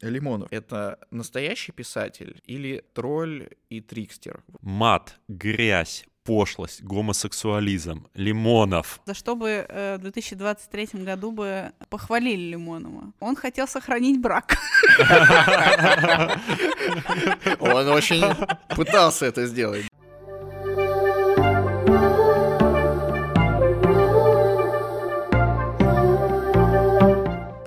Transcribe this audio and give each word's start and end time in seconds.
Лимонов— 0.00 0.48
это 0.50 0.98
настоящий 1.10 1.72
писатель 1.72 2.40
или 2.44 2.84
тролль 2.94 3.48
и 3.68 3.80
трикстер? 3.80 4.42
Мат, 4.62 5.18
грязь, 5.28 6.04
пошлость, 6.24 6.82
гомосексуализм, 6.82 8.06
Лимонов. 8.14 9.00
За 9.06 9.14
что 9.14 9.34
бы 9.34 9.66
э, 9.68 9.96
в 9.96 10.02
2023 10.02 11.04
году 11.04 11.32
бы 11.32 11.72
похвалили 11.88 12.50
Лимонова? 12.50 13.12
Он 13.20 13.36
хотел 13.36 13.66
сохранить 13.66 14.20
брак. 14.20 14.56
Он 17.60 17.88
очень 17.88 18.22
пытался 18.76 19.26
это 19.26 19.46
сделать. 19.46 19.89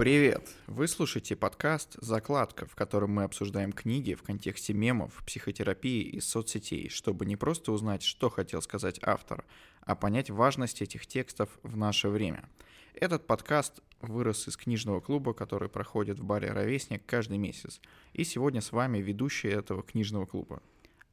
Привет! 0.03 0.49
Вы 0.67 0.89
слушаете 0.89 1.37
подкаст 1.37 1.95
«Закладка», 2.01 2.65
в 2.65 2.75
котором 2.75 3.11
мы 3.11 3.23
обсуждаем 3.23 3.71
книги 3.71 4.15
в 4.15 4.21
контексте 4.21 4.73
мемов, 4.73 5.23
психотерапии 5.25 6.01
и 6.01 6.19
соцсетей, 6.19 6.89
чтобы 6.89 7.25
не 7.25 7.37
просто 7.37 7.71
узнать, 7.71 8.03
что 8.03 8.29
хотел 8.29 8.61
сказать 8.61 8.99
автор, 9.01 9.45
а 9.79 9.95
понять 9.95 10.29
важность 10.29 10.81
этих 10.81 11.07
текстов 11.07 11.57
в 11.63 11.77
наше 11.77 12.09
время. 12.09 12.49
Этот 12.93 13.25
подкаст 13.25 13.79
вырос 14.01 14.45
из 14.49 14.57
книжного 14.57 14.99
клуба, 14.99 15.33
который 15.33 15.69
проходит 15.69 16.19
в 16.19 16.25
баре 16.25 16.51
«Ровесник» 16.51 17.05
каждый 17.05 17.37
месяц. 17.37 17.79
И 18.11 18.25
сегодня 18.25 18.59
с 18.59 18.73
вами 18.73 18.97
ведущий 18.97 19.47
этого 19.47 19.83
книжного 19.83 20.25
клуба. 20.25 20.61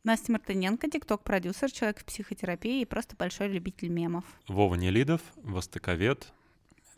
Настя 0.03 0.33
Мартыненко, 0.33 0.91
тикток-продюсер, 0.91 1.71
человек 1.71 2.01
в 2.01 2.05
психотерапии 2.07 2.81
и 2.81 2.87
просто 2.87 3.15
большой 3.15 3.51
любитель 3.51 3.91
мемов. 3.91 4.25
Вова 4.49 4.75
Нелидов, 4.75 5.21
востоковед, 5.37 6.33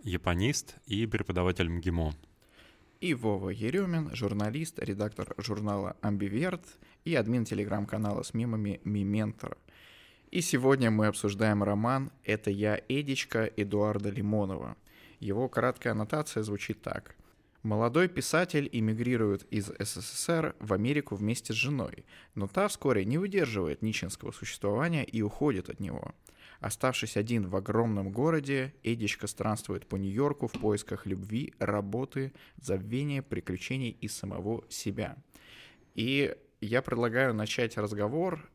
японист 0.05 0.77
и 0.87 1.07
преподаватель 1.07 1.69
МГИМО. 1.69 2.15
И 3.01 3.15
Вова 3.15 3.51
Еремин, 3.51 4.15
журналист, 4.15 4.79
редактор 4.79 5.35
журнала 5.39 5.97
«Амбиверт» 6.01 6.65
и 7.05 7.15
админ 7.15 7.45
телеграм-канала 7.45 8.23
с 8.23 8.35
мемами 8.35 8.81
«Миментор». 8.85 9.57
И 10.31 10.41
сегодня 10.41 10.91
мы 10.91 11.07
обсуждаем 11.07 11.63
роман 11.63 12.13
«Это 12.25 12.51
я, 12.51 12.81
Эдичка» 12.89 13.51
Эдуарда 13.57 14.11
Лимонова. 14.11 14.77
Его 15.21 15.49
краткая 15.49 15.93
аннотация 15.93 16.43
звучит 16.43 16.83
так. 16.83 17.17
Молодой 17.63 18.09
писатель 18.09 18.69
эмигрирует 18.73 19.45
из 19.53 19.71
СССР 19.79 20.57
в 20.59 20.73
Америку 20.73 21.15
вместе 21.15 21.53
с 21.53 21.57
женой, 21.57 22.05
но 22.35 22.49
та 22.49 22.67
вскоре 22.69 23.05
не 23.05 23.19
выдерживает 23.19 23.83
нищенского 23.83 24.33
существования 24.33 25.05
и 25.05 25.23
уходит 25.23 25.69
от 25.69 25.81
него– 25.81 26.13
Оставшись 26.63 27.17
один 27.17 27.49
в 27.49 27.57
огромном 27.57 28.13
городе, 28.13 28.73
Эдичка 28.85 29.27
странствует 29.27 29.85
по 29.89 29.97
Нью-Йорку 29.97 30.47
в 30.47 30.53
поисках 30.53 31.07
любви, 31.07 31.53
работы, 31.59 32.33
забвения, 32.57 33.21
приключений 33.21 33.91
и 33.91 34.07
самого 34.07 34.65
себя. 34.69 35.17
И 35.97 36.37
я 36.61 36.81
предлагаю 36.81 37.35
начать 37.35 37.77
разговор 37.77 38.49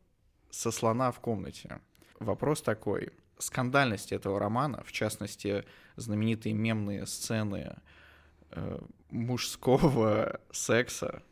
со 0.50 0.72
слона 0.72 1.12
в 1.12 1.20
комнате. 1.20 1.82
Вопрос 2.22 2.62
такой. 2.62 3.12
Скандальность 3.40 4.14
этого 4.14 4.40
романа, 4.40 4.84
в 4.86 4.94
частности, 4.94 5.66
знаменитые 5.98 6.54
мемные 6.54 7.06
сцены 7.08 7.76
э, 8.52 8.80
мужского 9.10 10.40
секса, 10.54 11.24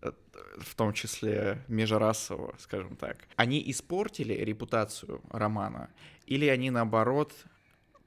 в 0.00 0.74
том 0.74 0.92
числе 0.92 1.64
межрасового, 1.68 2.54
скажем 2.58 2.96
так, 2.96 3.18
они 3.36 3.62
испортили 3.70 4.34
репутацию 4.34 5.20
романа 5.30 5.90
или 6.26 6.46
они, 6.46 6.70
наоборот, 6.70 7.32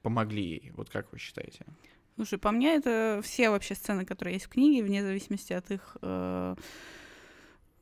помогли 0.02 0.42
ей? 0.42 0.72
Вот 0.76 0.90
как 0.90 1.12
вы 1.12 1.18
считаете? 1.18 1.64
Слушай, 2.16 2.38
по 2.38 2.50
мне 2.50 2.74
это 2.74 3.20
все 3.22 3.50
вообще 3.50 3.74
сцены, 3.74 4.04
которые 4.04 4.34
есть 4.34 4.46
в 4.46 4.50
книге, 4.50 4.82
вне 4.82 5.02
зависимости 5.02 5.52
от 5.52 5.70
их 5.70 5.96
э, 6.02 6.54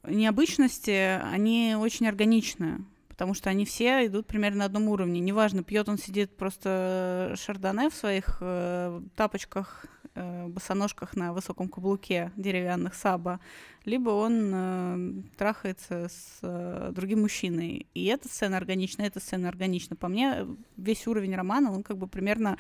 необычности, 0.04 1.20
они 1.22 1.74
очень 1.76 2.06
органичны, 2.06 2.84
потому 3.08 3.34
что 3.34 3.50
они 3.50 3.64
все 3.64 4.06
идут 4.06 4.26
примерно 4.26 4.58
на 4.60 4.64
одном 4.66 4.88
уровне. 4.88 5.20
Неважно, 5.20 5.64
пьет 5.64 5.88
он 5.88 5.98
сидит 5.98 6.36
просто 6.36 7.34
шардоне 7.36 7.90
в 7.90 7.94
своих 7.94 8.38
э, 8.40 9.00
тапочках 9.16 9.86
э, 10.18 10.46
босоножках 10.48 11.16
на 11.16 11.32
высоком 11.32 11.68
каблуке 11.68 12.32
деревянных 12.36 12.94
саба, 12.94 13.40
либо 13.84 14.10
он 14.10 14.50
э, 14.52 15.22
трахается 15.36 16.08
с 16.08 16.38
э, 16.42 16.90
другим 16.92 17.20
мужчиной. 17.22 17.86
И 17.94 18.06
эта 18.06 18.28
сцена 18.28 18.56
органична, 18.56 19.02
эта 19.02 19.20
сцена 19.20 19.48
органична. 19.48 19.96
По 19.96 20.08
мне, 20.08 20.46
весь 20.76 21.06
уровень 21.06 21.34
романа, 21.34 21.72
он 21.72 21.82
как 21.82 21.96
бы 21.96 22.06
примерно 22.06 22.58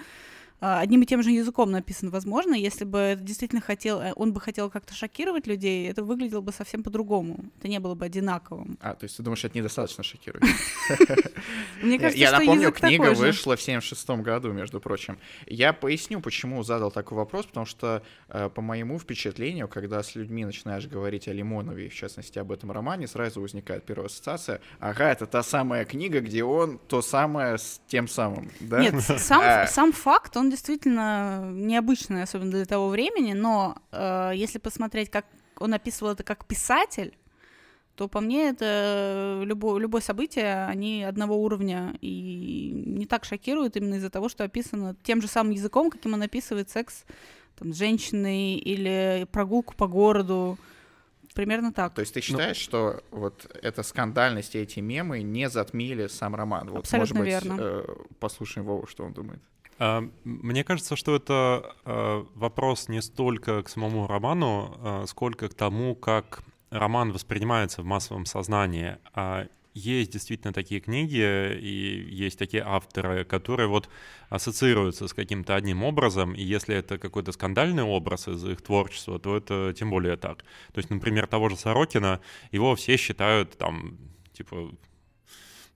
одним 0.60 1.02
и 1.02 1.06
тем 1.06 1.22
же 1.22 1.30
языком 1.30 1.70
написан. 1.70 2.10
Возможно, 2.10 2.54
если 2.54 2.84
бы 2.84 2.98
это 2.98 3.22
действительно 3.22 3.60
хотел, 3.60 4.00
э, 4.00 4.12
он 4.16 4.32
бы 4.32 4.40
хотел 4.40 4.70
как-то 4.70 4.94
шокировать 4.94 5.46
людей, 5.46 5.88
это 5.88 6.02
выглядело 6.02 6.40
бы 6.40 6.52
совсем 6.52 6.82
по-другому. 6.82 7.44
Это 7.58 7.68
не 7.68 7.78
было 7.78 7.94
бы 7.94 8.04
одинаковым. 8.04 8.76
А, 8.80 8.94
то 8.94 9.04
есть 9.04 9.16
ты 9.16 9.22
думаешь, 9.22 9.44
это 9.44 9.56
недостаточно 9.56 10.02
шокирует? 10.02 10.44
Мне 11.82 11.98
кажется, 11.98 12.18
Я 12.18 12.32
напомню, 12.32 12.72
книга 12.72 13.14
вышла 13.14 13.56
в 13.56 13.62
76 13.62 14.08
году, 14.22 14.52
между 14.52 14.80
прочим. 14.80 15.18
Я 15.46 15.72
поясню, 15.72 16.20
почему 16.20 16.62
задал 16.64 16.90
такой 16.90 17.16
вопрос, 17.16 17.46
потому 17.46 17.66
что, 17.66 18.02
э, 18.28 18.50
по 18.52 18.60
моему 18.60 18.98
впечатлению, 18.98 19.68
когда 19.68 20.02
с 20.02 20.16
людьми 20.16 20.44
начинаешь 20.44 20.86
говорить 20.86 21.28
о 21.28 21.32
Лимонове, 21.32 21.88
в 21.88 21.94
частности, 21.94 22.38
об 22.38 22.50
этом 22.50 22.72
романе, 22.72 23.06
сразу 23.06 23.40
возникает 23.40 23.84
первая 23.84 24.06
ассоциация. 24.06 24.60
Ага, 24.80 25.10
это 25.10 25.26
та 25.26 25.42
самая 25.42 25.84
книга, 25.84 26.20
где 26.20 26.42
он 26.42 26.78
то 26.88 27.00
самое 27.00 27.58
с 27.58 27.80
тем 27.86 28.08
самым, 28.08 28.50
да? 28.60 28.80
Нет, 28.80 28.94
а. 29.30 29.66
сам 29.66 29.92
факт, 29.92 30.36
он 30.36 30.47
действительно 30.50 31.50
необычный, 31.52 32.22
особенно 32.22 32.50
для 32.50 32.64
того 32.64 32.88
времени, 32.88 33.32
но 33.32 33.76
э, 33.92 34.32
если 34.34 34.58
посмотреть, 34.58 35.10
как 35.10 35.26
он 35.58 35.74
описывал 35.74 36.12
это 36.12 36.22
как 36.22 36.46
писатель, 36.46 37.16
то 37.98 38.06
по 38.06 38.20
мне 38.20 38.50
это 38.50 39.42
любое, 39.44 39.80
любое 39.80 40.00
событие, 40.00 40.66
они 40.66 41.02
одного 41.02 41.36
уровня 41.36 41.98
и 42.00 42.70
не 42.72 43.06
так 43.06 43.24
шокируют 43.24 43.76
именно 43.76 43.96
из-за 43.96 44.08
того, 44.08 44.28
что 44.28 44.44
описано 44.44 44.94
тем 45.02 45.20
же 45.20 45.26
самым 45.26 45.50
языком, 45.50 45.90
каким 45.90 46.14
он 46.14 46.22
описывает 46.22 46.70
секс 46.70 47.04
там, 47.58 47.72
с 47.72 47.76
женщиной 47.76 48.54
или 48.54 49.26
прогулку 49.32 49.74
по 49.74 49.88
городу. 49.88 50.58
Примерно 51.34 51.72
так. 51.72 51.94
То 51.94 52.00
есть 52.00 52.14
ты 52.14 52.20
ну, 52.20 52.22
считаешь, 52.22 52.56
ну, 52.58 52.62
что 52.62 53.02
вот 53.10 53.50
эта 53.62 53.82
скандальность 53.82 54.54
и 54.54 54.58
эти 54.58 54.78
мемы 54.78 55.22
не 55.22 55.48
затмили 55.48 56.06
сам 56.06 56.36
роман? 56.36 56.70
Вот, 56.70 56.80
абсолютно 56.80 57.18
может 57.18 57.42
быть, 57.42 57.44
верно. 57.44 57.60
Э, 57.60 57.84
послушаем 58.20 58.64
Вову, 58.64 58.86
что 58.86 59.04
он 59.04 59.12
думает. 59.12 59.42
А, 59.78 60.08
мне 60.24 60.64
кажется, 60.64 60.96
что 60.96 61.16
это 61.16 61.74
а, 61.84 62.26
вопрос 62.34 62.88
не 62.88 63.00
столько 63.00 63.62
к 63.62 63.68
самому 63.68 64.06
роману, 64.06 64.76
а, 64.78 65.04
сколько 65.06 65.48
к 65.48 65.54
тому, 65.54 65.94
как 65.94 66.42
роман 66.70 67.12
воспринимается 67.12 67.82
в 67.82 67.86
массовом 67.86 68.26
сознании. 68.26 68.98
Есть 69.74 70.10
действительно 70.10 70.52
такие 70.52 70.80
книги 70.80 71.56
и 71.56 72.08
есть 72.10 72.36
такие 72.36 72.64
авторы, 72.64 73.24
которые 73.24 73.68
вот 73.68 73.88
ассоциируются 74.28 75.06
с 75.06 75.14
каким-то 75.14 75.54
одним 75.54 75.84
образом, 75.84 76.34
и 76.34 76.42
если 76.42 76.74
это 76.74 76.98
какой-то 76.98 77.30
скандальный 77.30 77.84
образ 77.84 78.26
из 78.26 78.44
их 78.44 78.60
творчества, 78.60 79.20
то 79.20 79.36
это 79.36 79.72
тем 79.78 79.90
более 79.90 80.16
так. 80.16 80.38
То 80.72 80.78
есть, 80.78 80.90
например, 80.90 81.28
того 81.28 81.48
же 81.48 81.56
Сорокина, 81.56 82.20
его 82.50 82.74
все 82.74 82.96
считают 82.96 83.56
там, 83.56 83.96
типа, 84.32 84.72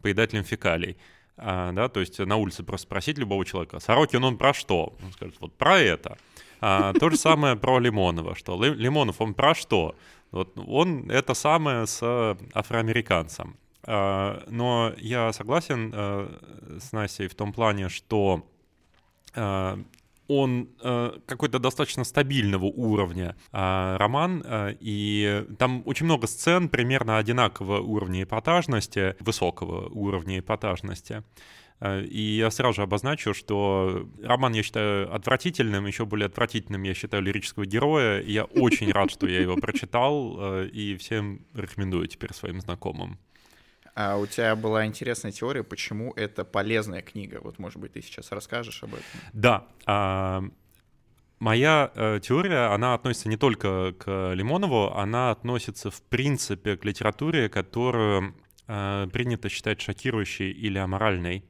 поедателем 0.00 0.42
фекалий. 0.42 0.96
А, 1.36 1.72
да, 1.72 1.88
то 1.88 2.00
есть 2.00 2.18
на 2.18 2.36
улице 2.36 2.62
просто 2.62 2.86
спросить 2.86 3.18
любого 3.18 3.44
человека, 3.44 3.80
Сорокин 3.80 4.22
он 4.24 4.36
про 4.36 4.52
что? 4.54 4.94
Он 5.02 5.12
скажет, 5.12 5.36
вот 5.40 5.52
про 5.54 5.78
это. 5.78 6.18
А, 6.60 6.92
то 6.92 7.10
же 7.10 7.16
самое 7.16 7.56
про 7.56 7.78
Лимонова, 7.78 8.34
что 8.34 8.62
Лимонов 8.62 9.20
он 9.20 9.34
про 9.34 9.54
что? 9.54 9.94
Вот 10.30 10.56
он 10.56 11.10
это 11.10 11.34
самое 11.34 11.86
с 11.86 12.36
афроамериканцем. 12.54 13.56
А, 13.84 14.42
но 14.48 14.92
я 14.98 15.32
согласен 15.32 15.92
а, 15.94 16.78
с 16.80 16.92
Настей 16.92 17.28
в 17.28 17.34
том 17.34 17.52
плане, 17.52 17.88
что 17.88 18.46
а, 19.34 19.78
он 20.28 20.68
э, 20.82 21.12
какой-то 21.26 21.58
достаточно 21.58 22.04
стабильного 22.04 22.64
уровня 22.66 23.36
э, 23.52 23.96
роман, 23.98 24.42
э, 24.44 24.76
и 24.80 25.44
там 25.58 25.82
очень 25.84 26.06
много 26.06 26.26
сцен 26.26 26.68
примерно 26.68 27.18
одинакового 27.18 27.80
уровня 27.80 28.22
эпатажности, 28.22 29.16
высокого 29.20 29.88
уровня 29.88 30.38
эпатажности. 30.38 31.22
Э, 31.82 32.02
и 32.04 32.36
я 32.36 32.50
сразу 32.50 32.76
же 32.76 32.82
обозначу, 32.82 33.34
что 33.34 34.08
роман 34.22 34.52
я 34.52 34.62
считаю 34.62 35.12
отвратительным, 35.12 35.86
еще 35.86 36.06
более 36.06 36.26
отвратительным 36.26 36.82
я 36.84 36.94
считаю 36.94 37.22
лирического 37.22 37.66
героя. 37.66 38.20
И 38.20 38.32
я 38.32 38.44
очень 38.44 38.90
рад, 38.92 39.10
что 39.10 39.26
я 39.26 39.40
его 39.40 39.56
прочитал, 39.56 40.36
э, 40.38 40.68
и 40.68 40.96
всем 40.96 41.44
рекомендую 41.54 42.06
теперь 42.06 42.32
своим 42.32 42.60
знакомым. 42.60 43.18
А 43.94 44.16
у 44.16 44.26
тебя 44.26 44.56
была 44.56 44.86
интересная 44.86 45.32
теория, 45.32 45.62
почему 45.62 46.12
это 46.14 46.44
полезная 46.44 47.02
книга. 47.02 47.40
Вот, 47.42 47.58
может 47.58 47.78
быть, 47.78 47.92
ты 47.92 48.02
сейчас 48.02 48.32
расскажешь 48.32 48.82
об 48.82 48.94
этом. 48.94 49.04
Да. 49.32 49.66
А, 49.84 50.42
моя 51.38 51.90
э, 51.94 52.20
теория, 52.22 52.72
она 52.72 52.94
относится 52.94 53.28
не 53.28 53.36
только 53.36 53.92
к 53.98 54.32
Лимонову, 54.32 54.92
она 54.94 55.30
относится, 55.30 55.90
в 55.90 56.00
принципе, 56.02 56.76
к 56.76 56.84
литературе, 56.84 57.50
которую 57.50 58.34
э, 58.66 59.08
принято 59.12 59.48
считать 59.50 59.80
шокирующей 59.82 60.50
или 60.50 60.78
аморальной. 60.78 61.44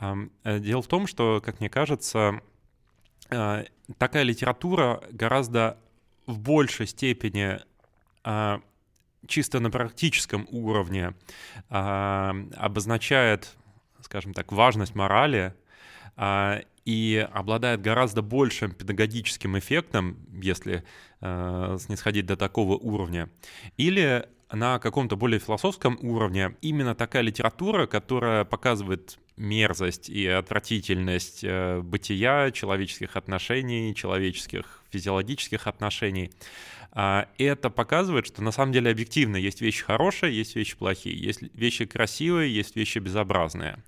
Э, 0.00 0.58
дело 0.58 0.82
в 0.82 0.86
том, 0.86 1.06
что, 1.06 1.40
как 1.42 1.60
мне 1.60 1.70
кажется, 1.70 2.42
э, 3.30 3.64
такая 3.96 4.22
литература 4.22 5.02
гораздо 5.12 5.78
в 6.26 6.38
большей 6.38 6.86
степени 6.86 7.58
а, 8.22 8.60
чисто 9.26 9.60
на 9.60 9.70
практическом 9.70 10.46
уровне 10.50 11.14
а, 11.68 12.34
обозначает, 12.56 13.56
скажем 14.00 14.34
так, 14.34 14.52
важность 14.52 14.94
морали 14.94 15.54
а, 16.16 16.60
и 16.84 17.28
обладает 17.32 17.82
гораздо 17.82 18.22
большим 18.22 18.72
педагогическим 18.72 19.58
эффектом, 19.58 20.16
если 20.32 20.84
э, 21.20 21.76
снисходить 21.78 22.24
до 22.24 22.34
такого 22.34 22.78
уровня, 22.78 23.28
или 23.76 24.26
на 24.50 24.78
каком-то 24.78 25.14
более 25.14 25.38
философском 25.38 25.98
уровне 26.00 26.56
именно 26.62 26.94
такая 26.94 27.22
литература, 27.22 27.86
которая 27.86 28.46
показывает 28.46 29.18
мерзость 29.36 30.08
и 30.08 30.26
отвратительность 30.26 31.44
э, 31.44 31.80
бытия, 31.80 32.50
человеческих 32.50 33.16
отношений, 33.16 33.94
человеческих 33.94 34.82
физиологических 34.90 35.66
отношений, 35.66 36.32
это 37.38 37.70
показывает, 37.70 38.26
что 38.26 38.42
на 38.42 38.50
самом 38.50 38.72
деле 38.72 38.90
объективно 38.90 39.36
есть 39.36 39.60
вещи 39.60 39.84
хорошие, 39.84 40.36
есть 40.36 40.56
вещи 40.56 40.76
плохие, 40.76 41.16
есть 41.16 41.42
вещи 41.54 41.84
красивые, 41.84 42.52
есть 42.52 42.74
вещи 42.74 42.98
безобразные. 42.98 43.84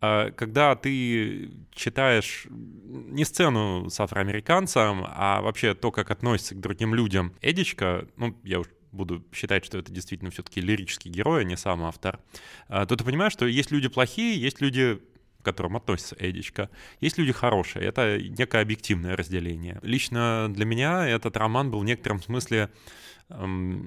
Э, 0.00 0.30
когда 0.30 0.74
ты 0.74 1.50
читаешь 1.74 2.46
не 2.48 3.24
сцену 3.24 3.90
с 3.90 4.00
афроамериканцем, 4.00 5.04
а 5.06 5.40
вообще 5.42 5.74
то, 5.74 5.90
как 5.90 6.10
относится 6.10 6.54
к 6.54 6.60
другим 6.60 6.94
людям 6.94 7.34
Эдичка, 7.42 8.08
ну, 8.16 8.38
я 8.44 8.60
уж 8.60 8.66
буду 8.92 9.24
считать, 9.32 9.64
что 9.64 9.78
это 9.78 9.92
действительно 9.92 10.30
все-таки 10.30 10.60
лирический 10.60 11.10
герой, 11.10 11.42
а 11.42 11.44
не 11.44 11.56
сам 11.56 11.82
автор, 11.82 12.20
а, 12.68 12.86
то 12.86 12.96
ты 12.96 13.04
понимаешь, 13.04 13.32
что 13.32 13.44
есть 13.46 13.72
люди 13.72 13.88
плохие, 13.88 14.40
есть 14.40 14.60
люди 14.60 15.00
к 15.44 15.46
которым 15.46 15.76
относится 15.76 16.16
Эдичка. 16.18 16.70
Есть 17.00 17.18
люди 17.18 17.32
хорошие, 17.32 17.84
это 17.84 18.18
некое 18.18 18.62
объективное 18.62 19.14
разделение. 19.14 19.78
Лично 19.82 20.48
для 20.50 20.64
меня 20.64 21.06
этот 21.06 21.36
роман 21.36 21.70
был 21.70 21.80
в 21.80 21.84
некотором 21.84 22.22
смысле 22.22 22.70
ну, 23.28 23.82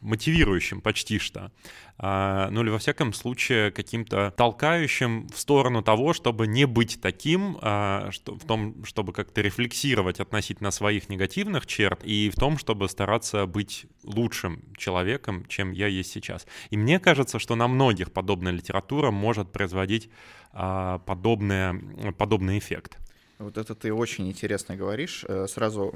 мотивирующим 0.00 0.80
почти 0.80 1.18
что, 1.18 1.52
а, 1.98 2.48
ну 2.50 2.62
или 2.62 2.70
во 2.70 2.78
всяком 2.78 3.12
случае 3.12 3.70
каким-то 3.70 4.32
толкающим 4.36 5.28
в 5.28 5.38
сторону 5.38 5.82
того, 5.82 6.12
чтобы 6.12 6.46
не 6.46 6.66
быть 6.66 7.00
таким, 7.00 7.58
а, 7.60 8.10
в 8.24 8.46
том, 8.46 8.84
чтобы 8.84 9.12
как-то 9.12 9.40
рефлексировать 9.40 10.20
относительно 10.20 10.70
своих 10.70 11.08
негативных 11.08 11.66
черт 11.66 12.04
и 12.04 12.30
в 12.30 12.36
том, 12.36 12.56
чтобы 12.56 12.88
стараться 12.88 13.46
быть 13.46 13.86
лучшим 14.04 14.62
человеком, 14.76 15.44
чем 15.46 15.72
я 15.72 15.88
есть 15.88 16.12
сейчас. 16.12 16.46
И 16.70 16.76
мне 16.76 17.00
кажется, 17.00 17.38
что 17.38 17.56
на 17.56 17.68
многих 17.68 18.12
подобная 18.12 18.52
литература 18.52 19.10
может 19.10 19.52
производить 19.52 20.08
а, 20.52 20.98
подобное, 20.98 21.80
подобный 22.16 22.58
эффект. 22.58 22.98
Вот 23.38 23.56
это 23.56 23.74
ты 23.74 23.92
очень 23.92 24.28
интересно 24.28 24.76
говоришь. 24.76 25.24
Э, 25.26 25.46
сразу 25.48 25.94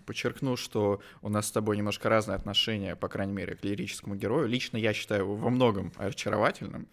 подчеркну, 0.00 0.56
что 0.56 1.00
у 1.22 1.28
нас 1.28 1.48
с 1.48 1.52
тобой 1.52 1.76
немножко 1.76 2.08
разное 2.08 2.36
отношение, 2.36 2.96
по 2.96 3.08
крайней 3.08 3.32
мере, 3.32 3.54
к 3.54 3.64
лирическому 3.64 4.16
герою. 4.16 4.48
Лично 4.48 4.76
я 4.76 4.92
считаю 4.92 5.22
его 5.22 5.36
во 5.36 5.50
многом 5.50 5.92
очаровательным, 5.96 6.88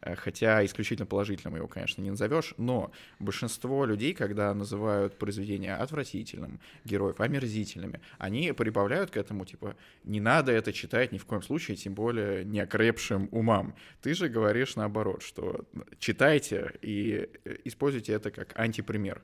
э, 0.00 0.14
хотя 0.14 0.64
исключительно 0.64 1.06
положительным 1.06 1.56
его, 1.56 1.66
конечно, 1.68 2.02
не 2.02 2.10
назовешь, 2.10 2.54
но 2.56 2.92
большинство 3.18 3.84
людей, 3.84 4.14
когда 4.14 4.54
называют 4.54 5.18
произведение 5.18 5.74
отвратительным, 5.74 6.60
героев 6.84 7.20
омерзительными, 7.20 8.00
они 8.18 8.52
прибавляют 8.52 9.10
к 9.10 9.16
этому, 9.16 9.44
типа, 9.44 9.76
не 10.04 10.20
надо 10.20 10.52
это 10.52 10.72
читать 10.72 11.12
ни 11.12 11.18
в 11.18 11.26
коем 11.26 11.42
случае, 11.42 11.76
тем 11.76 11.94
более 11.94 12.44
неокрепшим 12.44 13.28
умам. 13.32 13.74
Ты 14.02 14.14
же 14.14 14.28
говоришь 14.28 14.76
наоборот, 14.76 15.22
что 15.22 15.64
читайте 15.98 16.72
и 16.82 17.28
э, 17.44 17.56
используйте 17.64 18.12
это 18.12 18.30
как 18.30 18.58
антипример. 18.58 19.22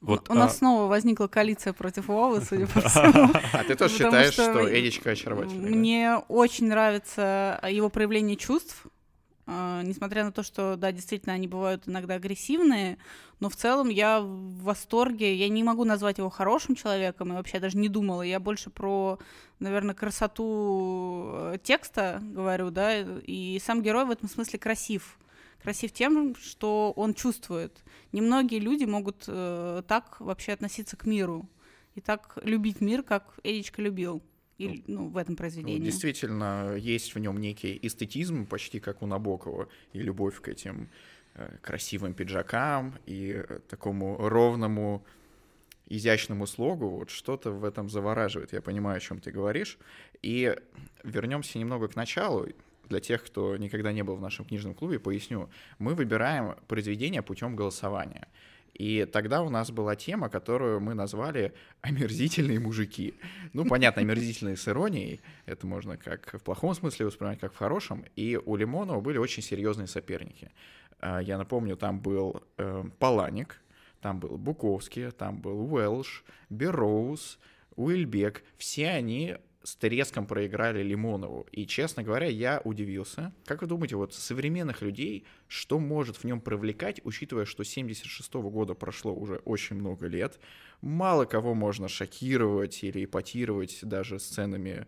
Вот, 0.00 0.30
У 0.30 0.34
нас 0.34 0.54
а... 0.54 0.58
снова 0.58 0.86
возникла 0.86 1.26
коалиция 1.26 1.72
против 1.72 2.08
Вовы, 2.08 2.40
судя 2.40 2.66
по 2.66 2.80
всему. 2.88 3.32
А 3.52 3.64
ты 3.64 3.74
тоже 3.74 3.94
считаешь, 3.94 4.32
что 4.32 4.68
Эдичка 4.68 5.10
очаровательная? 5.10 5.70
Мне 5.70 6.16
очень 6.28 6.68
нравится 6.68 7.60
его 7.68 7.88
проявление 7.88 8.36
чувств, 8.36 8.86
а, 9.50 9.82
несмотря 9.82 10.24
на 10.24 10.30
то, 10.30 10.42
что, 10.42 10.76
да, 10.76 10.92
действительно, 10.92 11.34
они 11.34 11.48
бывают 11.48 11.88
иногда 11.88 12.14
агрессивные, 12.14 12.98
но 13.40 13.48
в 13.48 13.56
целом 13.56 13.88
я 13.88 14.20
в 14.20 14.62
восторге. 14.62 15.34
Я 15.34 15.48
не 15.48 15.64
могу 15.64 15.84
назвать 15.84 16.18
его 16.18 16.28
хорошим 16.28 16.74
человеком, 16.74 17.32
и 17.32 17.36
вообще 17.36 17.58
даже 17.58 17.78
не 17.78 17.88
думала. 17.88 18.20
Я 18.20 18.40
больше 18.40 18.68
про, 18.68 19.18
наверное, 19.58 19.94
красоту 19.94 21.30
э, 21.32 21.58
текста 21.62 22.20
говорю, 22.22 22.70
да, 22.70 22.98
и 22.98 23.58
сам 23.64 23.82
герой 23.82 24.04
в 24.04 24.10
этом 24.10 24.28
смысле 24.28 24.58
красив 24.58 25.18
красив 25.62 25.92
тем, 25.92 26.34
что 26.36 26.92
он 26.96 27.14
чувствует. 27.14 27.84
Немногие 28.12 28.60
люди 28.60 28.84
могут 28.84 29.24
э, 29.26 29.82
так 29.86 30.20
вообще 30.20 30.52
относиться 30.52 30.96
к 30.96 31.06
миру 31.06 31.48
и 31.94 32.00
так 32.00 32.38
любить 32.42 32.80
мир, 32.80 33.02
как 33.02 33.38
Эдичка 33.42 33.82
любил. 33.82 34.22
И, 34.58 34.82
ну, 34.88 35.02
ну, 35.02 35.08
в 35.08 35.16
этом 35.16 35.36
произведении. 35.36 35.78
Ну, 35.78 35.84
действительно, 35.84 36.74
есть 36.74 37.14
в 37.14 37.18
нем 37.20 37.40
некий 37.40 37.78
эстетизм, 37.80 38.44
почти 38.44 38.80
как 38.80 39.02
у 39.02 39.06
Набокова, 39.06 39.68
и 39.92 40.00
любовь 40.00 40.40
к 40.40 40.48
этим 40.48 40.88
э, 41.34 41.58
красивым 41.62 42.12
пиджакам 42.12 42.98
и 43.06 43.44
э, 43.48 43.60
такому 43.68 44.16
ровному 44.28 45.04
изящному 45.88 46.46
слогу, 46.46 46.88
вот 46.88 47.10
что-то 47.10 47.50
в 47.50 47.64
этом 47.64 47.88
завораживает. 47.88 48.52
Я 48.52 48.60
понимаю, 48.60 48.98
о 48.98 49.00
чем 49.00 49.20
ты 49.20 49.30
говоришь. 49.30 49.78
И 50.22 50.54
вернемся 51.02 51.58
немного 51.58 51.88
к 51.88 51.96
началу. 51.96 52.46
Для 52.88 53.00
тех, 53.00 53.24
кто 53.24 53.56
никогда 53.56 53.92
не 53.92 54.02
был 54.02 54.16
в 54.16 54.20
нашем 54.20 54.44
книжном 54.44 54.74
клубе, 54.74 54.98
поясню. 54.98 55.50
Мы 55.78 55.94
выбираем 55.94 56.56
произведение 56.66 57.22
путем 57.22 57.54
голосования. 57.56 58.28
И 58.74 59.06
тогда 59.06 59.42
у 59.42 59.50
нас 59.50 59.70
была 59.70 59.96
тема, 59.96 60.28
которую 60.28 60.80
мы 60.80 60.94
назвали 60.94 61.52
«Омерзительные 61.80 62.60
мужики». 62.60 63.14
Ну, 63.52 63.64
понятно, 63.64 64.02
омерзительные 64.02 64.56
с 64.56 64.68
иронией. 64.68 65.20
Это 65.46 65.66
можно 65.66 65.96
как 65.96 66.34
в 66.34 66.42
плохом 66.42 66.74
смысле 66.74 67.06
воспринимать, 67.06 67.40
как 67.40 67.52
в 67.52 67.56
хорошем. 67.56 68.04
И 68.14 68.36
у 68.36 68.54
Лимонова 68.54 69.00
были 69.00 69.18
очень 69.18 69.42
серьезные 69.42 69.88
соперники. 69.88 70.52
А, 71.00 71.18
я 71.20 71.38
напомню, 71.38 71.76
там 71.76 72.00
был 72.00 72.42
э, 72.56 72.84
Паланик, 73.00 73.60
там 74.00 74.20
был 74.20 74.38
Буковский, 74.38 75.10
там 75.10 75.40
был 75.40 75.72
Уэлш, 75.72 76.24
Берроуз, 76.48 77.38
Уильбек. 77.74 78.44
Все 78.58 78.90
они 78.90 79.36
с 79.68 79.76
треском 79.76 80.26
проиграли 80.26 80.82
Лимонову. 80.82 81.46
И, 81.52 81.66
честно 81.66 82.02
говоря, 82.02 82.26
я 82.26 82.62
удивился. 82.64 83.34
Как 83.44 83.60
вы 83.60 83.68
думаете, 83.68 83.96
вот 83.96 84.14
современных 84.14 84.80
людей, 84.80 85.26
что 85.46 85.78
может 85.78 86.16
в 86.16 86.24
нем 86.24 86.40
привлекать, 86.40 87.00
учитывая, 87.04 87.44
что 87.44 87.64
76 87.64 88.34
-го 88.34 88.50
года 88.50 88.74
прошло 88.74 89.14
уже 89.14 89.36
очень 89.44 89.76
много 89.76 90.06
лет, 90.06 90.40
мало 90.80 91.26
кого 91.26 91.54
можно 91.54 91.88
шокировать 91.88 92.82
или 92.82 93.04
эпатировать 93.04 93.80
даже 93.82 94.18
сценами 94.18 94.86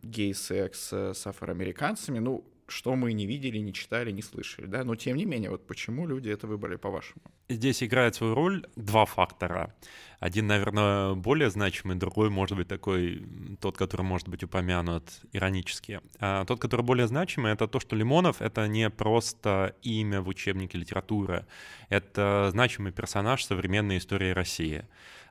гей-секса 0.00 1.12
с 1.12 1.26
афроамериканцами. 1.26 2.20
Ну, 2.20 2.44
что 2.70 2.96
мы 2.96 3.12
не 3.12 3.26
видели, 3.26 3.58
не 3.58 3.72
читали, 3.72 4.10
не 4.10 4.22
слышали, 4.22 4.66
да, 4.66 4.84
но 4.84 4.94
тем 4.96 5.16
не 5.16 5.24
менее, 5.24 5.50
вот 5.50 5.66
почему 5.66 6.06
люди 6.06 6.30
это 6.30 6.46
выбрали, 6.46 6.76
по-вашему? 6.76 7.20
Здесь 7.48 7.82
играет 7.82 8.14
свою 8.14 8.34
роль 8.34 8.66
два 8.76 9.04
фактора. 9.04 9.74
Один, 10.20 10.46
наверное, 10.46 11.14
более 11.14 11.50
значимый, 11.50 11.96
другой, 11.96 12.30
может 12.30 12.56
быть, 12.56 12.68
такой, 12.68 13.26
тот, 13.60 13.76
который 13.76 14.02
может 14.02 14.28
быть 14.28 14.44
упомянут 14.44 15.20
иронически. 15.32 16.00
А 16.18 16.44
тот, 16.44 16.60
который 16.60 16.82
более 16.82 17.06
значимый, 17.06 17.52
это 17.52 17.66
то, 17.66 17.80
что 17.80 17.96
Лимонов— 17.96 18.36
это 18.42 18.68
не 18.68 18.90
просто 18.90 19.74
имя 19.82 20.20
в 20.20 20.28
учебнике 20.28 20.78
литературы, 20.78 21.46
это 21.88 22.48
значимый 22.50 22.92
персонаж 22.92 23.44
современной 23.44 23.98
истории 23.98 24.30
России, 24.30 24.84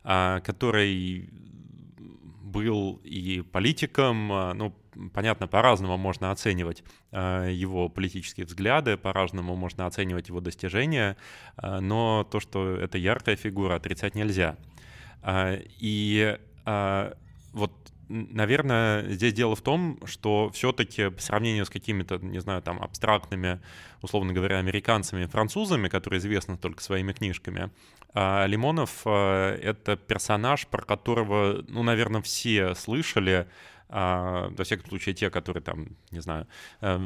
а, 0.04 0.40
который 0.42 1.30
был 2.52 3.00
и 3.04 3.42
политиком, 3.42 4.32
а, 4.32 4.54
ну, 4.54 4.74
понятно, 5.14 5.48
по-разному 5.48 5.98
можно 5.98 6.32
оценивать 6.32 6.84
э, 7.12 7.50
его 7.52 7.90
политические 7.90 8.46
взгляды, 8.46 8.98
по-разному 8.98 9.56
можно 9.56 9.86
оценивать 9.86 10.30
его 10.30 10.42
достижения, 10.42 11.16
э, 11.58 11.80
но 11.80 12.28
то, 12.30 12.40
что 12.40 12.76
это 12.76 12.98
яркая 12.98 13.36
фигура, 13.36 13.76
отрицать 13.76 14.16
нельзя. 14.16 14.58
И 15.80 16.38
вот 17.54 17.72
наверное, 18.10 19.10
здесь 19.10 19.34
дело 19.34 19.56
в 19.56 19.62
том, 19.62 20.00
что 20.06 20.50
все-таки 20.52 21.10
по 21.10 21.22
сравнению 21.22 21.66
с 21.66 21.70
какими-то, 21.70 22.18
не 22.18 22.40
знаю, 22.40 22.62
там, 22.62 22.82
абстрактными, 22.82 23.62
условно 24.02 24.34
говоря, 24.34 24.58
американцами, 24.58 25.26
французами, 25.26 25.88
которые 25.88 26.20
известны 26.20 26.58
только 26.58 26.84
своими 26.84 27.14
книжками, 27.14 27.72
Лимонов— 28.16 29.02
это 29.06 29.96
персонаж, 29.96 30.66
про 30.66 30.82
которого, 30.82 31.64
ну, 31.68 31.84
наверное, 31.84 32.24
все 32.24 32.74
слышали, 32.74 33.48
а, 33.92 34.50
во 34.56 34.64
всяком 34.64 34.88
случае, 34.88 35.16
те, 35.16 35.30
которые 35.32 35.64
там, 35.64 35.88
не 36.12 36.20
знаю, 36.20 36.48
э, 36.82 37.00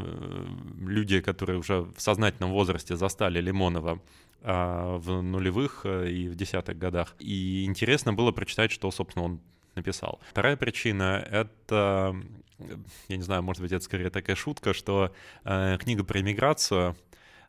люди, 0.81 1.21
которые 1.21 1.57
уже 1.57 1.81
в 1.81 1.95
сознательном 1.97 2.51
возрасте 2.51 2.97
застали 2.97 3.39
Лимонова 3.39 4.01
а, 4.41 4.97
в 4.97 5.21
нулевых 5.21 5.81
э, 5.85 6.11
и 6.11 6.27
в 6.27 6.35
десятых 6.35 6.77
годах. 6.77 7.15
И 7.19 7.63
интересно 7.63 8.11
было 8.13 8.33
прочитать, 8.33 8.71
что, 8.71 8.91
собственно, 8.91 9.25
он 9.25 9.41
написал. 9.75 10.19
Вторая 10.29 10.55
причина— 10.55 11.25
это, 11.31 12.15
я 13.07 13.17
не 13.17 13.23
знаю, 13.23 13.43
может 13.43 13.61
быть, 13.61 13.71
это 13.71 13.83
скорее 13.83 14.09
такая 14.09 14.35
шутка, 14.35 14.73
что 14.73 15.13
э, 15.43 15.77
книга 15.79 16.03
про 16.03 16.19
иммиграцию, 16.21 16.95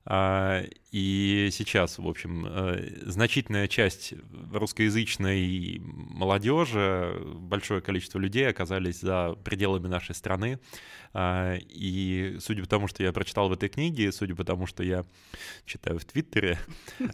э, 0.06 0.64
и 0.94 1.48
сейчас, 1.50 1.98
в 1.98 2.06
общем, 2.06 2.46
э, 2.46 3.00
значительная 3.02 3.66
часть 3.66 4.14
русскоязычной 4.52 5.80
молодежи, 5.80 7.20
большое 7.34 7.80
количество 7.80 8.20
людей 8.20 8.48
оказались 8.48 9.00
за 9.00 9.36
пределами 9.42 9.88
нашей 9.88 10.14
страны. 10.14 10.60
А, 11.16 11.56
и 11.68 12.38
судя 12.40 12.62
по 12.62 12.68
тому, 12.68 12.88
что 12.88 13.04
я 13.04 13.12
прочитал 13.12 13.48
в 13.48 13.52
этой 13.52 13.68
книге, 13.68 14.10
судя 14.10 14.34
по 14.34 14.42
тому, 14.42 14.66
что 14.66 14.82
я 14.82 15.04
читаю 15.64 15.98
в 15.98 16.04
Твиттере... 16.04 16.58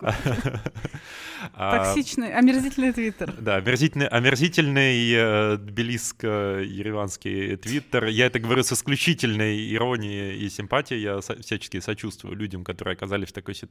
А, 1.55 1.87
Токсичный, 1.87 2.35
омерзительный 2.35 2.93
Твиттер. 2.93 3.33
Да, 3.41 3.57
омерзительный, 3.57 4.07
омерзительный 4.09 5.11
э, 5.11 5.57
тбилисско-ереванский 5.57 7.57
Твиттер. 7.57 8.09
Я 8.09 8.27
это 8.27 8.41
говорю 8.41 8.63
с 8.63 8.75
исключительной 8.75 9.75
иронией 9.75 10.37
и 10.37 10.51
симпатией. 10.51 11.01
Я 11.01 11.21
всячески 11.21 11.81
сочувствую 11.81 12.37
людям, 12.37 12.63
которые 12.63 12.93
оказались 12.93 13.29
в 13.29 13.33
такой 13.33 13.55
ситуации, 13.55 13.70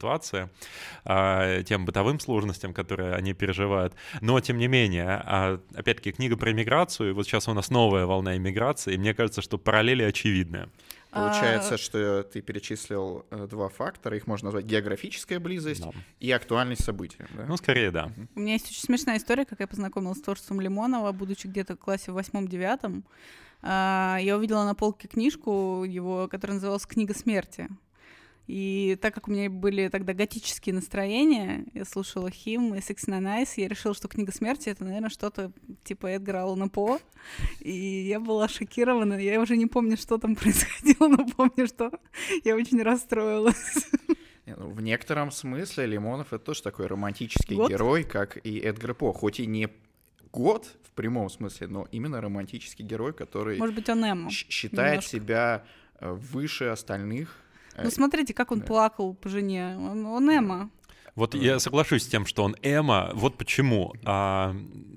а, 1.04 1.62
тем 1.62 1.84
бытовым 1.84 2.20
сложностям, 2.20 2.74
которые 2.74 3.14
они 3.14 3.32
переживают. 3.32 3.94
Но, 4.20 4.40
тем 4.40 4.58
не 4.58 4.68
менее, 4.68 5.16
опять-таки, 5.74 6.12
книга 6.12 6.36
про 6.36 6.52
иммиграцию. 6.52 7.14
Вот 7.14 7.26
сейчас 7.26 7.48
у 7.48 7.54
нас 7.54 7.70
новая 7.70 8.06
волна 8.06 8.36
иммиграции, 8.36 8.94
и 8.94 8.98
мне 8.98 9.14
кажется, 9.14 9.42
что 9.42 9.58
параллели. 9.58 10.00
Получается, 11.10 11.74
а... 11.74 11.78
что 11.78 12.22
ты 12.22 12.40
перечислил 12.40 13.26
э, 13.30 13.48
два 13.50 13.68
фактора. 13.68 14.16
Их 14.16 14.26
можно 14.26 14.46
назвать 14.46 14.64
географическая 14.64 15.40
близость 15.40 15.82
да. 15.82 15.90
и 16.20 16.30
актуальность 16.30 16.84
события. 16.84 17.26
Да? 17.34 17.46
Ну, 17.46 17.56
скорее, 17.56 17.90
да. 17.90 18.12
У 18.36 18.40
меня 18.40 18.52
есть 18.52 18.70
очень 18.70 18.82
смешная 18.82 19.18
история, 19.18 19.44
как 19.44 19.60
я 19.60 19.66
познакомилась 19.66 20.18
с 20.18 20.22
творчеством 20.22 20.60
Лимонова, 20.60 21.10
будучи 21.12 21.48
где-то 21.48 21.74
в 21.74 21.78
классе 21.78 22.12
в 22.12 22.14
восьмом-девятом. 22.14 23.04
А, 23.62 24.18
я 24.20 24.36
увидела 24.36 24.64
на 24.64 24.74
полке 24.74 25.08
книжку 25.08 25.84
его, 25.84 26.28
которая 26.28 26.56
называлась 26.56 26.86
«Книга 26.86 27.14
смерти». 27.14 27.68
И 28.50 28.98
так 29.00 29.14
как 29.14 29.28
у 29.28 29.30
меня 29.30 29.48
были 29.48 29.86
тогда 29.86 30.12
готические 30.12 30.74
настроения, 30.74 31.66
я 31.72 31.84
слушала 31.84 32.32
Хим 32.32 32.74
и 32.74 32.78
Six 32.78 33.06
Nine 33.06 33.42
Eyes, 33.42 33.50
я 33.54 33.68
решила, 33.68 33.94
что 33.94 34.08
«Книга 34.08 34.32
смерти»— 34.32 34.68
это, 34.70 34.82
наверное, 34.82 35.08
что-то 35.08 35.52
типа 35.84 36.08
Эдгара 36.08 36.42
Аллана 36.42 36.68
По. 36.68 36.98
И 37.60 37.70
я 37.70 38.18
была 38.18 38.48
шокирована. 38.48 39.14
Я 39.14 39.40
уже 39.40 39.56
не 39.56 39.66
помню, 39.66 39.96
что 39.96 40.18
там 40.18 40.34
происходило, 40.34 41.06
но 41.06 41.28
помню, 41.28 41.68
что 41.68 41.92
я 42.42 42.56
очень 42.56 42.82
расстроилась. 42.82 43.88
Ну, 44.46 44.70
в 44.70 44.80
некотором 44.80 45.30
смысле 45.30 45.86
Лимонов— 45.86 46.26
это 46.32 46.44
тоже 46.46 46.64
такой 46.64 46.88
романтический 46.88 47.54
год? 47.54 47.70
герой, 47.70 48.02
как 48.02 48.44
и 48.44 48.58
Эдгар 48.58 48.94
По. 48.94 49.12
Хоть 49.12 49.38
и 49.38 49.46
не 49.46 49.68
год 50.32 50.76
в 50.82 50.90
прямом 50.96 51.30
смысле, 51.30 51.68
но 51.68 51.86
именно 51.92 52.20
романтический 52.20 52.84
герой, 52.84 53.12
который... 53.12 53.58
Может 53.58 53.76
быть, 53.76 53.88
он 53.88 54.04
Эмма. 54.04 54.28
Считает 54.28 54.90
немножко. 54.90 55.08
себя 55.08 55.64
э, 56.00 56.10
выше 56.10 56.64
остальных 56.64 57.36
ну 57.82 57.88
э, 57.88 57.90
смотрите, 57.90 58.34
как 58.34 58.52
он 58.52 58.60
да. 58.60 58.66
плакал 58.66 59.14
по 59.14 59.28
жене. 59.28 59.76
Он, 59.78 60.06
он 60.06 60.30
Эма. 60.30 60.70
Вот 61.14 61.34
я 61.34 61.58
соглашусь 61.58 62.04
с 62.04 62.06
тем, 62.06 62.26
что 62.26 62.44
он 62.44 62.56
Эма. 62.62 63.10
Вот 63.14 63.36
почему. 63.36 63.94
А, 64.04 64.54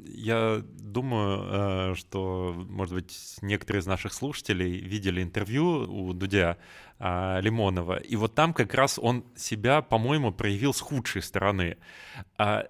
я 0.08 0.62
думаю, 0.94 1.92
э, 1.92 1.96
что, 1.96 2.54
может 2.70 2.94
быть, 2.94 3.36
некоторые 3.42 3.82
из 3.82 3.88
наших 3.88 4.14
слушателей 4.14 4.78
видели 4.78 5.24
интервью 5.24 5.92
у 5.92 6.14
Дудя 6.14 6.58
а, 7.00 7.40
Лимонова, 7.42 7.98
и 7.98 8.16
вот 8.16 8.36
там 8.36 8.54
как 8.54 8.74
раз 8.74 9.00
он 9.00 9.26
себя, 9.36 9.82
по-моему, 9.82 10.32
проявил 10.32 10.74
с 10.74 10.80
худшей 10.80 11.24
стороны. 11.24 11.78
А, 12.38 12.68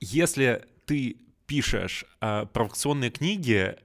если 0.00 0.66
ты 0.84 1.16
пишешь 1.46 2.04
э, 2.20 2.46
провокационные 2.52 3.10
книги, 3.10 3.76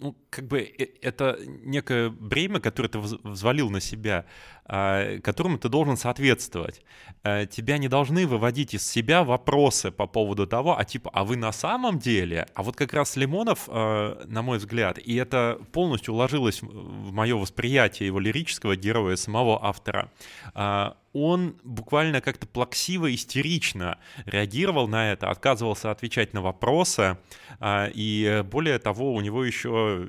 ну, 0.00 0.16
как 0.30 0.46
бы 0.46 0.60
э, 0.60 0.86
это 1.02 1.38
некое 1.46 2.10
бремя, 2.10 2.60
которое 2.60 2.88
ты 2.88 2.98
взвалил 2.98 3.70
на 3.70 3.80
себя, 3.80 4.24
э, 4.68 5.20
которому 5.20 5.58
ты 5.58 5.68
должен 5.68 5.96
соответствовать. 5.96 6.82
Э, 7.24 7.46
тебя 7.46 7.78
не 7.78 7.88
должны 7.88 8.26
выводить 8.26 8.74
из 8.74 8.88
себя 8.88 9.24
вопросы 9.24 9.90
по 9.90 10.06
поводу 10.06 10.46
того, 10.46 10.78
а 10.78 10.84
типа, 10.84 11.10
а 11.12 11.24
вы 11.24 11.36
на 11.36 11.52
самом 11.52 11.98
деле? 11.98 12.46
А 12.54 12.62
вот 12.62 12.76
как 12.76 12.92
раз 12.92 13.16
Лимонов, 13.16 13.68
э, 13.68 14.24
на 14.26 14.42
мой 14.42 14.58
взгляд, 14.58 14.98
и 14.98 15.16
это 15.16 15.58
полностью 15.72 16.14
уложилось 16.14 16.62
в 16.62 17.12
мое 17.12 17.36
восприятие 17.36 18.06
его 18.06 18.20
лирического 18.20 18.76
героя, 18.76 19.16
самого 19.16 19.64
автора, 19.64 20.10
э, 20.54 20.92
он 21.12 21.56
буквально 21.64 22.20
как-то 22.20 22.46
плаксиво, 22.46 23.12
истерично 23.12 23.98
реагировал 24.26 24.88
на 24.88 25.12
это, 25.12 25.30
отказывался 25.30 25.90
отвечать 25.90 26.34
на 26.34 26.42
вопросы, 26.42 27.18
а, 27.60 27.90
и 27.92 28.44
более 28.50 28.78
того, 28.78 29.14
у 29.14 29.20
него 29.20 29.47
еще 29.48 30.06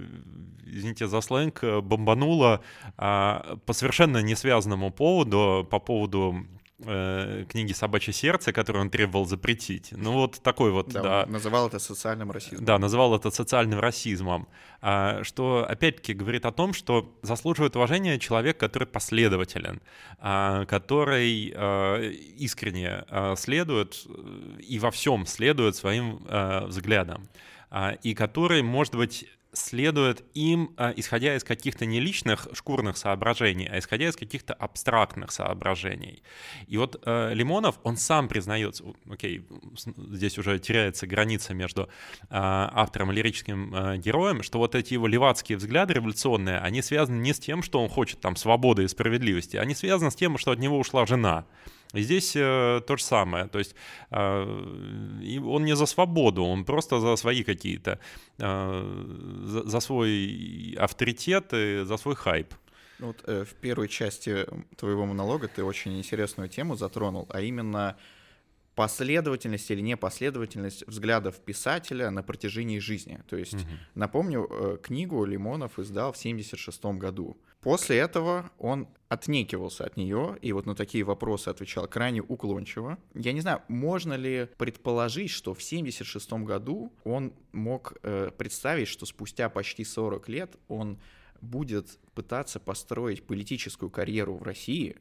извините 0.71 1.07
за 1.07 1.21
сленг, 1.21 1.63
бомбануло 1.63 2.61
а, 2.97 3.57
по 3.65 3.73
совершенно 3.73 4.19
несвязанному 4.19 4.91
поводу, 4.91 5.67
по 5.69 5.79
поводу 5.79 6.45
э, 6.85 7.45
книги 7.49 7.73
«Собачье 7.73 8.13
сердце», 8.13 8.53
которую 8.53 8.83
он 8.83 8.89
требовал 8.89 9.25
запретить. 9.25 9.91
Ну 9.91 10.13
вот 10.13 10.41
такой 10.41 10.71
вот, 10.71 10.89
да. 10.89 11.01
да. 11.01 11.25
называл 11.27 11.67
это 11.67 11.79
социальным 11.79 12.31
расизмом. 12.31 12.65
Да, 12.65 12.77
называл 12.77 13.15
это 13.15 13.31
социальным 13.31 13.79
расизмом. 13.79 14.47
А, 14.81 15.23
что, 15.23 15.65
опять-таки, 15.67 16.13
говорит 16.13 16.45
о 16.45 16.51
том, 16.51 16.73
что 16.73 17.13
заслуживает 17.21 17.75
уважения 17.75 18.19
человек, 18.19 18.57
который 18.57 18.87
последователен, 18.87 19.81
а, 20.19 20.65
который 20.65 21.53
а, 21.55 22.01
искренне 22.01 23.03
а, 23.09 23.35
следует 23.35 24.05
и 24.59 24.79
во 24.79 24.91
всем 24.91 25.25
следует 25.25 25.75
своим 25.75 26.19
взглядам. 26.67 27.27
А, 27.69 27.91
и 28.03 28.13
который, 28.13 28.61
может 28.61 28.95
быть, 28.95 29.27
следует 29.53 30.23
им, 30.33 30.73
а, 30.77 30.93
исходя 30.95 31.35
из 31.35 31.43
каких-то 31.43 31.85
не 31.85 31.99
личных 31.99 32.47
шкурных 32.53 32.97
соображений, 32.97 33.67
а 33.67 33.79
исходя 33.79 34.07
из 34.07 34.15
каких-то 34.15 34.53
абстрактных 34.53 35.31
соображений. 35.31 36.21
И 36.67 36.77
вот 36.77 37.01
э, 37.03 37.33
Лимонов, 37.33 37.79
он 37.83 37.97
сам 37.97 38.27
признается, 38.27 38.83
окей, 39.09 39.45
здесь 39.97 40.37
уже 40.37 40.59
теряется 40.59 41.07
граница 41.07 41.53
между 41.53 41.83
э, 41.83 41.87
автором 42.29 43.11
и 43.11 43.15
лирическим 43.15 43.73
э, 43.73 43.97
героем, 43.97 44.43
что 44.43 44.59
вот 44.59 44.75
эти 44.75 44.93
его 44.93 45.07
левацкие 45.07 45.57
взгляды 45.57 45.95
революционные, 45.95 46.59
они 46.59 46.81
связаны 46.81 47.19
не 47.19 47.33
с 47.33 47.39
тем, 47.39 47.63
что 47.63 47.81
он 47.81 47.89
хочет 47.89 48.19
там 48.21 48.35
свободы 48.35 48.83
и 48.83 48.87
справедливости, 48.87 49.57
они 49.57 49.73
связаны 49.73 50.11
с 50.11 50.15
тем, 50.15 50.37
что 50.37 50.51
от 50.51 50.59
него 50.59 50.77
ушла 50.77 51.05
жена. 51.05 51.45
И 51.93 52.01
здесь 52.01 52.35
э, 52.35 52.81
то 52.85 52.97
же 52.97 53.03
самое. 53.03 53.47
То 53.47 53.59
есть 53.59 53.75
э, 54.11 54.43
он 55.45 55.65
не 55.65 55.75
за 55.75 55.85
свободу, 55.85 56.43
он 56.43 56.63
просто 56.63 56.99
за 56.99 57.15
свои 57.15 57.43
какие-то, 57.43 57.99
э, 58.37 59.43
за, 59.45 59.63
за 59.67 59.79
свой 59.79 60.77
авторитет 60.79 61.53
и 61.53 61.81
за 61.85 61.97
свой 61.97 62.15
хайп. 62.15 62.53
Ну 62.99 63.07
вот, 63.07 63.23
э, 63.25 63.43
в 63.43 63.53
первой 63.55 63.87
части 63.87 64.45
твоего 64.75 65.05
монолога 65.05 65.47
ты 65.47 65.63
очень 65.63 65.97
интересную 65.97 66.49
тему 66.49 66.75
затронул, 66.75 67.27
а 67.29 67.41
именно 67.41 67.95
последовательность 68.75 69.71
или 69.71 69.81
непоследовательность 69.81 70.87
взглядов 70.87 71.39
писателя 71.39 72.11
на 72.11 72.23
протяжении 72.23 72.79
жизни. 72.79 73.19
То 73.27 73.35
есть, 73.35 73.55
угу. 73.55 73.63
напомню, 73.95 74.47
э, 74.49 74.77
книгу 74.81 75.25
Лимонов 75.25 75.79
издал 75.79 76.13
в 76.13 76.17
1976 76.17 76.97
году. 76.97 77.37
После 77.61 77.97
этого 77.97 78.51
он 78.57 78.87
отнекивался 79.09 79.85
от 79.85 79.97
нее 79.97 80.37
и 80.41 80.53
вот 80.53 80.65
на 80.65 80.75
такие 80.75 81.03
вопросы 81.03 81.49
отвечал 81.49 81.87
крайне 81.87 82.21
уклончиво. 82.21 82.97
Я 83.13 83.33
не 83.33 83.41
знаю, 83.41 83.61
можно 83.67 84.13
ли 84.13 84.47
предположить, 84.57 85.31
что 85.31 85.53
в 85.53 85.61
76 85.61 86.31
году 86.33 86.93
он 87.03 87.33
мог 87.51 87.97
э, 88.03 88.31
представить, 88.37 88.87
что 88.87 89.05
спустя 89.05 89.49
почти 89.49 89.83
40 89.83 90.29
лет 90.29 90.55
он 90.67 90.99
будет 91.41 91.99
пытаться 92.13 92.59
построить 92.59 93.25
политическую 93.25 93.89
карьеру 93.89 94.35
в 94.35 94.43
России, 94.43 94.97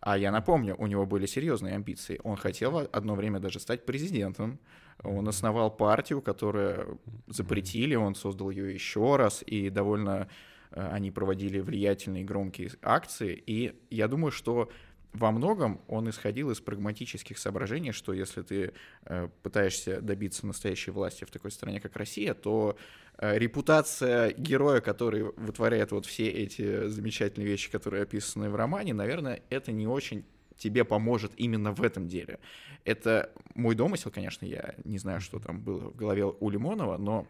а 0.00 0.16
я 0.16 0.30
напомню, 0.30 0.76
у 0.78 0.86
него 0.86 1.04
были 1.04 1.26
серьезные 1.26 1.74
амбиции. 1.74 2.20
Он 2.24 2.36
хотел 2.36 2.78
одно 2.78 3.14
время 3.14 3.38
даже 3.38 3.60
стать 3.60 3.84
президентом. 3.84 4.58
Он 5.02 5.28
основал 5.28 5.70
партию, 5.70 6.22
которую 6.22 6.98
запретили, 7.26 7.94
он 7.94 8.14
создал 8.14 8.50
ее 8.50 8.72
еще 8.72 9.16
раз, 9.16 9.42
и 9.46 9.68
довольно 9.68 10.28
они 10.72 11.10
проводили 11.10 11.60
влиятельные 11.60 12.24
громкие 12.24 12.70
акции, 12.82 13.42
и 13.46 13.74
я 13.90 14.08
думаю, 14.08 14.30
что 14.30 14.70
во 15.12 15.32
многом 15.32 15.80
он 15.88 16.08
исходил 16.08 16.50
из 16.50 16.60
прагматических 16.60 17.38
соображений, 17.38 17.92
что 17.92 18.12
если 18.12 18.42
ты 18.42 18.72
э, 19.04 19.28
пытаешься 19.42 20.00
добиться 20.00 20.46
настоящей 20.46 20.92
власти 20.92 21.24
в 21.24 21.30
такой 21.30 21.50
стране, 21.50 21.80
как 21.80 21.96
Россия, 21.96 22.32
то 22.34 22.76
э, 23.18 23.36
репутация 23.38 24.32
героя, 24.32 24.80
который 24.80 25.24
вытворяет 25.24 25.90
вот 25.90 26.06
все 26.06 26.28
эти 26.28 26.86
замечательные 26.88 27.48
вещи, 27.48 27.70
которые 27.70 28.04
описаны 28.04 28.50
в 28.50 28.54
романе, 28.54 28.94
наверное, 28.94 29.42
это 29.50 29.72
не 29.72 29.86
очень 29.86 30.24
тебе 30.56 30.84
поможет 30.84 31.32
именно 31.36 31.72
в 31.72 31.82
этом 31.82 32.06
деле. 32.06 32.38
Это 32.84 33.32
мой 33.54 33.74
домысел, 33.74 34.10
конечно, 34.10 34.44
я 34.44 34.74
не 34.84 34.98
знаю, 34.98 35.20
что 35.20 35.40
там 35.40 35.60
было 35.60 35.90
в 35.90 35.96
голове 35.96 36.24
у 36.24 36.50
Лимонова, 36.50 36.98
но 36.98 37.26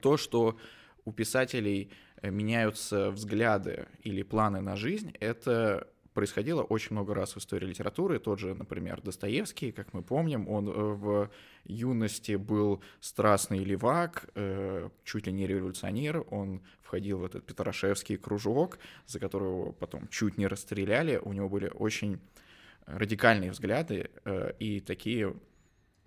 то, 0.00 0.16
что 0.16 0.56
у 1.04 1.12
писателей 1.12 1.90
Э, 1.90 2.05
меняются 2.22 3.10
взгляды 3.10 3.86
или 4.02 4.22
планы 4.22 4.60
на 4.60 4.76
жизнь, 4.76 5.12
это 5.20 5.86
происходило 6.16 6.62
очень 6.62 6.92
много 6.92 7.14
раз 7.14 7.34
в 7.34 7.38
истории 7.38 7.66
литературы. 7.66 8.18
Тот 8.18 8.38
же, 8.38 8.54
например, 8.54 9.02
Достоевский, 9.02 9.70
как 9.70 9.92
мы 9.92 10.02
помним, 10.02 10.48
он 10.48 10.66
э, 10.66 10.72
в 10.72 11.30
юности 11.64 12.36
был 12.36 12.82
страстный 13.00 13.62
левак, 13.62 14.30
э, 14.34 14.88
чуть 15.04 15.26
ли 15.26 15.32
не 15.34 15.46
революционер. 15.46 16.24
Он 16.30 16.62
входил 16.80 17.18
в 17.18 17.24
этот 17.26 17.44
Петрашевский 17.44 18.16
кружок, 18.16 18.78
за 19.06 19.20
которого 19.20 19.72
потом 19.72 20.08
чуть 20.08 20.38
не 20.38 20.46
расстреляли. 20.46 21.20
У 21.22 21.34
него 21.34 21.50
были 21.50 21.68
очень 21.68 22.18
радикальные 22.86 23.50
взгляды 23.50 24.08
э, 24.24 24.52
и 24.58 24.80
такие 24.80 25.36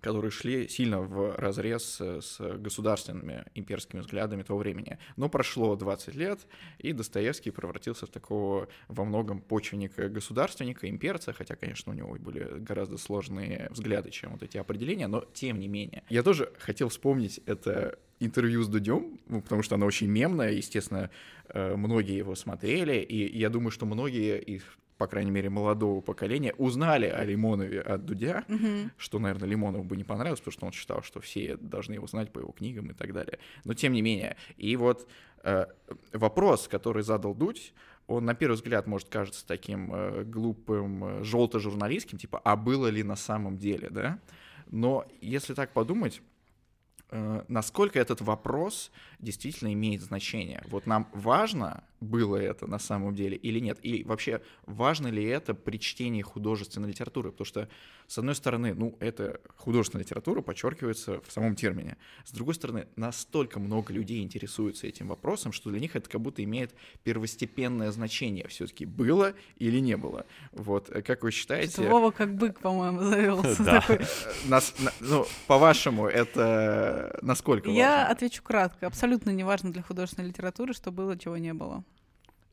которые 0.00 0.30
шли 0.30 0.68
сильно 0.68 1.00
в 1.00 1.36
разрез 1.36 2.00
с 2.00 2.38
государственными 2.38 3.44
имперскими 3.54 4.00
взглядами 4.00 4.42
того 4.42 4.58
времени. 4.58 4.98
Но 5.16 5.28
прошло 5.28 5.76
20 5.76 6.14
лет, 6.14 6.40
и 6.78 6.92
Достоевский 6.92 7.50
превратился 7.50 8.06
в 8.06 8.10
такого 8.10 8.68
во 8.88 9.04
многом 9.04 9.40
почвенника-государственника, 9.40 10.88
имперца, 10.88 11.32
хотя, 11.32 11.56
конечно, 11.56 11.92
у 11.92 11.94
него 11.94 12.16
были 12.18 12.58
гораздо 12.58 12.96
сложные 12.96 13.68
взгляды, 13.70 14.10
чем 14.10 14.32
вот 14.32 14.42
эти 14.42 14.58
определения, 14.58 15.06
но 15.06 15.24
тем 15.32 15.58
не 15.58 15.68
менее. 15.68 16.02
Я 16.08 16.22
тоже 16.22 16.52
хотел 16.58 16.88
вспомнить 16.88 17.40
это 17.46 17.98
интервью 18.20 18.62
с 18.62 18.68
Дудем, 18.68 19.18
ну, 19.26 19.40
потому 19.40 19.62
что 19.62 19.74
оно 19.74 19.86
очень 19.86 20.06
мемное, 20.06 20.52
естественно, 20.52 21.10
э, 21.48 21.74
многие 21.74 22.16
его 22.16 22.34
смотрели, 22.34 23.00
и 23.00 23.36
я 23.36 23.48
думаю, 23.48 23.70
что 23.70 23.86
многие 23.86 24.38
из 24.40 24.62
по 25.00 25.06
крайней 25.06 25.30
мере, 25.30 25.48
молодого 25.48 26.02
поколения, 26.02 26.52
узнали 26.58 27.06
о 27.06 27.24
Лимонове 27.24 27.80
от 27.80 28.04
Дудя, 28.04 28.44
угу. 28.48 28.90
что, 28.98 29.18
наверное, 29.18 29.48
Лимонову 29.48 29.82
бы 29.82 29.96
не 29.96 30.04
понравилось, 30.04 30.40
потому 30.40 30.52
что 30.52 30.66
он 30.66 30.72
считал, 30.72 31.02
что 31.02 31.20
все 31.20 31.56
должны 31.56 31.94
его 31.94 32.06
знать 32.06 32.30
по 32.30 32.38
его 32.38 32.52
книгам 32.52 32.90
и 32.90 32.92
так 32.92 33.14
далее. 33.14 33.38
Но 33.64 33.72
тем 33.72 33.94
не 33.94 34.02
менее. 34.02 34.36
И 34.58 34.76
вот 34.76 35.08
э, 35.42 35.64
вопрос, 36.12 36.68
который 36.68 37.02
задал 37.02 37.34
Дудь, 37.34 37.72
он 38.08 38.26
на 38.26 38.34
первый 38.34 38.56
взгляд 38.56 38.86
может 38.86 39.08
кажется 39.08 39.46
таким 39.46 39.90
э, 39.90 40.24
глупым, 40.24 41.02
э, 41.04 41.24
желто-журналистским, 41.24 42.18
типа, 42.18 42.38
а 42.44 42.54
было 42.54 42.88
ли 42.88 43.02
на 43.02 43.16
самом 43.16 43.56
деле, 43.56 43.88
да? 43.88 44.18
Но 44.66 45.06
если 45.22 45.54
так 45.54 45.72
подумать, 45.72 46.20
э, 47.08 47.42
насколько 47.48 47.98
этот 47.98 48.20
вопрос 48.20 48.92
действительно 49.18 49.72
имеет 49.72 50.02
значение. 50.02 50.62
Вот 50.68 50.84
нам 50.84 51.08
важно, 51.14 51.84
было 52.00 52.36
это 52.36 52.66
на 52.66 52.78
самом 52.78 53.14
деле 53.14 53.36
или 53.36 53.60
нет, 53.60 53.78
и 53.82 54.04
вообще 54.04 54.40
важно 54.66 55.08
ли 55.08 55.24
это 55.24 55.54
при 55.54 55.78
чтении 55.78 56.22
художественной 56.22 56.88
литературы, 56.88 57.30
потому 57.30 57.46
что, 57.46 57.68
с 58.06 58.18
одной 58.18 58.34
стороны, 58.34 58.74
ну, 58.74 58.96
это 59.00 59.40
художественная 59.56 60.04
литература 60.04 60.40
подчеркивается 60.40 61.20
в 61.20 61.30
самом 61.30 61.54
термине, 61.54 61.96
с 62.24 62.32
другой 62.32 62.54
стороны, 62.54 62.88
настолько 62.96 63.60
много 63.60 63.92
людей 63.92 64.22
интересуются 64.22 64.86
этим 64.86 65.08
вопросом, 65.08 65.52
что 65.52 65.70
для 65.70 65.80
них 65.80 65.94
это 65.94 66.08
как 66.08 66.20
будто 66.20 66.42
имеет 66.42 66.74
первостепенное 67.04 67.90
значение 67.90 68.48
все-таки 68.48 68.86
было 68.86 69.34
или 69.56 69.78
не 69.78 69.96
было. 69.96 70.26
Вот, 70.52 70.90
э, 70.90 71.02
как 71.02 71.22
вы 71.22 71.30
считаете... 71.30 71.88
Вова 71.88 72.10
как 72.10 72.34
бык, 72.34 72.60
по-моему, 72.60 73.00
завелся. 73.02 73.62
Да. 73.62 74.60
Ну, 75.00 75.26
по-вашему, 75.46 76.06
это 76.06 77.18
насколько 77.22 77.70
Я 77.70 78.08
отвечу 78.08 78.42
кратко. 78.42 78.86
Абсолютно 78.86 79.30
неважно 79.30 79.72
для 79.72 79.82
художественной 79.82 80.28
литературы, 80.28 80.72
что 80.72 80.90
было, 80.90 81.18
чего 81.18 81.36
не 81.36 81.52
было. 81.52 81.84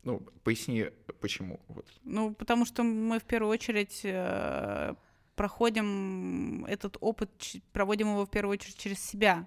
Ну, 0.08 0.20
поясни, 0.42 0.86
почему. 1.20 1.60
Вот. 1.68 1.86
Ну, 2.04 2.32
потому 2.32 2.64
что 2.64 2.82
мы 2.82 3.18
в 3.18 3.24
первую 3.24 3.52
очередь 3.52 4.00
э, 4.04 4.94
проходим 5.36 6.64
этот 6.64 6.96
опыт, 7.00 7.30
проводим 7.74 8.08
его 8.12 8.24
в 8.24 8.30
первую 8.30 8.54
очередь 8.54 8.78
через 8.78 9.04
себя. 9.04 9.46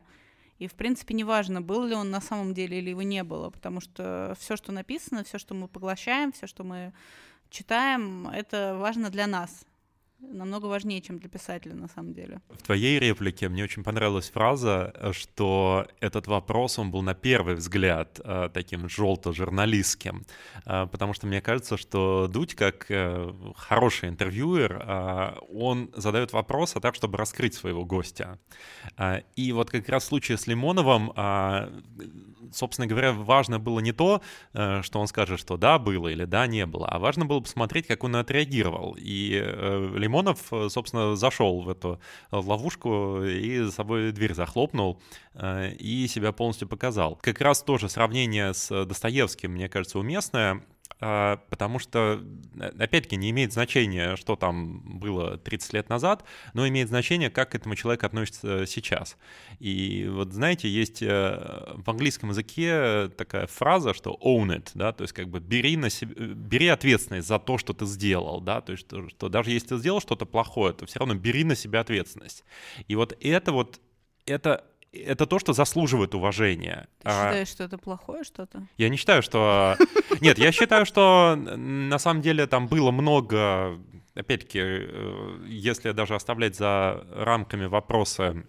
И, 0.60 0.68
в 0.68 0.74
принципе, 0.75 1.15
неважно, 1.15 1.63
был 1.63 1.84
ли 1.86 1.96
он 1.96 2.12
на 2.12 2.22
самом 2.22 2.53
деле 2.53 2.77
или 2.77 2.91
его 2.91 3.01
не 3.01 3.24
было, 3.24 3.50
потому 3.50 3.82
что 3.82 4.36
все, 4.38 4.56
что 4.56 4.72
написано, 4.72 5.24
все, 5.24 5.39
что 5.39 5.56
мы 5.56 5.68
поглощаем, 5.68 6.32
все, 6.32 6.46
что 6.46 6.63
мы 6.63 6.94
читаем, 7.50 8.27
это 8.27 8.77
важно 8.80 9.10
для 9.10 9.25
нас 9.25 9.65
намного 10.22 10.68
важнее, 10.68 11.01
чем 11.01 11.20
для 11.20 11.30
писателя 11.30 11.75
на 11.75 11.88
самом 11.88 12.13
деле. 12.13 12.42
В 12.50 12.63
твоей 12.63 13.00
реплике 13.00 13.50
мне 13.50 13.63
очень 13.63 13.84
понравилась 13.84 14.30
фраза, 14.30 14.94
что 15.12 15.88
этот 16.00 16.28
вопрос, 16.28 16.80
он 16.80 16.92
был 16.92 17.01
на 17.01 17.13
первый 17.13 17.56
взгляд 17.56 18.20
э, 18.24 18.50
таким 18.54 18.88
желто-журналистским, 18.88 20.25
э, 20.66 20.88
потому 20.92 21.13
что 21.13 21.28
мне 21.28 21.42
кажется, 21.42 21.78
что 21.78 22.28
Дудь, 22.28 22.56
как 22.56 22.86
э, 22.90 23.34
хороший 23.56 24.10
интервьюер, 24.10 25.42
он 25.50 25.92
задает 25.96 26.34
вопрос, 26.34 26.75
а 26.75 26.80
так, 26.80 26.96
чтобы 26.96 27.18
раскрыть 27.18 27.54
своего 27.54 27.86
гостя. 27.86 28.40
И 29.36 29.51
вот 29.51 29.70
как 29.70 29.88
раз 29.90 30.04
в 30.04 30.08
случае 30.08 30.38
с 30.38 30.48
Лимоновым, 30.48 31.12
собственно 32.51 32.88
говоря, 32.88 33.13
важно 33.13 33.60
было 33.60 33.80
не 33.80 33.92
то, 33.92 34.22
что 34.54 35.00
он 35.00 35.08
скажет, 35.08 35.40
что 35.40 35.58
да, 35.58 35.80
было 35.80 36.07
или 36.07 36.25
да, 36.25 36.48
не 36.48 36.66
было, 36.66 36.88
а 36.88 37.00
важно 37.00 37.25
было 37.25 37.40
посмотреть, 37.40 37.88
как 37.88 38.03
он 38.03 38.16
отреагировал. 38.16 38.96
И 39.00 39.31
Лимонов 39.96 40.10
Лимонов, 40.11 40.51
э, 40.51 40.67
собственно, 40.69 41.15
зашел 41.15 41.61
в 41.61 41.69
эту 41.69 42.00
ловушку 42.31 43.24
и 43.24 43.59
за 43.59 43.71
собой 43.71 44.11
дверь 44.11 44.33
захлопнул 44.33 45.01
э, 45.33 45.71
и 45.71 46.07
себя 46.07 46.33
полностью 46.33 46.67
показал. 46.67 47.17
Как 47.21 47.39
раз 47.39 47.63
тоже 47.63 47.87
сравнение 47.87 48.53
с 48.53 48.85
Достоевским, 48.85 49.51
мне 49.53 49.69
кажется, 49.69 50.00
уместное. 50.00 50.63
А, 51.03 51.37
потому 51.50 51.79
что, 51.79 52.22
э, 52.59 52.72
опять-таки, 52.77 53.16
не 53.16 53.31
имеет 53.31 53.51
значения, 53.53 54.16
что 54.16 54.35
там 54.35 55.00
было 55.00 55.35
30 55.37 55.74
лет 55.74 55.90
назад, 55.90 56.24
но 56.53 56.68
имеет 56.68 56.90
значение, 56.90 57.31
как 57.31 57.51
к 57.51 57.55
этому 57.55 57.74
человек 57.74 58.03
относится 58.03 58.68
сейчас. 58.68 59.18
И 59.59 60.07
вот, 60.07 60.31
знаете, 60.31 60.70
есть 60.70 61.01
э, 61.01 61.74
в 61.75 61.90
английском 61.90 62.29
языке 62.29 63.09
такая 63.18 63.48
фраза, 63.48 63.96
что 63.96 64.16
own 64.24 64.55
it, 64.55 64.72
да, 64.75 64.94
то 64.94 65.01
есть 65.01 65.14
как 65.14 65.27
бы 65.27 65.40
бери, 65.40 65.75
на 65.75 65.90
себе, 65.90 66.14
бери 66.35 66.68
ответственность 66.68 67.27
за 67.27 67.40
то, 67.40 67.57
что 67.57 67.74
ты 67.74 67.87
сделал, 67.87 68.40
да, 68.40 68.61
то 68.61 68.74
есть 68.74 68.85
что, 68.85 69.09
что 69.09 69.27
даже 69.27 69.50
если 69.50 69.70
ты 69.70 69.77
сделал 69.77 70.01
что-то 70.01 70.27
плохое, 70.27 70.74
то 70.74 70.85
все 70.85 71.00
равно 71.00 71.16
бери 71.16 71.44
на 71.44 71.55
себя 71.55 71.79
ответственность. 71.79 72.44
И 72.87 72.96
вот 72.96 73.18
это 73.20 73.51
вот, 73.51 73.81
это 74.27 74.66
это 74.92 75.25
то, 75.25 75.40
что 75.40 75.54
заслуживает 75.54 76.16
уважения. 76.16 76.88
Ты 77.01 77.10
а... 77.10 77.12
считаешь, 77.12 77.48
что 77.48 77.64
это 77.64 77.77
плохое 77.77 78.24
что-то? 78.24 78.68
Я 78.77 78.90
не 78.90 78.98
считаю, 78.98 79.22
что... 79.22 79.77
Нет, 80.22 80.38
я 80.38 80.51
считаю, 80.51 80.86
что 80.86 81.36
на 81.36 82.00
самом 82.00 82.22
деле 82.22 82.48
там 82.48 82.68
было 82.68 82.92
много... 82.92 83.80
Опять-таки, 84.14 84.60
э, 84.62 85.46
если 85.48 85.92
даже 85.92 86.16
оставлять 86.16 86.58
за 86.58 87.06
рамками 87.16 87.66
вопроса 87.66 88.44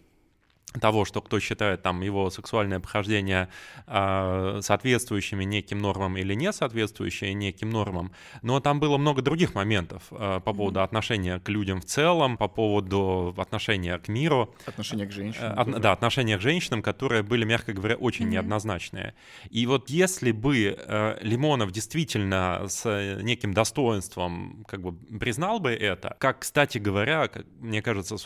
того, 0.80 1.04
что 1.04 1.20
кто 1.20 1.40
считает 1.40 1.82
там 1.82 2.00
его 2.02 2.30
сексуальное 2.30 2.80
похождение 2.80 3.48
э, 3.86 4.60
соответствующими 4.62 5.44
неким 5.44 5.78
нормам 5.78 6.16
или 6.16 6.34
не 6.34 6.52
соответствующими 6.52 7.30
неким 7.30 7.70
нормам, 7.70 8.12
но 8.42 8.60
там 8.60 8.80
было 8.80 8.96
много 8.98 9.22
других 9.22 9.54
моментов 9.54 10.04
э, 10.10 10.40
по 10.44 10.52
поводу 10.52 10.80
mm-hmm. 10.80 10.84
отношения 10.84 11.40
к 11.40 11.48
людям 11.48 11.80
в 11.80 11.84
целом, 11.84 12.36
по 12.36 12.48
поводу 12.48 13.34
отношения 13.36 13.98
к 13.98 14.08
миру. 14.08 14.54
Отношения 14.66 15.06
к 15.06 15.12
женщинам. 15.12 15.52
Э, 15.52 15.54
от, 15.54 15.80
да, 15.80 15.92
отношения 15.92 16.38
к 16.38 16.40
женщинам, 16.40 16.82
которые 16.82 17.22
были, 17.22 17.44
мягко 17.44 17.72
говоря, 17.72 17.96
очень 17.96 18.26
mm-hmm. 18.26 18.30
неоднозначные. 18.30 19.14
И 19.50 19.66
вот 19.66 19.90
если 19.90 20.32
бы 20.32 20.76
э, 20.78 21.18
Лимонов 21.22 21.72
действительно 21.72 22.64
с 22.68 23.18
неким 23.22 23.52
достоинством 23.52 24.64
как 24.66 24.80
бы 24.82 24.92
признал 25.18 25.60
бы 25.60 25.70
это, 25.70 26.16
как, 26.18 26.40
кстати 26.40 26.78
говоря, 26.78 27.28
как, 27.28 27.46
мне 27.60 27.82
кажется, 27.82 28.16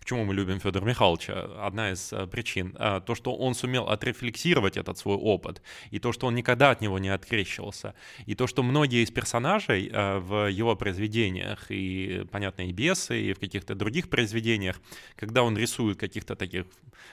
почему 0.00 0.24
мы 0.24 0.34
любим 0.34 0.58
Федора 0.58 0.84
Михайловича, 0.84 1.48
одна 1.60 1.92
из 1.92 2.12
э, 2.12 2.26
причин, 2.26 2.74
э, 2.78 3.00
то, 3.06 3.14
что 3.14 3.34
он 3.34 3.54
сумел 3.54 3.84
отрефлексировать 3.84 4.76
этот 4.76 4.98
свой 4.98 5.16
опыт, 5.16 5.62
и 5.90 5.98
то, 5.98 6.12
что 6.12 6.26
он 6.26 6.34
никогда 6.34 6.70
от 6.70 6.80
него 6.80 6.98
не 6.98 7.10
открещивался, 7.10 7.94
и 8.26 8.34
то, 8.34 8.46
что 8.46 8.62
многие 8.62 9.04
из 9.04 9.10
персонажей 9.10 9.90
э, 9.92 10.18
в 10.18 10.50
его 10.50 10.74
произведениях, 10.74 11.66
и, 11.68 12.24
понятно, 12.32 12.62
и 12.62 12.72
бесы, 12.72 13.20
и 13.20 13.32
в 13.34 13.38
каких-то 13.38 13.74
других 13.74 14.08
произведениях, 14.08 14.80
когда 15.16 15.42
он 15.42 15.56
рисует 15.56 15.98
каких-то 15.98 16.34
таких 16.34 16.64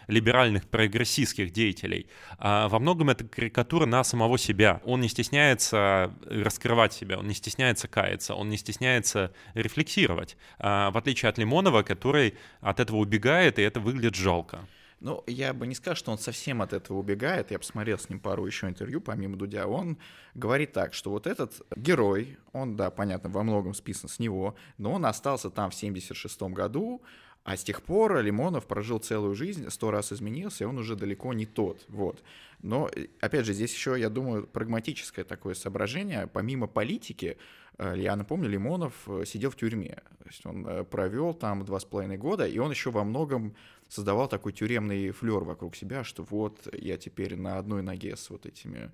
либеральных 0.07 0.67
прогрессистских 0.67 1.51
деятелей, 1.51 2.07
во 2.39 2.79
многом 2.79 3.09
это 3.09 3.25
карикатура 3.25 3.85
на 3.85 4.03
самого 4.03 4.37
себя. 4.37 4.81
Он 4.85 5.01
не 5.01 5.09
стесняется 5.09 6.13
раскрывать 6.25 6.93
себя, 6.93 7.17
он 7.17 7.27
не 7.27 7.33
стесняется 7.33 7.87
каяться, 7.87 8.35
он 8.35 8.49
не 8.49 8.57
стесняется 8.57 9.33
рефлексировать, 9.53 10.37
в 10.59 10.97
отличие 10.97 11.29
от 11.29 11.37
Лимонова, 11.37 11.83
который 11.83 12.35
от 12.61 12.79
этого 12.79 12.86
убегает, 12.95 13.59
и 13.59 13.61
это 13.61 13.79
выглядит 13.79 14.15
жалко. 14.15 14.67
Ну, 14.99 15.23
я 15.27 15.53
бы 15.53 15.67
не 15.67 15.75
сказал, 15.75 15.95
что 15.95 16.11
он 16.11 16.17
совсем 16.17 16.61
от 16.61 16.73
этого 16.73 16.97
убегает. 16.97 17.51
Я 17.51 17.59
посмотрел 17.59 17.99
с 17.99 18.09
ним 18.09 18.19
пару 18.19 18.47
еще 18.47 18.67
интервью, 18.67 18.99
помимо 18.99 19.37
Дудя. 19.37 19.67
Он 19.67 19.97
говорит 20.33 20.73
так, 20.73 20.95
что 20.95 21.11
вот 21.11 21.27
этот 21.27 21.61
герой, 21.75 22.37
он, 22.51 22.75
да, 22.75 22.89
понятно, 22.89 23.29
во 23.29 23.43
многом 23.43 23.75
списан 23.75 24.09
с 24.09 24.17
него, 24.17 24.55
но 24.79 24.93
он 24.93 25.05
остался 25.05 25.51
там 25.51 25.69
в 25.69 25.75
76 25.75 26.41
году, 26.43 27.03
а 27.47 27.57
с 27.57 27.63
тех 27.63 27.81
пор 27.81 28.21
Лимонов 28.21 28.67
прожил 28.67 28.99
целую 28.99 29.33
жизнь, 29.33 29.69
сто 29.69 29.89
раз 29.89 30.11
изменился, 30.11 30.63
и 30.63 30.67
он 30.67 30.77
уже 30.77 30.95
далеко 30.95 31.33
не 31.33 31.45
тот. 31.45 31.83
Вот. 31.87 32.21
Но, 32.61 32.89
опять 33.21 33.45
же, 33.45 33.53
здесь 33.53 33.73
еще, 33.73 33.95
я 33.97 34.09
думаю, 34.09 34.47
прагматическое 34.47 35.25
такое 35.25 35.53
соображение. 35.53 36.27
Помимо 36.27 36.67
политики, 36.67 37.37
Э, 37.77 37.93
я 37.95 38.15
напомню, 38.15 38.49
Лимонов 38.49 38.93
э, 39.07 39.23
сидел 39.25 39.51
в 39.51 39.55
тюрьме. 39.55 39.95
То 40.19 40.25
есть 40.25 40.45
он 40.45 40.67
э, 40.67 40.83
провел 40.83 41.33
там 41.33 41.63
два 41.63 41.79
с 41.79 41.85
половиной 41.85 42.17
года, 42.17 42.47
и 42.47 42.57
он 42.57 42.71
еще 42.71 42.91
во 42.91 43.03
многом 43.03 43.55
создавал 43.87 44.27
такой 44.27 44.53
тюремный 44.53 45.11
флер 45.11 45.43
вокруг 45.43 45.75
себя, 45.75 46.03
что 46.03 46.23
вот 46.23 46.67
я 46.73 46.97
теперь 46.97 47.35
на 47.35 47.57
одной 47.57 47.81
ноге 47.81 48.15
с 48.15 48.29
вот 48.29 48.45
этими 48.45 48.91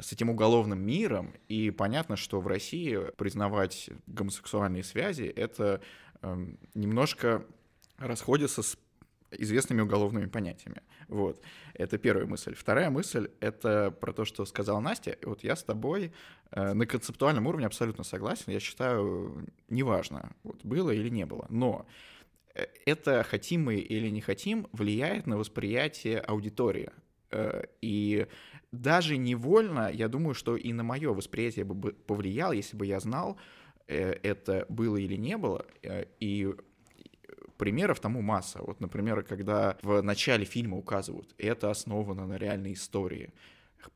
с 0.00 0.12
этим 0.12 0.30
уголовным 0.30 0.80
миром, 0.80 1.34
и 1.46 1.70
понятно, 1.70 2.16
что 2.16 2.40
в 2.40 2.46
России 2.46 2.98
признавать 3.16 3.90
гомосексуальные 4.06 4.82
связи— 4.82 5.24
это 5.36 5.82
э, 6.22 6.46
немножко 6.74 7.44
расходится 7.98 8.62
с 8.62 8.76
известными 9.38 9.80
уголовными 9.80 10.26
понятиями. 10.26 10.82
Вот. 11.08 11.40
Это 11.74 11.98
первая 11.98 12.26
мысль. 12.26 12.54
Вторая 12.54 12.90
мысль— 12.90 13.30
это 13.40 13.90
про 13.90 14.12
то, 14.12 14.24
что 14.24 14.44
сказала 14.44 14.80
Настя. 14.80 15.18
Вот 15.22 15.42
я 15.44 15.56
с 15.56 15.64
тобой 15.64 16.12
э, 16.50 16.72
на 16.72 16.86
концептуальном 16.86 17.46
уровне 17.46 17.66
абсолютно 17.66 18.04
согласен. 18.04 18.52
Я 18.52 18.60
считаю, 18.60 19.46
неважно, 19.68 20.32
вот, 20.42 20.64
было 20.64 20.90
или 20.90 21.08
не 21.08 21.26
было. 21.26 21.46
Но 21.48 21.86
э, 22.54 22.66
это 22.86 23.22
хотим 23.24 23.64
мы 23.64 23.76
или 23.76 24.08
не 24.08 24.20
хотим 24.20 24.66
влияет 24.72 25.26
на 25.26 25.36
восприятие 25.36 26.20
аудитории. 26.20 26.90
Э, 27.30 27.64
и 27.82 28.26
даже 28.72 29.16
невольно, 29.16 29.90
я 29.92 30.08
думаю, 30.08 30.34
что 30.34 30.56
и 30.56 30.72
на 30.72 30.82
мое 30.82 31.12
восприятие 31.12 31.64
бы 31.64 31.92
повлиял, 31.92 32.52
если 32.52 32.76
бы 32.76 32.86
я 32.86 33.00
знал, 33.00 33.36
э, 33.86 34.12
это 34.22 34.66
было 34.68 34.96
или 34.96 35.16
не 35.16 35.36
было. 35.36 35.66
И 36.20 36.54
примеров 37.56 38.00
тому 38.00 38.22
масса. 38.22 38.60
Вот, 38.62 38.80
например, 38.80 39.22
когда 39.22 39.76
в 39.82 40.02
начале 40.02 40.44
фильма 40.44 40.76
указывают, 40.76 41.34
это 41.38 41.70
основано 41.70 42.26
на 42.26 42.36
реальной 42.36 42.72
истории. 42.72 43.32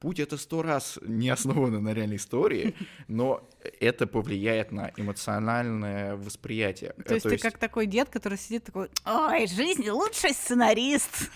Путь 0.00 0.20
это 0.20 0.36
сто 0.36 0.62
раз 0.62 0.98
не 1.02 1.30
основано 1.30 1.80
на 1.80 1.94
реальной 1.94 2.16
истории, 2.16 2.74
но 3.08 3.48
это 3.80 4.06
повлияет 4.06 4.70
на 4.70 4.92
эмоциональное 4.96 6.16
восприятие. 6.16 6.92
То 7.06 7.14
есть 7.14 7.24
То 7.24 7.30
ты 7.30 7.38
как 7.38 7.58
такой 7.58 7.86
дед, 7.86 8.08
который 8.08 8.38
сидит 8.38 8.64
такой, 8.64 8.90
ой, 9.06 9.46
жизнь 9.46 9.88
лучший 9.88 10.34
сценарист. 10.34 11.30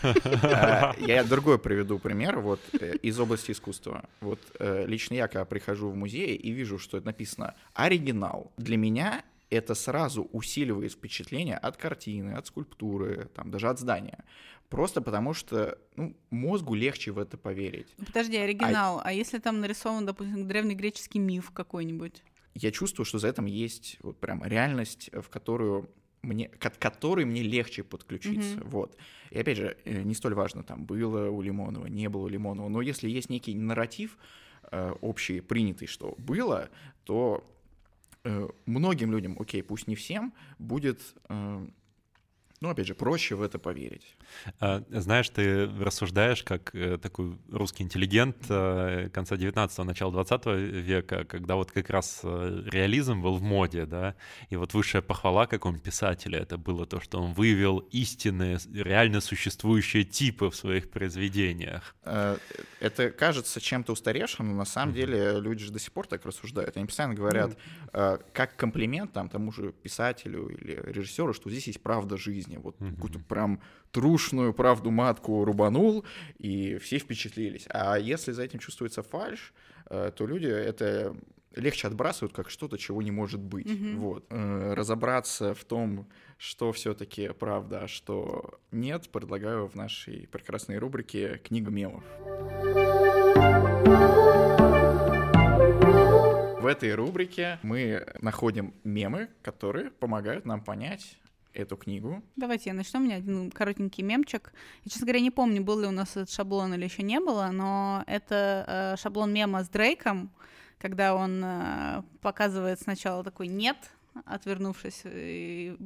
Я 0.99 1.25
другой 1.29 1.59
приведу 1.59 1.99
пример 1.99 2.41
вот 2.41 2.61
э, 2.79 2.97
из 2.97 3.19
области 3.19 3.53
искусства. 3.53 4.05
Вот 4.21 4.41
э, 4.59 4.85
лично 4.87 5.15
я, 5.15 5.29
когда 5.29 5.45
прихожу 5.45 5.89
в 5.89 5.97
музей 5.97 6.37
и 6.37 6.51
вижу, 6.51 6.79
что 6.79 6.99
это 6.99 7.07
написано 7.07 7.55
оригинал, 7.75 8.53
для 8.57 8.77
меня 8.77 9.25
это 9.53 9.75
сразу 9.75 10.29
усиливает 10.33 10.93
впечатление 10.93 11.57
от 11.57 11.77
картины, 11.77 12.33
от 12.33 12.47
скульптуры, 12.47 13.29
там, 13.35 13.51
даже 13.51 13.69
от 13.69 13.79
здания. 13.79 14.25
Просто 14.69 15.03
потому 15.03 15.35
что 15.35 15.79
ну, 15.97 16.17
мозгу 16.31 16.75
легче 16.75 17.13
в 17.13 17.19
это 17.19 17.37
поверить. 17.37 17.89
Ну, 17.99 18.07
подожди, 18.07 18.39
оригинал. 18.39 18.99
А... 18.99 19.03
а 19.05 19.13
если 19.13 19.39
там 19.39 19.61
нарисован, 19.61 20.07
допустим, 20.07 20.49
древнегреческий 20.49 21.21
миф 21.21 21.51
какой-нибудь? 21.51 22.23
Я 22.55 22.71
чувствую, 22.71 23.05
что 23.05 23.19
за 23.19 23.29
этим 23.29 23.47
есть 23.47 23.99
вот 24.03 24.19
прям 24.19 24.43
реальность, 24.45 25.11
в 25.13 25.29
которую 25.29 25.91
мне, 26.23 26.49
к 26.49 26.79
которой 26.79 27.25
мне 27.25 27.43
легче 27.43 27.83
подключиться. 27.83 28.59
Mm-hmm. 28.59 28.69
Вот. 28.69 28.97
И 29.31 29.39
опять 29.39 29.59
же, 29.59 29.77
э, 29.85 30.03
не 30.03 30.15
столь 30.15 30.35
важно, 30.35 30.63
там 30.63 30.85
было 30.85 31.29
у 31.29 31.43
Лимонова, 31.43 31.87
не 31.87 32.09
было 32.09 32.23
у 32.23 32.29
Лимонова, 32.29 32.69
но 32.69 32.81
если 32.81 33.11
есть 33.11 33.29
некий 33.29 33.55
нарратив 33.55 34.17
э, 34.71 34.93
общий, 35.01 35.41
принятый, 35.41 35.89
что 35.89 36.15
было, 36.19 36.71
то 37.05 37.45
э, 38.25 38.49
многим 38.67 39.13
людям, 39.13 39.37
окей, 39.39 39.63
пусть 39.63 39.89
не 39.89 39.95
всем, 39.95 40.33
будет 40.59 41.01
э, 41.29 41.67
ну, 42.63 42.69
опять 42.69 42.87
же, 42.87 42.95
проще 42.95 43.35
в 43.35 43.43
это 43.43 43.59
поверить. 43.59 44.17
А, 44.61 44.83
знаешь, 44.91 45.29
ты 45.31 45.67
рассуждаешь 45.67 46.43
как 46.43 46.75
э, 46.75 46.99
такой 46.99 47.39
русский 47.51 47.83
интеллигент 47.83 48.37
э, 48.49 49.09
конца 49.13 49.37
19-го, 49.37 49.85
начала 49.85 50.13
20 50.13 50.47
века, 50.47 51.25
когда 51.25 51.57
вот 51.57 51.73
как 51.73 51.91
раз 51.91 52.21
э, 52.23 52.63
реализм 52.67 53.23
был 53.23 53.37
в 53.37 53.43
моде, 53.43 53.87
да, 53.87 54.15
и 54.51 54.57
вот 54.57 54.75
высшая 54.75 55.03
похвала 55.03 55.47
какому 55.47 55.79
писателя 55.79 56.41
это 56.41 56.59
было 56.59 56.87
то, 56.87 57.01
что 57.01 57.23
он 57.23 57.33
вывел 57.33 57.79
истинные, 57.91 58.59
реально 58.73 59.21
существующие 59.21 60.05
типы 60.05 60.51
в 60.51 60.57
своих 60.57 60.91
произведениях. 60.91 61.95
Это 62.81 63.11
кажется 63.11 63.61
чем-то 63.61 63.93
устаревшим, 63.93 64.49
но 64.49 64.57
на 64.57 64.65
самом 64.65 64.93
mm-hmm. 64.93 64.97
деле 64.97 65.41
люди 65.41 65.65
же 65.65 65.73
до 65.73 65.79
сих 65.79 65.93
пор 65.93 66.07
так 66.07 66.27
рассуждают. 66.27 66.77
Они 66.77 66.87
постоянно 66.87 67.15
говорят, 67.15 67.57
mm-hmm. 67.93 68.25
как 68.33 68.57
комплимент 68.57 69.13
там 69.13 69.29
тому 69.29 69.53
же 69.53 69.73
писателю 69.73 70.49
или 70.49 70.81
режиссеру, 70.85 71.33
что 71.33 71.49
здесь 71.49 71.69
есть 71.69 71.83
правда 71.83 72.17
жизни 72.17 72.33
жизни. 72.33 72.57
Вот 72.57 72.77
mm-hmm. 72.79 72.95
какую-то 72.95 73.19
прям 73.21 73.61
трушную 73.93 74.53
правду 74.53 74.91
матку 74.91 75.45
рубанул, 75.45 76.05
и 76.39 76.79
все 76.79 76.99
впечатлились. 76.99 77.67
А 77.69 77.97
если 77.97 78.33
за 78.33 78.43
этим 78.43 78.59
чувствуется 78.59 79.03
фальш, 79.03 79.53
э, 79.91 80.11
то 80.17 80.27
люди 80.27 80.47
это 80.47 81.15
легче 81.55 81.87
отбрасывают 81.87 82.35
как 82.35 82.51
что-то, 82.51 82.79
чего 82.79 83.03
не 83.03 83.11
может 83.11 83.41
быть. 83.41 83.67
Mm-hmm. 83.67 83.97
Вот. 83.97 84.27
Э, 84.31 84.75
разобраться 84.75 85.55
в 85.55 85.65
том, 85.65 86.09
что 86.39 86.73
все-таки 86.73 87.29
правда, 87.29 87.85
а 87.85 87.89
что 87.89 88.59
нет, 88.71 89.09
предлагаю 89.11 89.67
в 89.69 89.75
нашей 89.75 90.27
прекрасной 90.29 90.79
рубрике 90.79 91.41
«Книга 91.45 91.71
мемов». 91.71 92.05
В 96.61 96.67
этой 96.67 96.95
рубрике 96.95 97.59
мы 97.63 98.07
находим 98.21 98.73
мемы, 98.85 99.29
которые 99.43 99.91
помогают 99.91 100.47
нам 100.47 100.63
понять, 100.63 101.19
эту 101.55 101.77
книгу. 101.77 102.23
Давайте 102.37 102.71
я 102.71 102.75
начну. 102.75 103.01
У 103.01 103.03
меня 103.03 103.17
один 103.17 103.51
коротенький 103.51 104.03
мемчик. 104.03 104.53
Я, 104.85 104.91
честно 104.91 105.07
говоря, 105.07 105.21
не 105.21 105.31
помню, 105.31 105.63
был 105.63 105.81
ли 105.81 105.87
у 105.87 105.91
нас 105.91 106.11
этот 106.11 106.31
шаблон 106.31 106.75
или 106.75 106.85
еще 106.85 107.03
не 107.03 107.21
было, 107.21 107.51
но 107.53 108.05
это 108.07 108.65
э, 108.67 109.01
шаблон 109.01 109.33
мема 109.33 109.63
с 109.65 109.69
Дрейком, 109.69 110.31
когда 110.79 111.15
он 111.15 111.43
э, 111.45 112.03
показывает 112.21 112.81
сначала 112.81 113.23
такой 113.23 113.49
«нет», 113.49 113.77
отвернувшись 114.27 115.03
и 115.05 115.77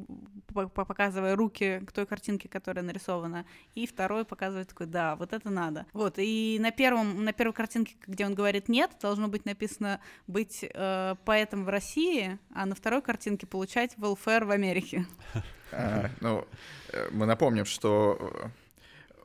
показывая 0.52 1.36
руки 1.36 1.80
к 1.86 1.92
той 1.92 2.06
картинке, 2.06 2.48
которая 2.48 2.84
нарисована, 2.84 3.46
и 3.74 3.86
второй 3.86 4.24
показывает 4.24 4.68
такой, 4.68 4.86
да, 4.86 5.16
вот 5.16 5.32
это 5.32 5.50
надо. 5.50 5.86
Вот, 5.92 6.14
и 6.18 6.58
на, 6.60 6.70
первом, 6.70 7.24
на 7.24 7.32
первой 7.32 7.52
картинке, 7.52 7.94
где 8.06 8.26
он 8.26 8.34
говорит 8.34 8.68
нет, 8.68 8.90
должно 9.00 9.28
быть 9.28 9.44
написано 9.44 10.00
быть 10.26 10.64
э, 10.64 11.14
поэтом 11.24 11.64
в 11.64 11.68
России, 11.68 12.38
а 12.54 12.66
на 12.66 12.74
второй 12.74 13.02
картинке 13.02 13.46
получать 13.46 13.94
welfare 13.96 14.44
в 14.44 14.50
Америке. 14.50 15.06
А, 15.72 16.10
ну, 16.20 16.46
э, 16.92 17.08
мы 17.10 17.26
напомним, 17.26 17.64
что 17.64 18.18
э, 18.20 18.48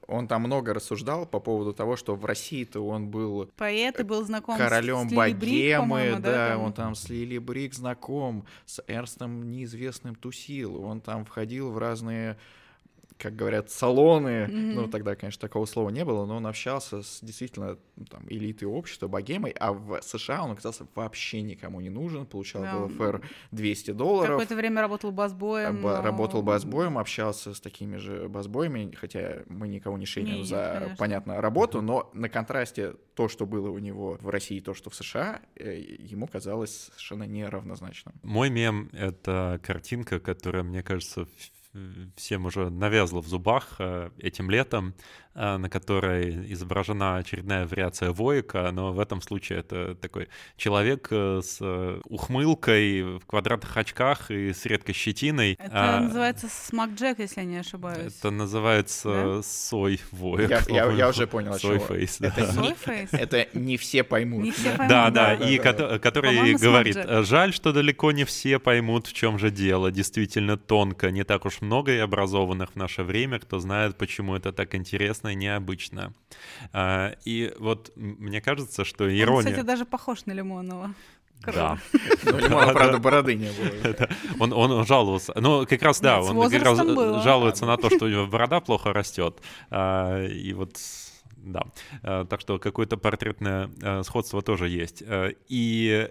он 0.08 0.28
там 0.28 0.42
много 0.42 0.74
рассуждал 0.74 1.26
по 1.26 1.40
поводу 1.40 1.74
того, 1.74 1.96
что 1.96 2.16
в 2.16 2.26
России-то 2.26 2.86
он 2.86 3.08
был... 3.08 3.50
Поэт 3.58 4.00
и 4.00 4.04
был 4.04 4.24
знаком 4.26 4.58
королем 4.58 5.08
с, 5.08 5.12
с 5.12 5.16
богемы, 5.16 6.12
Брик, 6.12 6.22
да, 6.22 6.32
да 6.32 6.48
там... 6.50 6.62
он 6.62 6.74
там 6.74 6.96
с 6.96 7.10
Лили 7.10 7.38
Брик 7.38 7.74
знаком, 7.74 8.46
с 8.66 8.84
Эрстом 8.88 9.50
неизвестным 9.50 10.16
тусил, 10.16 10.84
он 10.84 11.02
там 11.02 11.26
входил 11.26 11.72
в 11.72 11.78
разные 11.78 12.38
как 13.22 13.36
говорят, 13.36 13.70
салоны. 13.70 14.46
Mm-hmm. 14.46 14.74
Ну, 14.74 14.88
тогда, 14.88 15.16
конечно, 15.16 15.40
такого 15.40 15.66
слова 15.66 15.90
не 15.90 16.04
было, 16.04 16.26
но 16.26 16.38
он 16.38 16.48
общался 16.48 17.04
с 17.04 17.20
действительно 17.22 17.78
там, 18.10 18.26
элитой 18.28 18.68
общества, 18.68 19.08
богемой, 19.08 19.52
а 19.52 19.74
в 19.74 20.02
США 20.02 20.44
он 20.44 20.52
оказался 20.52 20.88
вообще 20.96 21.42
никому 21.42 21.82
не 21.82 21.90
нужен, 21.90 22.26
получал 22.26 22.64
yeah. 22.64 22.86
ЛФР 22.86 23.22
200 23.52 23.92
долларов. 23.92 24.32
Какое-то 24.32 24.56
время 24.56 24.82
работал 24.82 25.12
басбоем. 25.12 25.82
Но... 25.82 26.02
Работал 26.02 26.42
басбоем, 26.42 26.98
общался 26.98 27.54
с 27.54 27.62
такими 27.62 27.98
же 27.98 28.28
басбоями, 28.28 28.92
хотя 28.96 29.44
мы 29.48 29.68
никого 29.68 29.98
не 29.98 30.06
шейним 30.06 30.38
не, 30.38 30.44
за, 30.44 30.78
конечно. 30.80 30.96
понятно, 30.98 31.42
работу, 31.42 31.82
но 31.82 32.10
на 32.14 32.30
контрасте 32.30 32.96
то, 33.14 33.28
что 33.28 33.46
было 33.46 33.70
у 33.70 33.78
него 33.78 34.18
в 34.20 34.30
России, 34.30 34.60
то, 34.60 34.74
что 34.74 34.90
в 34.90 34.96
США, 34.96 35.42
э, 35.56 35.80
ему 35.80 36.28
казалось 36.28 36.86
совершенно 36.88 37.24
неравнозначным. 37.24 38.16
Мой 38.24 38.50
мем— 38.50 38.90
это 38.94 39.60
картинка, 39.64 40.20
которая, 40.20 40.64
мне 40.64 40.82
кажется, 40.82 41.28
всем 42.16 42.46
уже 42.46 42.70
навязло 42.70 43.22
в 43.22 43.28
зубах 43.28 43.76
э, 43.80 44.10
этим 44.18 44.50
летом, 44.50 44.94
на 45.34 45.70
которой 45.70 46.52
изображена 46.52 47.18
очередная 47.18 47.66
вариация 47.66 48.12
Воика, 48.12 48.70
но 48.72 48.92
в 48.92 49.00
этом 49.00 49.22
случае 49.22 49.60
это 49.60 49.96
такой 49.96 50.28
человек 50.58 51.08
э, 51.12 51.42
с 51.42 51.62
ухмылкой 52.06 53.18
в 53.20 53.26
квадратных 53.26 53.76
очках 53.78 54.30
и 54.30 54.52
с 54.52 54.66
редкой 54.66 54.94
щетиной. 54.94 55.54
Это 55.54 55.98
а, 55.98 56.00
называется 56.02 56.48
Смак 56.50 56.92
Джек, 56.92 57.20
если 57.20 57.42
я 57.42 57.46
не 57.46 57.58
ошибаюсь. 57.58 58.14
Это 58.20 58.30
называется 58.30 59.38
да? 59.38 59.42
Сой 59.44 60.02
Воик. 60.12 60.50
Я, 60.50 60.62
я, 60.68 60.92
я 60.92 61.10
уже 61.10 61.28
понял, 61.32 61.54
Сой 61.54 61.80
Фейс. 61.80 62.18
Да. 62.20 62.28
Это, 62.28 62.62
не, 62.62 62.76
это 63.16 63.48
не 63.54 63.78
все 63.78 64.04
поймут. 64.04 64.44
Не 64.44 64.52
все 64.52 64.72
поймут 64.72 64.90
да, 64.90 65.10
да, 65.10 65.36
да, 65.38 65.48
и 65.48 65.58
да, 65.60 65.74
да. 65.74 66.00
который 66.00 66.56
говорит, 66.56 66.98
жаль, 67.26 67.54
что 67.54 67.72
далеко 67.72 68.12
не 68.12 68.26
все 68.26 68.60
поймут, 68.60 69.08
в 69.08 69.14
чем 69.14 69.40
же 69.40 69.50
дело. 69.50 69.92
Действительно 69.92 70.58
тонко, 70.58 71.10
не 71.10 71.24
так 71.24 71.46
уж 71.46 71.62
много 71.62 71.94
и 71.94 71.98
образованных 72.00 72.72
в 72.72 72.76
наше 72.76 73.04
время, 73.04 73.40
кто 73.40 73.60
знает, 73.60 73.98
почему 73.98 74.36
это 74.36 74.52
так 74.52 74.76
интересно 74.76 75.21
и 75.30 75.36
необычно. 75.36 76.14
А, 76.74 77.14
и 77.26 77.54
вот 77.60 77.92
мне 77.96 78.42
кажется, 78.42 78.86
что 78.86 79.06
ирония... 79.08 79.48
Он, 79.48 79.52
кстати, 79.54 79.66
даже 79.66 79.86
похож 79.86 80.26
на 80.26 80.32
Лимонова. 80.32 80.94
Да. 81.46 81.78
Ну, 82.24 82.50
правда, 82.50 83.00
бороды 83.00 83.36
не 83.36 83.50
было. 83.52 84.10
Он, 84.40 84.54
он 84.54 84.86
жаловался. 84.86 85.34
Ну, 85.36 85.66
как 85.66 85.82
раз, 85.82 86.00
да, 86.00 86.22
он 86.22 86.50
как 86.50 86.62
раз 86.62 86.78
жалуется 87.24 87.66
на 87.66 87.78
то, 87.78 87.90
что 87.90 88.06
у 88.06 88.08
него 88.08 88.28
борода 88.28 88.60
плохо 88.60 88.94
растет. 88.94 89.42
А, 89.70 90.24
и 90.24 90.54
вот 90.54 90.78
Да, 91.44 91.64
э, 92.04 92.26
так 92.30 92.40
что 92.40 92.60
какое-то 92.60 92.98
портретное 92.98 93.70
э, 93.82 94.04
сходство 94.04 94.42
тоже 94.42 94.70
есть. 94.70 95.02
Э, 95.02 95.34
и 95.48 96.08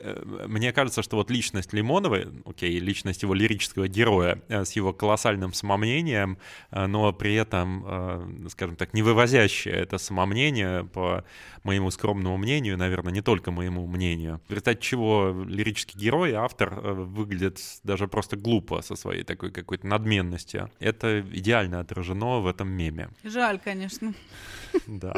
мне 0.47 0.73
кажется, 0.73 1.03
что 1.03 1.17
вот 1.17 1.31
личность 1.31 1.73
Лимоновой, 1.73 2.27
окей, 2.45 2.79
личность 2.81 3.23
его 3.23 3.35
лирического 3.35 3.87
героя 3.89 4.43
с 4.49 4.73
его 4.73 4.93
колоссальным 4.93 5.53
самомнением, 5.53 6.39
но 6.71 7.13
при 7.13 7.35
этом, 7.35 8.49
скажем 8.51 8.77
так, 8.77 8.95
не 8.95 9.03
вывозящее 9.03 9.75
это 9.75 9.99
самомнение, 9.99 10.85
по 10.85 11.25
моему 11.63 11.91
скромному 11.91 12.37
мнению, 12.37 12.77
наверное, 12.77 13.13
не 13.13 13.23
только 13.23 13.51
моему 13.51 13.87
мнению, 13.87 14.41
в 14.49 14.51
результате 14.51 14.81
чего 14.81 15.45
лирический 15.47 15.99
герой, 16.01 16.33
автор, 16.33 16.75
выглядит 16.81 17.61
даже 17.85 18.09
просто 18.09 18.37
глупо 18.37 18.83
со 18.83 18.97
своей 18.97 19.23
такой 19.23 19.51
какой-то 19.51 19.87
надменностью. 19.87 20.71
Это 20.81 21.21
идеально 21.21 21.81
отражено 21.81 22.41
в 22.41 22.47
этом 22.47 22.69
меме. 22.71 23.11
Жаль, 23.23 23.59
конечно. 23.59 24.15
Да. 24.87 25.15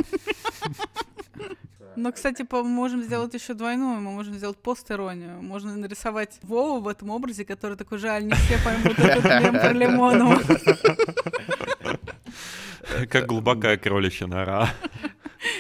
Но, 1.97 2.11
кстати, 2.13 2.47
мы 2.51 2.65
можем 2.65 3.03
сделать 3.03 3.35
еще 3.35 3.55
двойную, 3.55 4.01
мы 4.01 4.13
можем 4.13 4.35
сделать 4.35 4.57
пост-иронию. 4.57 5.43
Можно 5.43 5.77
нарисовать 5.77 6.39
Вову 6.43 6.81
в 6.81 6.89
этом 6.89 7.11
образе, 7.11 7.45
который 7.45 7.77
такой 7.77 7.99
жаль, 7.99 8.25
не 8.25 8.33
все 8.33 8.59
поймут 8.65 8.99
этот 8.99 9.25
мем 9.43 9.59
про 9.59 9.73
Лимонова. 9.73 10.41
Как 13.09 13.27
глубокая 13.27 13.77
кроличья 13.77 14.27
нора. 14.27 14.71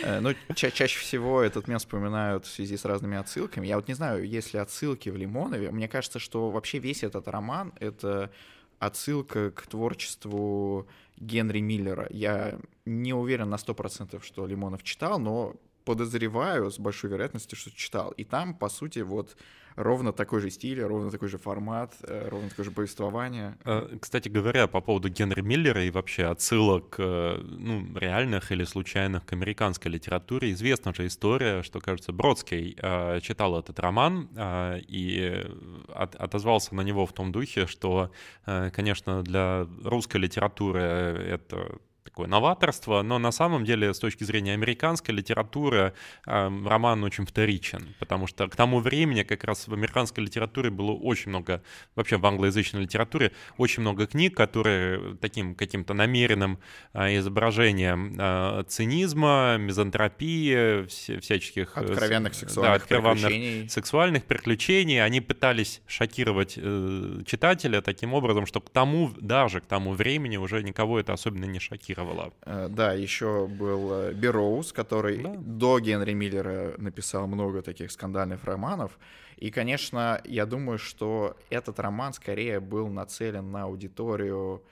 Э, 0.02 0.20
ну, 0.20 0.34
ча 0.54 0.70
чаще 0.70 0.98
всего 1.00 1.42
этот 1.42 1.68
мем 1.68 1.78
вспоминают 1.78 2.46
в 2.46 2.50
связи 2.50 2.76
с 2.76 2.84
разными 2.84 3.16
отсылками. 3.16 3.66
Я 3.66 3.76
вот 3.76 3.88
не 3.88 3.94
знаю, 3.94 4.26
есть 4.26 4.52
ли 4.54 4.60
отсылки 4.60 5.08
в 5.08 5.16
Лимонове. 5.16 5.70
Мне 5.70 5.88
кажется, 5.88 6.18
что 6.18 6.50
вообще 6.50 6.78
весь 6.78 7.02
этот 7.02 7.28
роман— 7.28 7.72
это 7.80 8.30
отсылка 8.78 9.50
к 9.50 9.66
творчеству 9.66 10.88
Генри 11.22 11.60
Миллера. 11.60 12.06
Я 12.10 12.58
не 12.84 13.14
уверен 13.14 13.48
на 13.48 13.54
100%, 13.54 14.20
что 14.22 14.46
Лимонов 14.46 14.82
читал, 14.82 15.18
но 15.18 15.54
подозреваю 15.84 16.70
с 16.70 16.78
большой 16.78 17.10
вероятностью, 17.10 17.58
что 17.58 17.70
читал. 17.70 18.10
И 18.12 18.24
там, 18.24 18.54
по 18.54 18.68
сути, 18.68 19.00
вот 19.00 19.36
ровно 19.76 20.12
такой 20.12 20.40
же 20.40 20.50
стиль, 20.50 20.82
ровно 20.82 21.10
такой 21.10 21.28
же 21.28 21.38
формат, 21.38 21.94
э, 22.02 22.28
ровно 22.28 22.48
такое 22.48 22.64
же 22.64 22.70
повествование. 22.70 23.56
Э, 23.64 23.88
кстати 24.00 24.28
говоря, 24.28 24.66
по 24.66 24.80
поводу 24.80 25.08
Генри 25.08 25.40
Миллера 25.40 25.84
и 25.84 25.90
вообще 25.90 26.26
отсылок 26.26 26.96
э, 26.98 27.38
ну, 27.42 27.98
реальных 27.98 28.52
или 28.52 28.64
случайных 28.64 29.24
к 29.24 29.32
американской 29.32 29.90
литературе, 29.90 30.52
известна 30.52 30.94
же 30.94 31.06
история, 31.06 31.62
что, 31.62 31.80
кажется, 31.80 32.12
Бродский 32.12 32.76
читал 33.20 33.58
этот 33.58 33.78
роман 33.78 34.28
и 34.36 35.46
отозвался 35.94 36.74
на 36.74 36.82
него 36.82 37.06
в 37.06 37.12
том 37.12 37.32
духе, 37.32 37.66
что, 37.66 38.10
конечно, 38.44 39.22
для 39.22 39.66
русской 39.82 40.18
литературы 40.18 40.80
это 40.80 41.78
такое 42.04 42.26
новаторство, 42.26 43.02
но 43.02 43.18
на 43.18 43.32
самом 43.32 43.64
деле 43.64 43.94
с 43.94 43.98
точки 43.98 44.24
зрения 44.24 44.54
американской 44.54 45.14
литературы 45.14 45.94
э, 46.26 46.50
роман 46.66 47.04
очень 47.04 47.24
вторичен, 47.24 47.94
потому 48.00 48.26
что 48.26 48.48
к 48.48 48.56
тому 48.56 48.80
времени 48.80 49.22
как 49.22 49.44
раз 49.44 49.68
в 49.68 49.72
американской 49.74 50.24
литературе 50.24 50.70
было 50.70 50.92
очень 50.92 51.30
много, 51.30 51.62
вообще 51.94 52.16
в 52.16 52.26
англоязычной 52.26 52.82
литературе, 52.82 53.32
очень 53.56 53.82
много 53.82 54.06
книг, 54.06 54.36
которые 54.36 55.16
таким 55.16 55.54
каким-то 55.54 55.94
намеренным 55.94 56.58
э, 56.92 57.18
изображением 57.18 58.16
э, 58.18 58.64
цинизма, 58.68 59.56
мизантропии, 59.58 60.86
вся, 60.86 61.20
всяческих... 61.20 61.76
Э, 61.76 61.80
откровенных 61.82 62.34
сексуальных 62.34 62.88
да, 62.88 63.00
приключений. 63.00 63.68
сексуальных 63.68 64.24
приключений, 64.24 65.02
они 65.02 65.20
пытались 65.20 65.82
шокировать 65.86 66.54
э, 66.56 67.22
читателя 67.26 67.80
таким 67.80 68.12
образом, 68.12 68.46
что 68.46 68.60
к 68.60 68.70
тому, 68.70 69.12
даже 69.20 69.60
к 69.60 69.66
тому 69.66 69.92
времени 69.92 70.36
уже 70.36 70.62
никого 70.62 70.98
это 70.98 71.12
особенно 71.12 71.44
не 71.44 71.60
шокировало 71.60 71.91
шокировало. 71.92 72.32
Э, 72.42 72.68
да, 72.68 72.92
еще 72.92 73.46
был 73.46 73.92
э, 73.92 74.12
Бероуз, 74.12 74.72
который 74.72 75.22
да. 75.22 75.34
до 75.36 75.78
Генри 75.78 76.12
Миллера 76.12 76.74
написал 76.78 77.26
много 77.26 77.62
таких 77.62 77.90
скандальных 77.90 78.44
романов. 78.44 78.98
И, 79.36 79.50
конечно, 79.50 80.20
я 80.24 80.46
думаю, 80.46 80.78
что 80.78 81.36
этот 81.50 81.78
роман 81.80 82.12
скорее 82.12 82.60
был 82.60 82.88
нацелен 82.88 83.50
на 83.50 83.64
аудиторию 83.64 84.62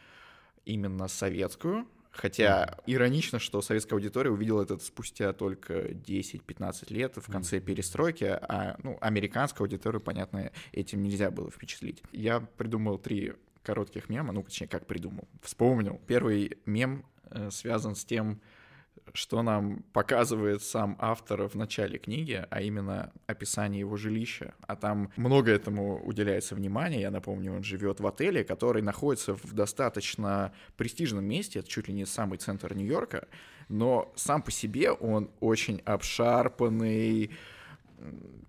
именно 0.64 1.08
советскую, 1.08 1.86
Хотя 2.12 2.76
иронично, 2.86 3.38
что 3.38 3.62
советская 3.62 3.96
аудитория 3.96 4.30
увидела 4.30 4.62
это 4.62 4.78
спустя 4.78 5.32
только 5.32 5.90
10-15 5.92 6.92
лет 6.92 7.16
в 7.16 7.30
конце 7.30 7.60
перестройки, 7.60 8.24
а 8.24 8.76
ну, 8.82 8.98
американскую 9.00 9.66
аудиторию, 9.66 10.00
понятно, 10.00 10.50
этим 10.72 11.02
нельзя 11.04 11.30
было 11.30 11.50
впечатлить. 11.50 12.02
Я 12.10 12.40
придумал 12.40 12.98
три 12.98 13.34
коротких 13.62 14.08
мема, 14.08 14.32
ну, 14.32 14.42
точнее, 14.42 14.66
как 14.66 14.86
придумал, 14.86 15.28
вспомнил. 15.42 16.00
Первый 16.06 16.58
мем 16.66 17.04
связан 17.50 17.94
с 17.94 18.04
тем, 18.04 18.40
что 19.12 19.42
нам 19.42 19.82
показывает 19.92 20.62
сам 20.62 20.96
автор 21.00 21.48
в 21.48 21.54
начале 21.54 21.98
книги, 21.98 22.44
а 22.50 22.60
именно 22.60 23.12
описание 23.26 23.80
его 23.80 23.96
жилища. 23.96 24.54
А 24.66 24.76
там 24.76 25.10
много 25.16 25.50
этому 25.50 26.02
уделяется 26.04 26.54
внимания. 26.54 27.00
Я 27.00 27.10
напомню, 27.10 27.54
он 27.54 27.62
живет 27.62 28.00
в 28.00 28.06
отеле, 28.06 28.44
который 28.44 28.82
находится 28.82 29.34
в 29.34 29.52
достаточно 29.52 30.52
престижном 30.76 31.24
месте, 31.24 31.60
это 31.60 31.68
чуть 31.68 31.88
ли 31.88 31.94
не 31.94 32.06
самый 32.06 32.38
центр 32.38 32.74
Нью-Йорка, 32.74 33.28
но 33.68 34.12
сам 34.16 34.42
по 34.42 34.50
себе 34.50 34.92
он 34.92 35.30
очень 35.40 35.80
обшарпанный, 35.84 37.30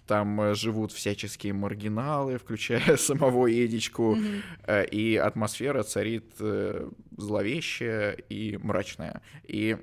там 0.08 0.42
э, 0.42 0.56
живут 0.56 0.92
всяческие 0.92 1.54
маргиналы, 1.54 2.38
включая 2.38 2.98
самого 2.98 3.50
Эдичку, 3.50 4.16
mm-hmm. 4.16 4.90
и 4.90 5.16
атмосфера 5.16 5.84
царит 5.84 6.34
э, 6.40 6.90
зловещая 7.16 8.12
и 8.30 8.58
мрачная. 8.58 9.22
И 9.44 9.78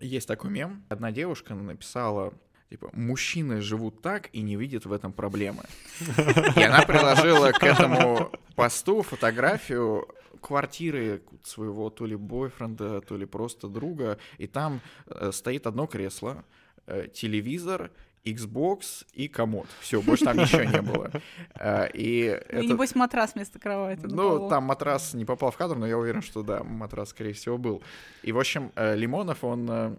есть 0.00 0.26
такой 0.26 0.50
мем. 0.50 0.84
Одна 0.88 1.12
девушка 1.12 1.54
написала 1.54 2.32
типа, 2.70 2.90
мужчины 2.94 3.60
живут 3.60 4.00
так 4.00 4.30
и 4.32 4.40
не 4.40 4.56
видят 4.56 4.86
в 4.86 4.92
этом 4.92 5.12
проблемы. 5.12 5.64
И 6.56 6.62
она 6.62 6.82
приложила 6.82 7.52
к 7.52 7.62
этому 7.62 8.32
посту 8.56 9.02
фотографию 9.02 10.08
квартиры 10.40 11.22
своего 11.44 11.90
то 11.90 12.06
ли 12.06 12.16
бойфренда, 12.16 13.02
то 13.02 13.16
ли 13.18 13.26
просто 13.26 13.68
друга, 13.68 14.18
и 14.38 14.46
там 14.46 14.80
стоит 15.30 15.66
одно 15.66 15.86
кресло, 15.86 16.44
телевизор 17.12 17.90
Xbox 18.24 19.06
и 19.12 19.28
комод. 19.28 19.66
Все, 19.80 20.00
больше 20.00 20.24
там 20.24 20.36
ничего 20.36 20.62
не 20.62 20.82
было. 20.82 21.10
А, 21.54 21.84
и 21.86 22.40
ну, 22.52 22.58
это... 22.58 22.66
небось, 22.66 22.94
матрас 22.94 23.34
вместо 23.34 23.58
кровати. 23.58 24.04
Ну, 24.04 24.48
там 24.48 24.64
матрас 24.64 25.14
не 25.14 25.24
попал 25.24 25.50
в 25.50 25.56
кадр, 25.56 25.76
но 25.76 25.86
я 25.86 25.98
уверен, 25.98 26.22
что 26.22 26.42
да, 26.42 26.62
матрас, 26.62 27.10
скорее 27.10 27.32
всего, 27.32 27.58
был. 27.58 27.82
И, 28.22 28.32
в 28.32 28.38
общем, 28.38 28.72
э, 28.76 28.94
Лимонов, 28.96 29.42
он 29.42 29.68
э, 29.68 29.96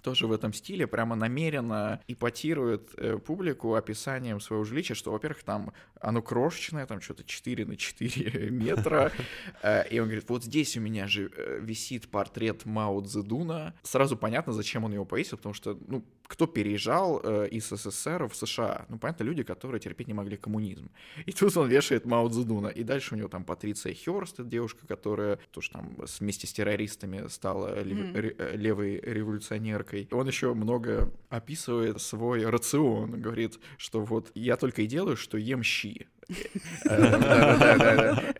тоже 0.00 0.26
в 0.26 0.32
этом 0.32 0.52
стиле 0.52 0.86
прямо 0.86 1.16
намеренно 1.16 2.00
ипотирует 2.08 2.90
э, 2.96 3.18
публику 3.18 3.74
описанием 3.74 4.40
своего 4.40 4.64
жилища, 4.64 4.94
что, 4.94 5.12
во-первых, 5.12 5.42
там 5.42 5.72
оно 6.00 6.22
крошечное, 6.22 6.86
там 6.86 7.00
что-то 7.00 7.24
4 7.24 7.66
на 7.66 7.76
4 7.76 8.50
метра, 8.50 9.12
э, 9.62 9.88
и 9.88 9.98
он 9.98 10.06
говорит, 10.06 10.28
вот 10.28 10.44
здесь 10.44 10.76
у 10.76 10.80
меня 10.80 11.06
же 11.06 11.30
э, 11.36 11.58
висит 11.60 12.08
портрет 12.10 12.64
Мао 12.64 13.00
Цзэдуна. 13.00 13.74
Сразу 13.82 14.16
понятно, 14.16 14.52
зачем 14.52 14.84
он 14.84 14.92
его 14.92 15.04
повесил, 15.04 15.36
потому 15.36 15.54
что, 15.54 15.78
ну, 15.86 16.04
кто 16.30 16.46
переезжал 16.46 17.20
э, 17.24 17.48
из 17.48 17.68
СССР 17.70 18.28
в 18.28 18.36
США? 18.36 18.86
Ну, 18.88 18.98
понятно, 18.98 19.24
люди, 19.24 19.42
которые 19.42 19.80
терпеть 19.80 20.06
не 20.06 20.14
могли 20.14 20.36
коммунизм. 20.36 20.88
И 21.26 21.32
тут 21.32 21.56
он 21.56 21.68
вешает 21.68 22.06
Мао 22.06 22.28
Цзэдуна. 22.28 22.68
И 22.68 22.84
дальше 22.84 23.14
у 23.14 23.18
него 23.18 23.28
там 23.28 23.42
Патриция 23.42 23.94
Хёрст, 23.94 24.36
девушка, 24.46 24.86
которая 24.86 25.40
тоже 25.50 25.72
там 25.72 25.96
вместе 26.20 26.46
с 26.46 26.52
террористами 26.52 27.26
стала 27.26 27.80
mm. 27.80 28.56
левой 28.56 29.00
революционеркой. 29.00 30.08
Он 30.12 30.28
еще 30.28 30.54
много 30.54 31.12
описывает 31.30 32.00
свой 32.00 32.48
рацион. 32.48 33.20
Говорит, 33.20 33.58
что 33.76 34.00
вот 34.00 34.30
я 34.34 34.56
только 34.56 34.82
и 34.82 34.86
делаю, 34.86 35.16
что 35.16 35.36
ем 35.36 35.64
щи. 35.64 36.06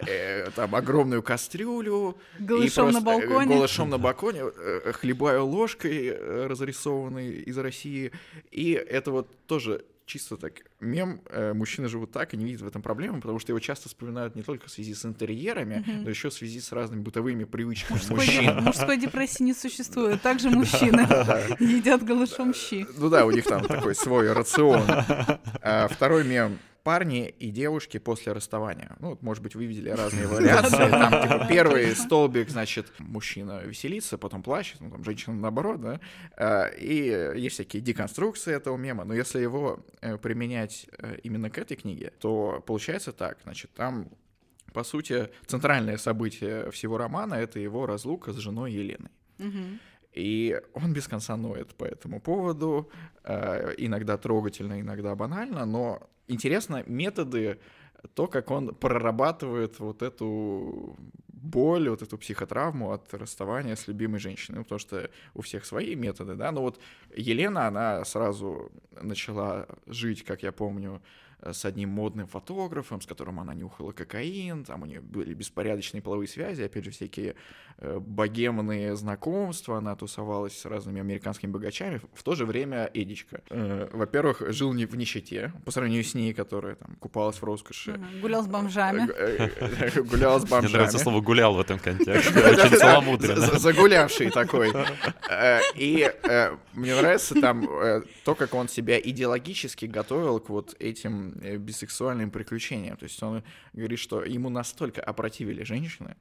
Э, 0.06 0.50
там 0.54 0.74
огромную 0.74 1.22
кастрюлю. 1.22 2.16
Голышом 2.38 2.90
на 2.92 3.00
балконе. 3.00 3.54
Голышом 3.54 3.90
на 3.90 3.98
балконе. 3.98 4.44
Хлебаю 4.92 5.46
ложкой, 5.46 6.16
разрисованной 6.46 7.42
из 7.42 7.58
России. 7.58 8.12
И 8.50 8.72
это 8.72 9.10
вот 9.10 9.28
тоже 9.46 9.84
чисто 10.10 10.36
так 10.36 10.54
мем 10.80 11.20
э, 11.30 11.52
«Мужчины 11.52 11.88
живут 11.88 12.10
так» 12.10 12.34
и 12.34 12.36
не 12.36 12.44
видят 12.44 12.62
в 12.62 12.66
этом 12.66 12.82
проблемы, 12.82 13.20
потому 13.20 13.38
что 13.38 13.52
его 13.52 13.60
часто 13.60 13.88
вспоминают 13.88 14.34
не 14.34 14.42
только 14.42 14.66
в 14.66 14.70
связи 14.70 14.92
с 14.92 15.04
интерьерами, 15.04 15.84
mm-hmm. 15.86 16.02
но 16.02 16.10
еще 16.10 16.30
в 16.30 16.34
связи 16.34 16.60
с 16.60 16.72
разными 16.72 17.02
бытовыми 17.02 17.44
привычками 17.44 17.96
мужской 17.96 18.16
мужчин. 18.16 18.64
Мужской 18.64 18.96
депрессии 18.96 19.44
не 19.44 19.54
существует. 19.54 20.20
Также 20.20 20.50
мужчины 20.50 21.02
едят 21.60 22.02
голышом 22.02 22.52
щи. 22.52 22.86
Ну 22.96 23.08
да, 23.08 23.24
у 23.24 23.30
них 23.30 23.44
там 23.44 23.64
такой 23.64 23.94
свой 23.94 24.32
рацион. 24.32 24.82
А 25.62 25.86
второй 25.88 26.24
мем 26.24 26.58
парни 26.82 27.28
и 27.28 27.50
девушки 27.50 27.98
после 27.98 28.32
расставания. 28.32 28.96
Ну, 29.00 29.10
вот, 29.10 29.22
может 29.22 29.42
быть, 29.42 29.54
вы 29.54 29.66
видели 29.66 29.90
разные 29.90 30.26
вариации. 30.28 30.90
Там, 30.90 31.22
типа, 31.22 31.46
первый 31.48 31.94
столбик, 31.94 32.50
значит, 32.50 32.86
мужчина 32.98 33.60
веселится, 33.64 34.18
потом 34.18 34.42
плачет, 34.42 34.80
ну, 34.80 34.90
там, 34.90 35.04
женщина 35.04 35.34
наоборот, 35.36 35.80
да. 35.80 36.00
А, 36.36 36.66
и 36.66 37.40
есть 37.40 37.54
всякие 37.54 37.82
деконструкции 37.82 38.54
этого 38.54 38.76
мема, 38.76 39.04
но 39.04 39.14
если 39.14 39.40
его 39.40 39.84
э, 40.00 40.16
применять 40.18 40.86
э, 40.98 41.18
именно 41.22 41.50
к 41.50 41.58
этой 41.58 41.76
книге, 41.76 42.12
то 42.18 42.62
получается 42.66 43.12
так, 43.12 43.38
значит, 43.44 43.72
там 43.74 44.08
по 44.72 44.84
сути, 44.84 45.30
центральное 45.46 45.96
событие 45.96 46.70
всего 46.70 46.96
романа— 46.96 47.34
это 47.44 47.58
его 47.58 47.86
разлука 47.86 48.32
с 48.32 48.36
женой 48.36 48.72
Еленой. 48.72 49.10
И 50.12 50.60
он 50.74 50.92
без 50.92 51.06
конца 51.06 51.36
ноет 51.36 51.74
по 51.74 51.84
этому 51.84 52.20
поводу, 52.20 52.90
э, 53.22 53.74
иногда 53.78 54.16
трогательно, 54.16 54.80
иногда 54.80 55.14
банально, 55.14 55.64
но 55.66 56.10
интересно 56.30 56.84
методы, 56.86 57.58
то, 58.14 58.26
как 58.26 58.50
он 58.50 58.74
прорабатывает 58.74 59.78
вот 59.78 60.02
эту 60.02 60.96
боль, 61.28 61.88
вот 61.88 62.02
эту 62.02 62.18
психотравму 62.18 62.92
от 62.92 63.12
расставания 63.14 63.76
с 63.76 63.88
любимой 63.88 64.20
женщиной, 64.20 64.58
ну, 64.58 64.62
потому 64.64 64.78
что 64.78 65.10
у 65.34 65.42
всех 65.42 65.64
свои 65.64 65.94
методы, 65.94 66.34
да, 66.34 66.52
но 66.52 66.60
вот 66.62 66.80
Елена, 67.14 67.66
она 67.66 68.04
сразу 68.04 68.70
начала 69.00 69.66
жить, 69.86 70.24
как 70.24 70.42
я 70.42 70.52
помню, 70.52 71.02
с 71.42 71.64
одним 71.64 71.90
модным 71.90 72.26
фотографом, 72.26 73.00
с 73.00 73.06
которым 73.06 73.40
она 73.40 73.54
нюхала 73.54 73.92
кокаин, 73.92 74.64
там 74.64 74.82
у 74.82 74.86
нее 74.86 75.00
были 75.00 75.34
беспорядочные 75.34 76.02
половые 76.02 76.28
связи, 76.28 76.62
опять 76.62 76.84
же, 76.84 76.90
всякие 76.90 77.34
э, 77.78 77.98
богемные 77.98 78.94
знакомства, 78.96 79.78
она 79.78 79.96
тусовалась 79.96 80.58
с 80.58 80.64
разными 80.66 81.00
американскими 81.00 81.50
богачами, 81.50 82.00
в 82.12 82.22
то 82.22 82.34
же 82.34 82.44
время 82.44 82.90
Эдичка. 82.92 83.42
Э, 83.48 83.88
во-первых, 83.92 84.42
жил 84.52 84.72
не 84.72 84.84
в 84.84 84.96
нищете, 84.96 85.52
по 85.64 85.70
сравнению 85.70 86.04
с 86.04 86.14
ней, 86.14 86.34
которая 86.34 86.74
там 86.74 86.96
купалась 86.96 87.36
в 87.36 87.44
роскоши. 87.44 87.98
Гулял 88.20 88.42
с 88.42 88.46
бомжами. 88.46 89.08
Гулял 90.08 90.40
с 90.40 90.44
бомжами. 90.44 90.60
Мне 90.68 90.72
нравится 90.74 90.98
слово 90.98 91.20
«гулял» 91.20 91.54
в 91.54 91.60
этом 91.60 91.78
контексте, 91.78 92.38
очень 92.38 92.76
целомудренно. 92.76 93.58
Загулявший 93.58 94.30
такой. 94.30 94.72
И 95.74 96.10
мне 96.74 96.94
нравится 96.94 97.40
там 97.40 97.68
то, 98.24 98.34
как 98.34 98.54
он 98.54 98.68
себя 98.68 99.00
идеологически 99.00 99.86
готовил 99.86 100.40
к 100.40 100.50
вот 100.50 100.76
этим 100.78 101.29
Э, 101.29 101.29
бисексуальным 101.58 102.30
приключениям. 102.30 102.96
То 102.96 103.04
есть 103.04 103.22
он 103.22 103.42
говорит, 103.72 103.98
что 103.98 104.24
ему 104.24 104.48
настолько 104.48 105.02
опротивили 105.02 105.62
женщины, 105.62 106.16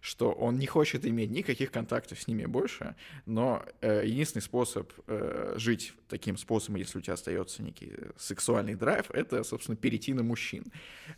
что 0.00 0.32
он 0.32 0.58
не 0.58 0.66
хочет 0.66 1.06
иметь 1.06 1.30
никаких 1.30 1.70
контактов 1.70 2.20
с 2.20 2.28
ними 2.28 2.44
больше, 2.44 2.94
но 3.24 3.64
э, 3.80 4.02
единственный 4.04 4.42
способ 4.42 4.92
э, 5.06 5.54
жить 5.56 5.94
таким 6.08 6.36
способом, 6.36 6.76
если 6.76 6.98
у 6.98 7.00
тебя 7.00 7.14
остается 7.14 7.62
некий 7.62 7.92
сексуальный 8.18 8.74
драйв, 8.74 9.10
это, 9.10 9.42
собственно, 9.44 9.76
перейти 9.76 10.12
на 10.12 10.22
мужчин. 10.22 10.64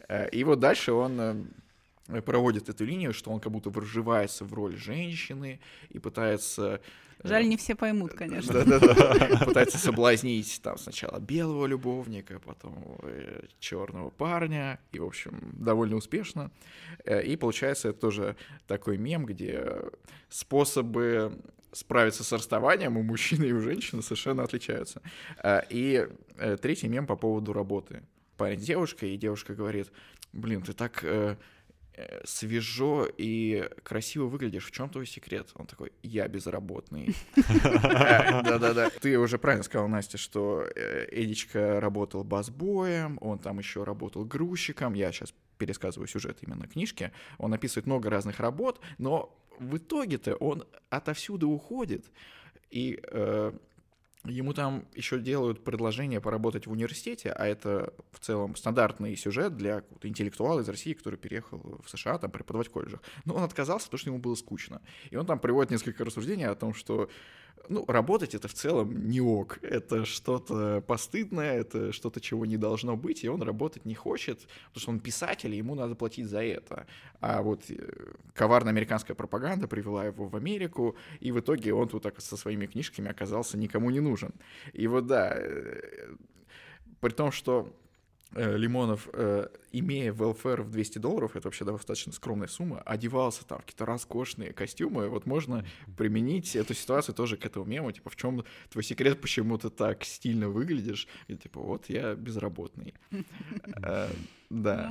Э, 0.08 0.28
и 0.30 0.44
вот 0.44 0.60
дальше 0.60 0.92
он 0.92 1.20
э, 1.20 2.22
проводит 2.22 2.68
эту 2.68 2.84
линию, 2.84 3.12
что 3.12 3.32
он 3.32 3.40
как 3.40 3.50
будто 3.50 3.70
вживается 3.70 4.44
в 4.44 4.54
роль 4.54 4.76
женщины 4.76 5.58
и 5.88 5.98
пытается 5.98 6.80
Жаль, 7.26 7.48
не 7.48 7.56
все 7.56 7.74
поймут, 7.74 8.14
конечно. 8.14 8.52
Да-да-да. 8.52 9.44
Пытается 9.44 9.78
соблазнить 9.78 10.60
там 10.62 10.78
сначала 10.78 11.18
белого 11.18 11.66
любовника, 11.66 12.40
потом 12.40 12.98
э, 13.02 13.46
черного 13.58 14.10
парня, 14.10 14.80
и, 14.92 14.98
в 14.98 15.04
общем, 15.04 15.52
довольно 15.52 15.96
успешно. 15.96 16.50
Э, 17.04 17.22
и 17.22 17.36
получается 17.36 17.88
это 17.88 18.00
тоже 18.00 18.36
такой 18.66 18.98
мем, 18.98 19.26
где 19.26 19.64
способы 20.28 21.38
справиться 21.72 22.24
с 22.24 22.32
расставанием 22.32 22.96
у 22.96 23.02
мужчины 23.02 23.44
и 23.44 23.52
у 23.52 23.60
женщины 23.60 24.02
совершенно 24.02 24.42
отличаются. 24.42 25.02
Э, 25.42 25.62
и 25.68 26.08
третий 26.62 26.88
мем 26.88 27.06
по 27.06 27.16
поводу 27.16 27.52
работы. 27.52 28.02
Парень 28.36 28.60
с 28.60 28.64
девушкой, 28.64 29.14
и 29.14 29.16
девушка 29.16 29.54
говорит, 29.54 29.90
блин, 30.32 30.62
ты 30.62 30.74
так 30.74 31.04
свежо 32.24 33.06
и 33.16 33.68
красиво 33.82 34.26
выглядишь. 34.26 34.66
В 34.66 34.70
чем 34.70 34.88
твой 34.88 35.06
секрет? 35.06 35.50
Он 35.54 35.66
такой, 35.66 35.92
я 36.02 36.28
безработный. 36.28 37.14
Э, 38.06 38.42
да-да-да. 38.42 38.90
Ты 39.00 39.18
уже 39.18 39.38
правильно 39.38 39.64
сказал, 39.64 39.88
Настя, 39.88 40.18
что 40.18 40.66
э, 40.74 41.06
Эдичка 41.10 41.80
работал 41.80 42.24
басбоем, 42.24 43.18
он 43.20 43.38
там 43.38 43.58
еще 43.58 43.84
работал 43.84 44.24
грузчиком. 44.24 44.94
Я 44.94 45.12
сейчас 45.12 45.34
пересказываю 45.58 46.06
сюжет 46.06 46.38
именно 46.42 46.66
книжки. 46.66 47.12
Он 47.38 47.52
описывает 47.54 47.86
много 47.86 48.10
разных 48.10 48.40
работ, 48.40 48.80
но 48.98 49.36
в 49.58 49.76
итоге-то 49.78 50.36
он 50.36 50.64
отовсюду 50.90 51.48
уходит. 51.48 52.06
И 52.70 53.00
Ему 54.28 54.52
там 54.52 54.84
еще 54.94 55.18
делают 55.18 55.64
предложение 55.64 56.20
поработать 56.20 56.66
в 56.66 56.70
университете, 56.70 57.30
а 57.30 57.46
это 57.46 57.92
в 58.12 58.20
целом 58.20 58.56
стандартный 58.56 59.16
сюжет 59.16 59.56
для 59.56 59.82
интеллектуала 60.02 60.60
из 60.60 60.68
России, 60.68 60.92
который 60.92 61.18
переехал 61.18 61.80
в 61.84 61.88
США 61.90 62.18
там 62.18 62.30
преподавать 62.30 62.68
в 62.68 62.70
колледжах. 62.70 63.00
Но 63.24 63.34
он 63.34 63.42
отказался, 63.42 63.86
потому 63.86 63.98
что 63.98 64.10
ему 64.10 64.18
было 64.18 64.34
скучно. 64.34 64.82
И 65.10 65.16
он 65.16 65.26
там 65.26 65.38
приводит 65.38 65.70
несколько 65.70 66.04
рассуждений 66.04 66.46
о 66.46 66.54
том, 66.54 66.74
что 66.74 67.08
ну, 67.68 67.84
работать 67.86 68.34
это 68.34 68.48
в 68.48 68.54
целом 68.54 69.08
не 69.08 69.20
ок. 69.20 69.58
Это 69.62 70.04
что-то 70.04 70.82
постыдное, 70.86 71.58
это 71.60 71.92
что-то, 71.92 72.20
чего 72.20 72.46
не 72.46 72.56
должно 72.56 72.96
быть, 72.96 73.24
и 73.24 73.28
он 73.28 73.42
работать 73.42 73.84
не 73.84 73.94
хочет, 73.94 74.46
потому 74.68 74.80
что 74.80 74.90
он 74.90 75.00
писатель, 75.00 75.54
и 75.54 75.58
ему 75.58 75.74
надо 75.74 75.94
платить 75.94 76.26
за 76.26 76.42
это. 76.42 76.86
А 77.20 77.42
вот 77.42 77.62
э, 77.68 77.76
коварная 78.34 78.72
американская 78.72 79.14
пропаганда 79.14 79.68
привела 79.68 80.04
его 80.04 80.28
в 80.28 80.36
Америку, 80.36 80.96
и 81.20 81.32
в 81.32 81.40
итоге 81.40 81.74
он 81.74 81.88
тут 81.88 82.02
так 82.02 82.20
со 82.20 82.36
своими 82.36 82.66
книжками 82.66 83.10
оказался 83.10 83.58
никому 83.58 83.90
не 83.90 84.00
нужен. 84.00 84.32
И 84.72 84.86
вот 84.86 85.06
да, 85.06 85.34
э, 85.36 86.14
при 87.00 87.10
том, 87.10 87.32
что 87.32 87.72
Лимонов, 88.36 89.08
э, 89.12 89.48
имея 89.72 90.12
welfare 90.12 90.62
в 90.62 90.70
200 90.70 90.98
долларов, 90.98 91.36
это 91.36 91.48
вообще 91.48 91.64
достаточно 91.64 92.12
скромная 92.12 92.48
сумма, 92.48 92.82
одевался 92.84 93.46
там 93.46 93.58
в 93.58 93.62
какие-то 93.62 93.86
роскошные 93.86 94.52
костюмы, 94.52 95.08
вот 95.08 95.26
можно 95.26 95.64
применить 95.96 96.54
эту 96.54 96.74
ситуацию 96.74 97.14
тоже 97.14 97.36
к 97.36 97.46
этому 97.46 97.64
мему, 97.64 97.90
типа, 97.92 98.10
в 98.10 98.16
чем 98.16 98.44
твой 98.70 98.84
секрет, 98.84 99.20
почему 99.20 99.56
ты 99.58 99.70
так 99.70 100.04
стильно 100.04 100.48
выглядишь, 100.48 101.08
и 101.28 101.36
типа, 101.36 101.60
вот 101.60 101.88
я 101.88 102.14
безработный. 102.14 102.94
Э, 103.82 104.08
да. 104.50 104.90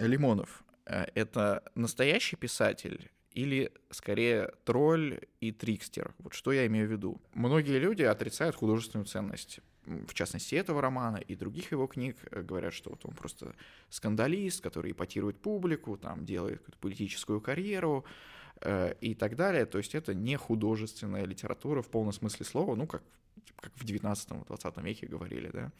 Лимонов, 0.00 0.64
это 0.84 1.62
настоящий 1.74 2.36
писатель 2.36 3.10
или 3.38 3.70
скорее 3.90 4.50
тролль 4.64 5.20
и 5.40 5.52
трикстер. 5.52 6.12
Вот 6.18 6.34
что 6.34 6.50
я 6.50 6.66
имею 6.66 6.88
в 6.88 6.90
виду. 6.90 7.20
Многие 7.34 7.78
люди 7.78 8.02
отрицают 8.02 8.56
художественную 8.56 9.06
ценность 9.06 9.60
в 9.88 10.12
частности, 10.12 10.54
этого 10.54 10.82
романа 10.82 11.16
и 11.16 11.34
других 11.34 11.72
его 11.72 11.86
книг, 11.86 12.16
э, 12.30 12.42
говорят, 12.42 12.74
что 12.74 12.90
вот 12.90 13.06
он 13.06 13.14
просто 13.14 13.54
скандалист, 13.88 14.60
который 14.60 14.92
ипотирует 14.92 15.40
публику, 15.40 15.96
там, 15.96 16.26
делает 16.26 16.62
политическую 16.80 17.40
карьеру 17.40 18.04
э, 18.60 18.94
и 19.00 19.14
так 19.14 19.36
далее. 19.36 19.64
То 19.64 19.78
есть 19.78 19.94
это 19.94 20.12
не 20.12 20.36
художественная 20.36 21.24
литература 21.24 21.80
в 21.80 21.88
полном 21.88 22.12
смысле 22.12 22.44
слова, 22.44 22.74
ну, 22.74 22.86
как, 22.86 23.02
как 23.56 23.72
в 23.76 23.84
19-20 23.84 24.82
веке 24.82 25.06
говорили, 25.06 25.48
да. 25.52 25.72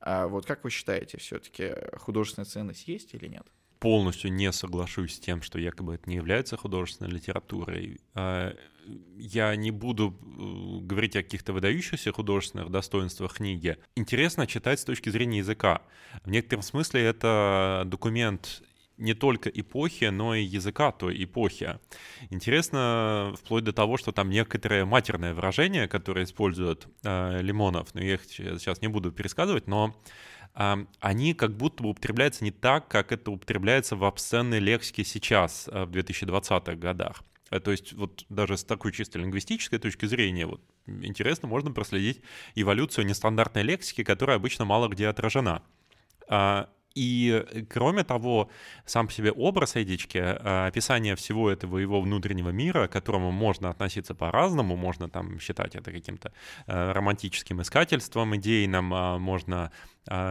А 0.00 0.28
вот 0.28 0.46
как 0.46 0.62
вы 0.62 0.70
считаете, 0.70 1.18
все-таки 1.18 1.72
художественная 1.98 2.46
ценность 2.46 2.86
есть 2.86 3.14
или 3.14 3.26
нет? 3.26 3.46
Полностью 3.78 4.32
не 4.32 4.52
соглашусь 4.52 5.16
с 5.16 5.20
тем, 5.20 5.42
что 5.42 5.58
якобы 5.58 5.94
это 5.94 6.08
не 6.08 6.16
является 6.16 6.56
художественной 6.56 7.10
литературой. 7.10 8.00
А, 8.14 8.56
я 9.16 9.54
не 9.56 9.70
буду 9.70 10.16
э, 10.20 10.84
говорить 10.84 11.16
о 11.16 11.22
каких-то 11.22 11.52
выдающихся 11.52 12.12
художественных 12.12 12.70
достоинствах 12.70 13.34
книги. 13.34 13.76
Интересно 13.96 14.46
читать 14.46 14.80
с 14.80 14.84
точки 14.84 15.10
зрения 15.10 15.38
языка. 15.38 15.82
В 16.24 16.30
некотором 16.30 16.62
смысле 16.62 17.02
это 17.02 17.82
документ 17.86 18.62
не 18.96 19.14
только 19.14 19.50
эпохи, 19.50 20.06
но 20.06 20.34
и 20.34 20.42
языка 20.42 20.90
той 20.92 21.22
эпохи. 21.22 21.78
Интересно 22.30 23.34
вплоть 23.42 23.64
до 23.64 23.72
того, 23.72 23.96
что 23.98 24.12
там 24.12 24.30
некоторые 24.30 24.84
матерные 24.84 25.34
выражения, 25.34 25.86
которые 25.86 26.24
используют 26.24 26.88
э, 27.02 27.42
Лимонов, 27.42 27.94
но 27.94 28.02
я 28.02 28.14
их 28.14 28.24
сейчас 28.24 28.80
не 28.80 28.88
буду 28.88 29.12
пересказывать, 29.12 29.66
но 29.66 29.94
они 30.56 31.34
как 31.34 31.54
будто 31.56 31.82
бы 31.82 31.90
употребляются 31.90 32.42
не 32.42 32.50
так, 32.50 32.88
как 32.88 33.12
это 33.12 33.30
употребляется 33.30 33.94
в 33.94 34.04
обсценной 34.04 34.58
лексике 34.58 35.04
сейчас, 35.04 35.68
э, 35.70 35.84
в 35.84 35.90
2020-х 35.90 36.74
годах. 36.76 37.22
Э, 37.50 37.60
то 37.60 37.70
есть 37.70 37.92
вот 37.92 38.24
даже 38.28 38.56
с 38.56 38.64
такой 38.64 38.92
чисто 38.92 39.18
лингвистической 39.18 39.78
точки 39.78 40.06
зрения 40.06 40.46
вот, 40.46 40.60
интересно, 40.86 41.48
можно 41.48 41.72
проследить 41.72 42.22
эволюцию 42.54 43.06
нестандартной 43.06 43.62
лексики, 43.62 44.02
которая 44.04 44.36
обычно 44.36 44.64
мало 44.64 44.88
где 44.88 45.08
отражена. 45.08 45.62
А, 46.28 46.68
и 46.94 47.44
э, 47.52 47.62
кроме 47.68 48.02
того, 48.02 48.50
сам 48.84 49.06
по 49.06 49.12
себе 49.12 49.30
образ 49.32 49.76
Эдички, 49.76 50.18
э, 50.18 50.66
описание 50.66 51.14
всего 51.16 51.50
этого 51.50 51.78
его 51.78 52.00
внутреннего 52.00 52.50
мира, 52.50 52.88
к 52.88 52.92
которому 52.92 53.30
можно 53.30 53.70
относиться 53.70 54.14
по-разному, 54.14 54.76
можно 54.76 55.08
там 55.08 55.38
считать 55.38 55.76
это 55.76 55.92
каким-то 55.92 56.32
романтическим 56.66 57.60
искательством 57.62 58.36
идейным, 58.36 58.92
а 58.94 59.18
можно 59.18 59.70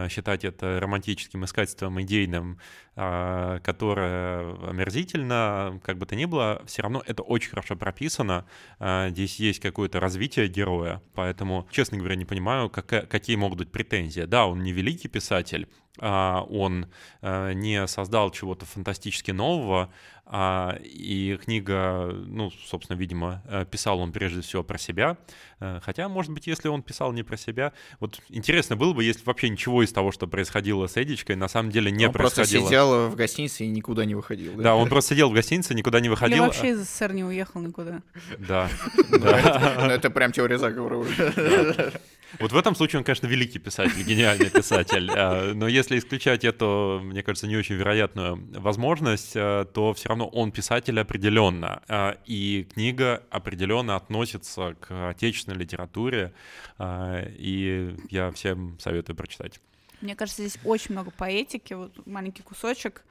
считать 0.08 0.44
это 0.44 0.80
романтическим 0.80 1.44
искательством 1.44 2.00
идейным, 2.02 2.58
которое 2.94 4.54
омерзительно, 4.68 5.80
как 5.84 5.98
бы 5.98 6.06
то 6.06 6.16
ни 6.16 6.24
было, 6.24 6.62
все 6.66 6.82
равно 6.82 7.02
это 7.04 7.22
очень 7.22 7.50
хорошо 7.50 7.76
прописано, 7.76 8.46
здесь 8.80 9.38
есть 9.38 9.60
какое-то 9.60 10.00
развитие 10.00 10.48
героя, 10.48 11.02
поэтому, 11.14 11.68
честно 11.70 11.98
говоря, 11.98 12.16
не 12.16 12.24
понимаю, 12.24 12.70
как, 12.70 13.08
какие 13.08 13.36
могут 13.36 13.58
быть 13.58 13.70
претензии. 13.70 14.22
Да, 14.22 14.46
он 14.46 14.62
не 14.62 14.72
великий 14.72 15.08
писатель, 15.08 15.68
а, 15.98 16.42
он 16.48 16.86
не 17.22 17.86
создал 17.86 18.30
чего-то 18.30 18.64
фантастически 18.64 19.30
нового, 19.30 19.66
А, 19.76 19.90
и 20.28 21.38
книга, 21.44 22.10
ну, 22.26 22.50
собственно, 22.50 22.96
видимо, 22.96 23.42
э, 23.46 23.64
писал 23.64 24.00
он 24.00 24.10
прежде 24.10 24.40
всего 24.40 24.64
про 24.64 24.76
себя. 24.76 25.18
Э, 25.60 25.78
хотя, 25.80 26.08
может 26.08 26.32
быть, 26.32 26.48
если 26.48 26.66
он 26.68 26.82
писал 26.82 27.12
не 27.12 27.22
про 27.22 27.36
себя, 27.36 27.72
вот 28.00 28.20
интересно 28.28 28.74
было 28.74 28.92
бы, 28.92 29.04
если 29.04 29.24
вообще 29.24 29.48
ничего 29.48 29.84
из 29.84 29.92
того, 29.92 30.10
что 30.10 30.26
происходило 30.26 30.88
с 30.88 30.96
Эдичкой, 30.96 31.36
на 31.36 31.46
самом 31.46 31.70
деле 31.70 31.92
не 31.92 32.06
он 32.06 32.12
происходило. 32.12 32.60
просто 32.60 32.68
сидел 32.68 33.08
в 33.08 33.14
гостинице 33.14 33.64
и 33.64 33.68
никуда 33.68 34.04
не 34.04 34.16
выходил. 34.16 34.54
Да, 34.56 34.74
он 34.74 34.88
просто 34.88 35.14
сидел 35.14 35.30
в 35.30 35.32
гостинице, 35.32 35.74
никуда 35.74 36.00
не 36.00 36.08
выходил. 36.08 36.38
Или 36.38 36.44
вообще 36.44 36.70
из 36.70 36.80
СССР 36.80 37.12
не 37.12 37.22
уехал 37.24 37.60
никуда. 37.60 38.02
Да. 38.38 38.68
Ну, 39.08 39.18
Это 39.26 40.10
прям 40.10 40.32
теория 40.32 40.58
заговора 40.58 40.96
уже. 40.96 41.92
Вот 42.38 42.52
в 42.52 42.56
этом 42.56 42.74
случае 42.74 42.98
он, 42.98 43.04
конечно, 43.04 43.26
великий 43.26 43.58
писатель, 43.58 44.02
гениальный 44.02 44.50
писатель. 44.50 45.10
А, 45.10 45.52
но 45.54 45.68
если 45.68 45.98
исключать 45.98 46.44
эту, 46.44 47.00
мне 47.02 47.22
кажется, 47.22 47.46
не 47.46 47.56
очень 47.56 47.76
вероятную 47.76 48.36
возможность, 48.60 49.32
а, 49.36 49.64
то 49.64 49.94
все 49.94 50.08
равно 50.08 50.28
он 50.28 50.52
писатель 50.52 50.98
определенно. 50.98 51.82
А, 51.88 52.18
и 52.26 52.66
книга 52.74 53.22
определенно 53.30 53.96
относится 53.96 54.74
к 54.80 55.10
отечественной 55.10 55.58
литературе. 55.58 56.32
И 56.78 57.96
я 58.10 58.30
всем 58.32 58.78
советую 58.78 59.16
прочитать. 59.16 59.60
Мне 60.00 60.14
кажется, 60.14 60.42
здесь 60.42 60.58
очень 60.64 60.92
много 60.92 61.10
поэтики. 61.10 61.72
Вот 61.74 62.06
маленький 62.06 62.42
кусочек. 62.42 63.02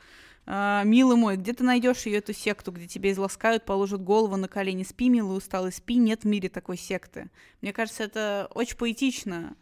А, 0.48 0.84
милый 0.84 1.18
мой, 1.18 1.38
где 1.38 1.54
ты 1.54 1.64
найдешь 1.64 2.06
ее 2.06 2.18
эту 2.20 2.34
секту, 2.34 2.72
где 2.72 2.88
тебе 2.88 3.12
изласкают, 3.12 3.66
положат 3.66 4.04
голову 4.04 4.36
на 4.36 4.48
колени, 4.48 4.84
спи, 4.84 5.10
милый, 5.10 5.38
усталый, 5.38 5.72
спи, 5.72 5.96
нет 5.96 6.24
в 6.24 6.28
мире 6.28 6.50
такой 6.50 6.78
секты. 6.78 7.30
Мне 7.62 7.74
кажется, 7.74 8.04
это 8.04 8.50
очень 8.54 8.78
поэтично. 8.78 9.56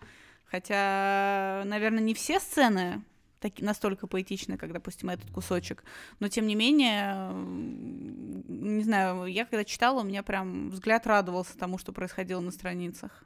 Хотя, 0.46 1.64
наверное, 1.66 2.04
не 2.04 2.14
все 2.14 2.40
сцены 2.40 3.02
так, 3.44 3.60
настолько 3.60 4.08
поэтичны, 4.08 4.58
как, 4.58 4.72
допустим, 4.72 5.10
этот 5.10 5.30
кусочек. 5.30 5.84
Но, 6.20 6.30
тем 6.30 6.48
не 6.48 6.56
менее, 6.56 7.34
не 8.48 8.84
знаю, 8.84 9.26
я 9.26 9.46
когда 9.46 9.66
читала, 9.66 10.00
у 10.00 10.06
меня 10.06 10.24
прям 10.24 10.70
взгляд 10.70 11.06
радовался 11.06 11.58
тому, 11.58 11.78
что 11.78 11.92
происходило 11.92 12.40
на 12.40 12.52
страницах. 12.52 13.26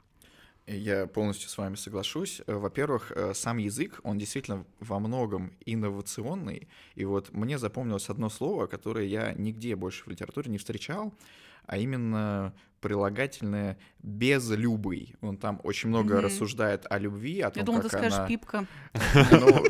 Я 0.70 1.06
полностью 1.06 1.48
с 1.48 1.56
вами 1.56 1.76
соглашусь. 1.76 2.42
Э, 2.46 2.54
во-первых, 2.54 3.10
э, 3.12 3.32
сам 3.32 3.56
язык, 3.56 4.00
он 4.02 4.18
действительно 4.18 4.66
во 4.80 4.98
многом 4.98 5.54
инновационный. 5.64 6.68
И 6.94 7.06
вот 7.06 7.32
мне 7.32 7.58
запомнилось 7.58 8.10
одно 8.10 8.28
слово, 8.28 8.66
которое 8.66 9.06
я 9.06 9.32
нигде 9.32 9.76
больше 9.76 10.04
в 10.04 10.08
литературе 10.08 10.50
не 10.50 10.58
встречал, 10.58 11.14
а 11.68 11.76
именно 11.76 12.52
прилагательное 12.80 13.76
безлюбый. 14.02 15.14
Он 15.20 15.36
там 15.36 15.60
очень 15.64 15.88
много 15.88 16.14
mm-hmm. 16.14 16.20
рассуждает 16.20 16.86
о 16.88 16.98
любви, 16.98 17.40
о 17.40 17.50
том, 17.50 17.60
я 17.60 17.66
думала, 17.66 17.82
как 17.82 17.90
ты 17.90 17.98
скажешь 17.98 18.18
она... 18.18 18.28
пипка. 18.28 18.66
Ну, 19.32 19.64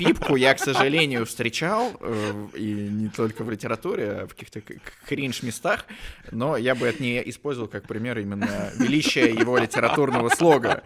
пипку 0.00 0.36
я, 0.36 0.54
к 0.54 0.58
сожалению, 0.58 1.26
встречал, 1.26 1.92
э, 2.00 2.46
и 2.54 2.72
не 2.72 3.08
только 3.08 3.44
в 3.44 3.50
литературе, 3.50 4.10
а 4.12 4.26
в 4.26 4.30
каких-то 4.30 4.62
кринж-местах, 5.06 5.84
но 6.30 6.56
я 6.56 6.74
бы 6.74 6.86
это 6.86 7.02
не 7.02 7.28
использовал 7.28 7.68
как 7.68 7.86
пример 7.86 8.18
именно 8.18 8.70
величия 8.78 9.30
его 9.30 9.58
литературного 9.58 10.28
слога. 10.30 10.82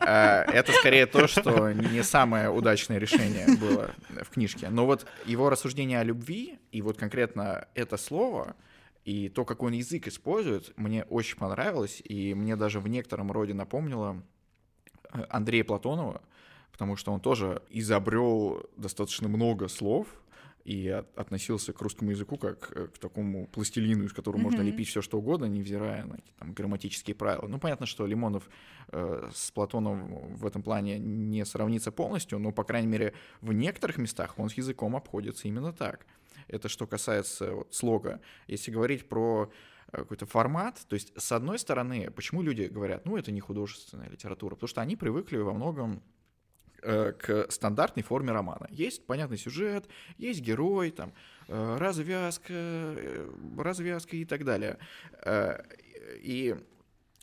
Э, 0.00 0.44
это 0.50 0.72
скорее 0.72 1.06
то, 1.06 1.26
что 1.26 1.72
не 1.72 2.02
самое 2.02 2.48
удачное 2.48 2.98
решение 2.98 3.56
было 3.58 3.90
в 4.22 4.30
книжке. 4.30 4.68
Но 4.70 4.86
вот 4.86 5.06
его 5.26 5.50
рассуждение 5.50 6.00
о 6.00 6.04
любви, 6.04 6.58
и 6.72 6.80
вот 6.80 6.96
конкретно 6.96 7.66
это 7.74 7.98
слово— 7.98 8.56
и 9.10 9.28
то, 9.28 9.44
какой 9.44 9.70
он 9.70 9.74
язык 9.74 10.06
использует, 10.06 10.72
мне 10.76 11.02
очень 11.02 11.36
понравилось, 11.36 12.00
и 12.04 12.32
мне 12.32 12.54
даже 12.54 12.78
в 12.78 12.86
некотором 12.86 13.32
роде 13.32 13.54
напомнило 13.54 14.22
э, 15.12 15.24
Андрея 15.28 15.64
Платонова, 15.64 16.22
потому 16.70 16.94
что 16.94 17.10
он 17.12 17.20
тоже 17.20 17.60
изобрел 17.70 18.62
достаточно 18.76 19.26
много 19.26 19.66
слов 19.66 20.06
и 20.64 20.88
относился 21.16 21.72
к 21.72 21.80
русскому 21.80 22.12
языку 22.12 22.36
как 22.36 22.70
э, 22.72 22.86
к 22.86 22.98
такому 22.98 23.48
пластилину, 23.48 24.04
из 24.04 24.12
которого 24.12 24.38
mm-hmm. 24.38 24.44
можно 24.44 24.62
лепить 24.62 24.86
все 24.86 25.02
что 25.02 25.18
угодно, 25.18 25.46
невзирая 25.46 26.04
на 26.04 26.18
там, 26.38 26.52
грамматические 26.52 27.16
правила. 27.16 27.48
Ну, 27.48 27.58
понятно, 27.58 27.86
что 27.86 28.06
Лимонов 28.06 28.48
э, 28.92 29.28
с 29.34 29.50
Платоном 29.50 30.36
в 30.36 30.46
этом 30.46 30.62
плане 30.62 31.00
не 31.00 31.44
сравнится 31.44 31.90
полностью, 31.90 32.38
но, 32.38 32.52
по 32.52 32.62
крайней 32.62 32.86
мере, 32.86 33.14
в 33.40 33.52
некоторых 33.52 33.98
местах 33.98 34.38
он 34.38 34.50
с 34.50 34.54
языком 34.54 34.94
обходится 34.94 35.48
именно 35.48 35.72
так. 35.72 36.06
Это 36.50 36.68
что 36.68 36.86
касается 36.86 37.54
вот, 37.54 37.74
слога. 37.74 38.20
Если 38.48 38.70
говорить 38.70 39.08
про 39.08 39.50
э, 39.92 39.98
какой-то 39.98 40.26
формат. 40.26 40.80
То 40.88 40.94
есть, 40.94 41.12
с 41.16 41.32
одной 41.32 41.58
стороны, 41.58 42.10
почему 42.10 42.42
люди 42.42 42.62
говорят, 42.62 43.06
ну, 43.06 43.16
это 43.16 43.30
не 43.30 43.40
художественная 43.40 44.08
литература? 44.08 44.54
Потому 44.54 44.68
что 44.68 44.80
они 44.80 44.96
привыкли 44.96 45.36
во 45.36 45.52
многом 45.52 46.02
э, 46.82 47.12
к 47.12 47.50
стандартной 47.50 48.02
форме 48.02 48.32
романа. 48.32 48.66
Есть 48.70 49.06
понятный 49.06 49.38
сюжет, 49.38 49.86
есть 50.18 50.40
герой, 50.40 50.90
там, 50.90 51.12
э, 51.48 51.76
развязка, 51.78 52.96
развязка 53.56 54.16
и 54.16 54.24
так 54.24 54.44
далее. 54.44 54.78
И 56.22 56.56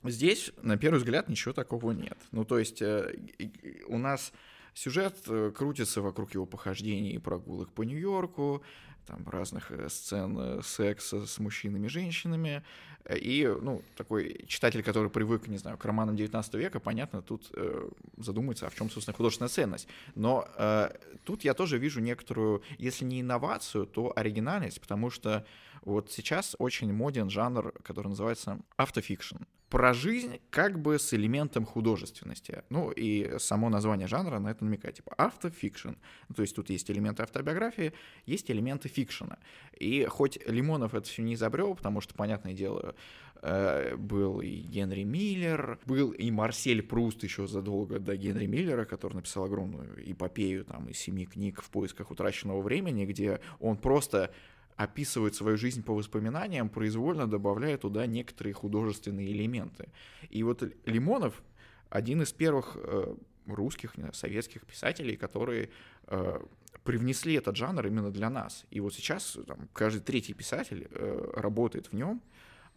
здесь, 0.03 0.51
на 0.61 0.77
первый 0.77 0.97
взгляд, 0.97 1.27
ничего 1.27 1.53
такого 1.53 1.91
нет. 1.91 2.17
Ну, 2.31 2.45
то 2.45 2.59
есть, 2.59 2.81
у 2.81 3.97
нас 3.97 4.31
сюжет 4.73 5.15
крутится 5.55 6.01
вокруг 6.01 6.33
его 6.33 6.45
похождений 6.45 7.11
и 7.11 7.17
прогулок 7.17 7.73
по 7.73 7.81
Нью-Йорку, 7.81 8.63
там 9.07 9.27
разных 9.27 9.71
э, 9.71 9.89
сцен 9.89 10.37
э, 10.37 10.61
секса 10.63 11.25
с 11.25 11.39
мужчинами 11.39 11.87
и 11.87 11.89
женщинами. 11.89 12.63
И, 13.09 13.49
ну, 13.61 13.81
такой 13.95 14.45
читатель, 14.47 14.83
который 14.83 15.09
привык, 15.09 15.47
не 15.47 15.57
знаю, 15.57 15.77
к 15.77 15.85
романам 15.85 16.17
19 16.17 16.53
века, 16.55 16.79
понятно, 16.79 17.21
тут 17.21 17.49
э, 17.53 17.89
задумается, 18.17 18.67
а 18.67 18.69
в 18.69 18.75
чем, 18.75 18.89
собственно, 18.89 19.15
художественная 19.15 19.49
ценность. 19.49 19.87
Но 20.15 20.45
э, 20.57 20.89
тут 21.23 21.45
я 21.45 21.53
тоже 21.53 21.77
вижу 21.77 22.01
некоторую, 22.01 22.61
если 22.77 23.05
не 23.05 23.21
инновацию, 23.21 23.85
то 23.85 24.11
оригинальность, 24.15 24.81
потому 24.81 25.09
что 25.09 25.45
вот 25.83 26.11
сейчас 26.11 26.55
очень 26.59 26.91
моден 26.91 27.29
жанр, 27.29 27.71
который 27.83 28.09
называется 28.09 28.59
автофикшн. 28.75 29.37
Про 29.69 29.93
жизнь 29.93 30.39
как 30.49 30.79
бы 30.79 30.97
с 30.97 31.13
элементом 31.13 31.65
художественности. 31.65 32.63
Ну 32.69 32.91
и 32.91 33.37
само 33.37 33.69
название 33.69 34.07
жанра 34.07 34.39
на 34.39 34.49
это 34.49 34.63
намекает. 34.63 34.95
Типа 34.95 35.13
автофикшн. 35.17 35.91
То 36.33 36.41
есть 36.41 36.55
тут 36.55 36.69
есть 36.69 36.89
элементы 36.89 37.23
автобиографии, 37.23 37.93
есть 38.25 38.49
элементы 38.49 38.87
фикшена. 38.87 39.39
И 39.77 40.05
хоть 40.05 40.39
Лимонов 40.47 40.93
это 40.93 41.07
все 41.07 41.21
не 41.21 41.33
изобрел, 41.33 41.75
потому 41.75 41.99
что, 41.99 42.13
понятное 42.13 42.53
дело, 42.53 42.95
э, 43.41 43.95
был 43.97 44.39
и 44.39 44.55
Генри 44.55 45.03
Миллер, 45.03 45.79
был 45.85 46.11
и 46.11 46.31
Марсель 46.31 46.81
Пруст 46.81 47.23
еще 47.23 47.45
задолго 47.45 47.99
до 47.99 48.15
Генри 48.15 48.45
Миллера, 48.45 48.85
который 48.85 49.15
написал 49.15 49.43
огромную 49.43 50.01
эпопею 50.09 50.63
там 50.63 50.87
из 50.87 50.97
семи 50.97 51.25
книг 51.25 51.61
в 51.61 51.69
поисках 51.69 52.09
утраченного 52.09 52.61
времени, 52.61 53.05
где 53.05 53.41
он 53.59 53.77
просто 53.77 54.31
описывает 54.77 55.33
свою 55.35 55.57
жизнь 55.57 55.83
по 55.83 55.93
воспоминаниям, 55.93 56.69
произвольно 56.69 57.27
добавляя 57.27 57.77
туда 57.77 58.05
некоторые 58.05 58.53
художественные 58.53 59.31
элементы. 59.31 59.89
И 60.29 60.43
вот 60.43 60.63
Лимонов 60.85 61.41
один 61.89 62.21
из 62.21 62.31
первых 62.31 62.77
э, 62.79 63.15
русских, 63.47 63.95
советских 64.13 64.65
писателей, 64.65 65.17
которые 65.17 65.71
э, 66.05 66.39
привнесли 66.83 67.33
этот 67.33 67.55
жанр 67.55 67.87
именно 67.87 68.11
для 68.11 68.29
нас. 68.29 68.65
И 68.69 68.79
вот 68.79 68.93
сейчас 68.93 69.37
там, 69.47 69.67
каждый 69.73 70.01
третий 70.01 70.33
писатель 70.33 70.87
э, 70.91 71.31
работает 71.35 71.87
в 71.87 71.93
нем, 71.93 72.21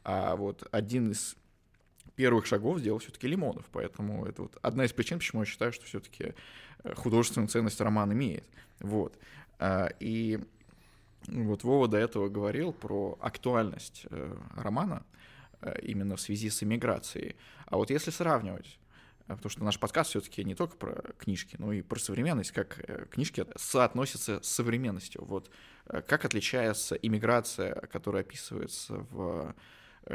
а 0.02 0.36
вот 0.36 0.66
один 0.72 1.10
из 1.10 1.36
первых 2.16 2.46
шагов 2.46 2.78
сделал 2.78 2.98
все-таки 2.98 3.28
Лимонов, 3.28 3.66
поэтому 3.72 4.24
это 4.24 4.42
вот 4.42 4.56
одна 4.62 4.86
из 4.86 4.92
причин, 4.92 5.18
почему 5.18 5.42
я 5.42 5.46
считаю, 5.46 5.72
что 5.72 5.84
все-таки 5.84 6.34
художественную 6.96 7.48
ценность 7.48 7.80
роман 7.80 8.12
имеет. 8.12 8.44
Вот. 8.80 9.18
И 10.00 10.40
вот 11.26 11.64
Вова 11.64 11.88
до 11.88 11.98
этого 11.98 12.28
говорил 12.28 12.72
про 12.72 13.18
актуальность 13.20 14.06
э, 14.10 14.36
романа 14.56 15.04
э, 15.60 15.80
именно 15.82 16.16
в 16.16 16.20
связи 16.20 16.50
с 16.50 16.62
иммиграцией. 16.62 17.36
А 17.66 17.76
вот 17.76 17.90
если 17.90 18.10
сравнивать, 18.10 18.78
э, 19.28 19.36
потому 19.36 19.50
что 19.50 19.64
наш 19.64 19.78
подкаст 19.78 20.10
все-таки 20.10 20.44
не 20.44 20.54
только 20.54 20.76
про 20.76 21.02
книжки, 21.18 21.56
но 21.58 21.72
и 21.72 21.82
про 21.82 21.98
современность, 21.98 22.52
как 22.52 22.80
э, 22.88 23.06
книжки 23.10 23.44
соотносятся 23.56 24.40
с 24.42 24.48
современностью. 24.48 25.24
Вот 25.24 25.50
э, 25.86 26.02
как 26.02 26.24
отличается 26.24 26.94
иммиграция, 26.94 27.74
которая 27.92 28.22
описывается 28.22 29.06
в 29.10 29.54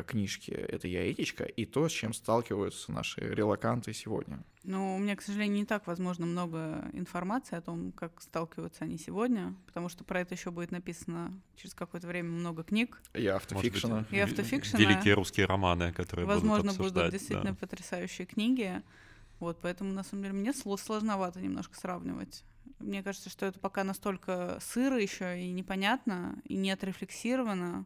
книжки 0.03 0.51
«Это 0.51 0.87
я, 0.87 1.11
Этичка» 1.11 1.43
и 1.43 1.65
то, 1.65 1.87
с 1.87 1.91
чем 1.91 2.13
сталкиваются 2.13 2.91
наши 2.91 3.21
релаканты 3.21 3.93
сегодня. 3.93 4.43
Ну, 4.63 4.95
у 4.95 4.99
меня, 4.99 5.15
к 5.15 5.21
сожалению, 5.21 5.57
не 5.57 5.65
так, 5.65 5.85
возможно, 5.85 6.25
много 6.25 6.89
информации 6.93 7.55
о 7.55 7.61
том, 7.61 7.91
как 7.91 8.19
сталкиваются 8.21 8.85
они 8.85 8.97
сегодня, 8.97 9.55
потому 9.67 9.89
что 9.89 10.03
про 10.03 10.21
это 10.21 10.33
еще 10.33 10.49
будет 10.49 10.71
написано 10.71 11.39
через 11.55 11.75
какое-то 11.75 12.07
время 12.07 12.29
много 12.29 12.63
книг. 12.63 12.99
И 13.13 13.27
автофикшена. 13.27 13.99
Быть, 13.99 14.11
и 14.11 14.19
автофикшена. 14.19 14.79
Великие 14.79 15.13
русские 15.13 15.45
романы, 15.45 15.93
которые 15.93 16.25
Возможно, 16.25 16.73
будут, 16.73 16.93
будут 16.93 17.11
действительно 17.11 17.51
да. 17.51 17.57
потрясающие 17.59 18.25
книги. 18.25 18.81
Вот, 19.39 19.59
поэтому, 19.61 19.93
на 19.93 20.03
самом 20.03 20.23
деле, 20.23 20.35
мне 20.35 20.53
сложновато 20.53 21.41
немножко 21.41 21.75
сравнивать. 21.75 22.43
Мне 22.79 23.03
кажется, 23.03 23.29
что 23.29 23.45
это 23.45 23.59
пока 23.59 23.83
настолько 23.83 24.57
сыро 24.61 24.99
еще 24.99 25.41
и 25.41 25.51
непонятно, 25.51 26.41
и 26.45 26.55
не 26.55 26.71
отрефлексировано, 26.71 27.85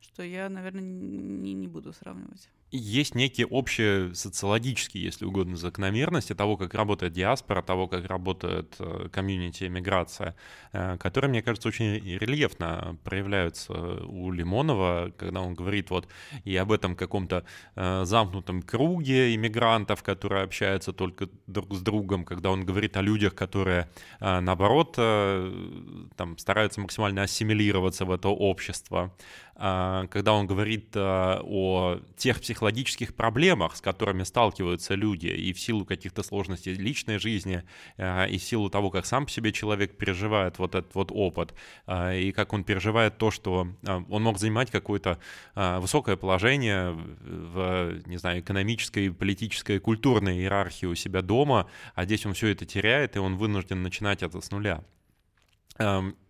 что 0.00 0.22
я, 0.22 0.48
наверное, 0.48 0.82
не, 0.82 1.54
не 1.54 1.68
буду 1.68 1.92
сравнивать. 1.92 2.48
есть 2.70 3.14
некие 3.14 3.46
общие 3.46 4.14
социологические, 4.14 5.04
если 5.04 5.24
угодно, 5.24 5.56
закономерности 5.56 6.34
того, 6.34 6.56
как 6.56 6.74
работает 6.74 7.12
диаспора, 7.12 7.62
того, 7.62 7.88
как 7.88 8.06
работает 8.06 8.76
э, 8.78 9.08
комьюнити 9.12 9.64
миграция, 9.64 10.36
э, 10.72 10.96
которые, 10.98 11.30
мне 11.30 11.42
кажется, 11.42 11.68
очень 11.68 11.98
рельефно 12.18 12.96
проявляются 13.04 13.72
у 13.72 14.30
Лимонова, 14.30 15.12
когда 15.18 15.40
он 15.40 15.54
говорит 15.54 15.90
вот 15.90 16.08
и 16.44 16.56
об 16.56 16.72
этом 16.72 16.96
каком-то 16.96 17.44
э, 17.74 18.04
замкнутом 18.04 18.62
круге 18.62 19.34
иммигрантов, 19.34 20.02
которые 20.02 20.44
общаются 20.44 20.92
только 20.92 21.28
друг 21.46 21.74
с 21.74 21.80
другом, 21.80 22.24
когда 22.24 22.50
он 22.50 22.64
говорит 22.64 22.96
о 22.96 23.02
людях, 23.02 23.34
которые, 23.34 23.88
наоборот, 24.20 24.94
там, 24.96 26.38
стараются 26.38 26.80
максимально 26.80 27.22
ассимилироваться 27.22 28.04
в 28.04 28.12
это 28.12 28.28
общество, 28.28 29.12
когда 29.60 30.32
он 30.32 30.46
говорит 30.46 30.92
а, 30.94 31.42
о 31.44 32.00
тех 32.16 32.40
психологических 32.40 33.14
проблемах, 33.14 33.76
с 33.76 33.82
которыми 33.82 34.22
сталкиваются 34.22 34.94
люди, 34.94 35.26
и 35.26 35.52
в 35.52 35.60
силу 35.60 35.84
каких-то 35.84 36.22
сложностей 36.22 36.72
личной 36.72 37.18
жизни, 37.18 37.62
а, 37.98 38.24
и 38.24 38.38
в 38.38 38.42
силу 38.42 38.70
того, 38.70 38.90
как 38.90 39.04
сам 39.04 39.26
по 39.26 39.30
себе 39.30 39.52
человек 39.52 39.98
переживает 39.98 40.58
вот 40.58 40.74
этот 40.74 40.94
вот 40.94 41.10
опыт, 41.12 41.54
и 41.90 42.32
как 42.34 42.54
он 42.54 42.64
переживает 42.64 43.18
то, 43.18 43.30
что 43.30 43.68
он 43.86 44.22
мог 44.22 44.38
занимать 44.38 44.70
какое-то 44.70 45.18
высокое 45.54 46.16
положение 46.16 46.92
в, 46.92 48.00
не 48.06 48.16
знаю, 48.16 48.40
экономической, 48.40 49.12
политической, 49.12 49.78
культурной 49.78 50.38
иерархии 50.38 50.86
у 50.86 50.94
себя 50.94 51.20
дома, 51.20 51.68
а 51.94 52.06
здесь 52.06 52.24
он 52.24 52.32
все 52.32 52.48
это 52.48 52.64
теряет, 52.64 53.16
и 53.16 53.18
он 53.18 53.36
вынужден 53.36 53.82
начинать 53.82 54.22
это 54.22 54.40
с 54.40 54.50
нуля. 54.50 54.82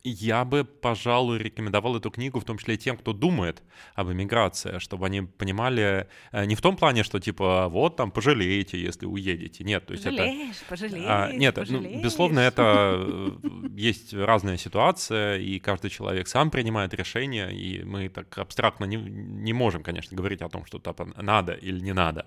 Я 0.02 0.44
бы, 0.46 0.64
пожалуй, 0.64 1.38
рекомендовал 1.38 1.96
эту 1.96 2.10
книгу 2.10 2.40
в 2.40 2.44
том 2.44 2.56
числе 2.56 2.78
тем, 2.78 2.96
кто 2.96 3.12
думает 3.12 3.62
об 3.94 4.10
эмиграции, 4.10 4.78
чтобы 4.78 5.06
они 5.06 5.22
понимали 5.22 6.08
э, 6.32 6.46
не 6.46 6.54
в 6.54 6.62
том 6.62 6.76
плане, 6.76 7.02
что 7.02 7.20
типа 7.20 7.68
вот 7.68 7.96
там 7.96 8.10
пожалеете, 8.10 8.80
если 8.80 9.04
уедете. 9.04 9.62
Нет, 9.62 9.84
то 9.84 9.92
есть 9.92 10.04
пожалеешь, 10.04 10.56
это... 10.56 10.68
Пожалеешь, 10.68 11.06
а, 11.06 11.32
Нет, 11.32 11.54
пожалеешь. 11.54 11.96
Ну, 11.96 12.02
безусловно, 12.02 12.40
это 12.40 12.94
э, 12.96 13.30
есть 13.76 14.14
разная 14.14 14.56
ситуация, 14.56 15.36
и 15.36 15.58
каждый 15.58 15.90
человек 15.90 16.28
сам 16.28 16.50
принимает 16.50 16.94
решение, 16.94 17.54
и 17.54 17.84
мы 17.84 18.08
так 18.08 18.38
абстрактно 18.38 18.86
не, 18.86 18.96
не 18.96 19.52
можем, 19.52 19.82
конечно, 19.82 20.16
говорить 20.16 20.40
о 20.40 20.48
том, 20.48 20.64
что 20.64 20.78
типа, 20.78 21.08
надо 21.16 21.52
или 21.52 21.78
не 21.80 21.92
надо. 21.92 22.26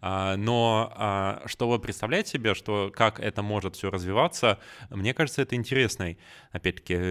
А, 0.00 0.36
но 0.36 0.92
а, 0.94 1.42
чтобы 1.46 1.78
представлять 1.78 2.28
себе, 2.28 2.54
что 2.54 2.90
как 2.94 3.20
это 3.20 3.42
может 3.42 3.76
все 3.76 3.90
развиваться, 3.90 4.58
мне 4.90 5.14
кажется, 5.14 5.42
это 5.42 5.56
интересный, 5.56 6.18
опять-таки, 6.52 7.05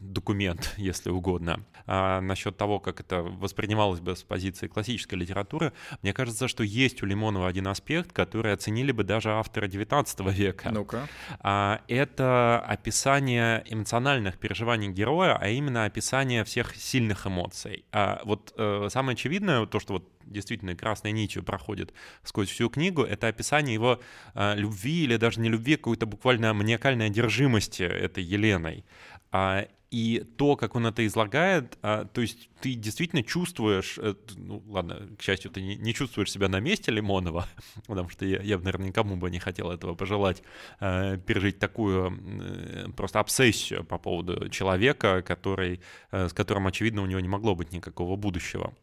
документ, 0.00 0.74
если 0.76 1.10
угодно. 1.10 1.64
А 1.86 2.20
насчет 2.20 2.56
того, 2.56 2.80
как 2.80 3.00
это 3.00 3.22
воспринималось 3.22 4.00
бы 4.00 4.16
с 4.16 4.22
позиции 4.22 4.68
классической 4.68 5.16
литературы, 5.16 5.72
мне 6.02 6.12
кажется, 6.12 6.48
что 6.48 6.64
есть 6.64 7.02
у 7.02 7.06
Лимонова 7.06 7.46
один 7.46 7.68
аспект, 7.68 8.12
который 8.12 8.52
оценили 8.52 8.92
бы 8.92 9.04
даже 9.04 9.30
авторы 9.30 9.68
XIX 9.68 10.32
века. 10.32 10.70
Ну-ка. 10.70 11.08
А, 11.40 11.82
это 11.88 12.60
описание 12.66 13.64
эмоциональных 13.68 14.38
переживаний 14.38 14.88
героя, 14.88 15.36
а 15.40 15.48
именно 15.48 15.84
описание 15.84 16.44
всех 16.44 16.74
сильных 16.74 17.26
эмоций. 17.26 17.84
А 17.92 18.22
вот 18.24 18.54
э, 18.56 18.88
самое 18.90 19.14
очевидное, 19.14 19.66
то, 19.66 19.78
что 19.80 19.94
вот 19.94 20.08
действительно 20.26 20.74
красной 20.74 21.12
нитью 21.12 21.42
проходит 21.42 21.92
сквозь 22.22 22.48
всю 22.48 22.68
книгу, 22.68 23.02
это 23.02 23.28
описание 23.28 23.74
его 23.74 24.00
э, 24.34 24.54
любви 24.56 25.04
или 25.04 25.16
даже 25.16 25.40
не 25.40 25.48
любви, 25.48 25.76
какой-то 25.76 26.06
буквально 26.06 26.52
маниакальной 26.54 27.06
одержимости 27.06 27.82
этой 27.82 28.22
Еленой. 28.22 28.84
А, 29.30 29.66
и 29.94 30.26
то, 30.36 30.56
как 30.56 30.74
он 30.74 30.86
это 30.86 31.06
излагает, 31.06 31.78
а, 31.80 32.04
то 32.04 32.20
есть 32.20 32.48
ты 32.60 32.74
действительно 32.74 33.22
чувствуешь, 33.22 33.96
э, 33.98 34.14
ну 34.36 34.60
ладно, 34.66 35.08
к 35.16 35.22
счастью, 35.22 35.52
ты 35.52 35.62
не, 35.62 35.76
не 35.76 35.94
чувствуешь 35.94 36.32
себя 36.32 36.48
на 36.48 36.58
месте 36.58 36.90
Лимонова, 36.90 37.46
потому 37.86 38.08
что 38.08 38.24
я, 38.24 38.42
я 38.42 38.58
наверное, 38.58 38.88
никому 38.88 39.16
бы 39.16 39.30
не 39.30 39.38
хотел 39.38 39.70
этого 39.70 39.94
пожелать, 39.94 40.42
э, 40.80 41.16
пережить 41.18 41.60
такую 41.60 42.18
э, 42.20 42.86
просто 42.96 43.20
обсессию 43.20 43.84
по 43.84 43.98
поводу 43.98 44.48
человека, 44.48 45.22
который, 45.22 45.80
э, 46.10 46.28
с 46.28 46.32
которым, 46.32 46.66
очевидно, 46.66 47.02
у 47.02 47.06
него 47.06 47.20
не 47.20 47.28
могло 47.28 47.54
быть 47.54 47.72
никакого 47.72 48.16
будущего. 48.16 48.74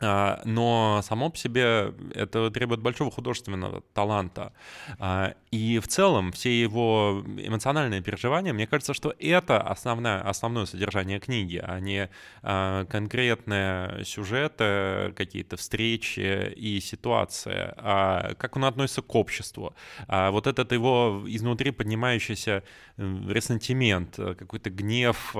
А, 0.00 0.40
но 0.44 1.00
само 1.02 1.30
по 1.30 1.36
себе 1.36 1.94
это 2.14 2.50
требует 2.50 2.80
большого 2.80 3.10
художественного 3.10 3.82
таланта. 3.94 4.52
А, 4.98 5.34
и 5.50 5.78
в 5.78 5.88
целом 5.88 6.32
все 6.32 6.60
его 6.60 7.24
эмоциональные 7.26 8.00
переживания, 8.00 8.52
мне 8.52 8.66
кажется, 8.66 8.94
что 8.94 9.14
это 9.18 9.60
основное, 9.60 10.20
основное 10.20 10.66
содержание 10.66 11.18
книги, 11.18 11.60
а 11.62 11.80
не 11.80 12.10
а, 12.42 12.84
конкретные 12.86 14.04
сюжеты, 14.04 15.12
какие-то 15.16 15.56
встречи 15.56 16.52
и 16.54 16.80
ситуации, 16.80 17.72
а 17.76 18.34
как 18.34 18.56
он 18.56 18.64
относится 18.64 19.02
к 19.02 19.14
обществу. 19.14 19.74
Вот 20.08 20.46
этот 20.46 20.72
его 20.72 21.22
изнутри 21.26 21.70
поднимающийся 21.70 22.62
ресентимент, 22.96 24.16
какой-то 24.16 24.70
гнев, 24.70 25.34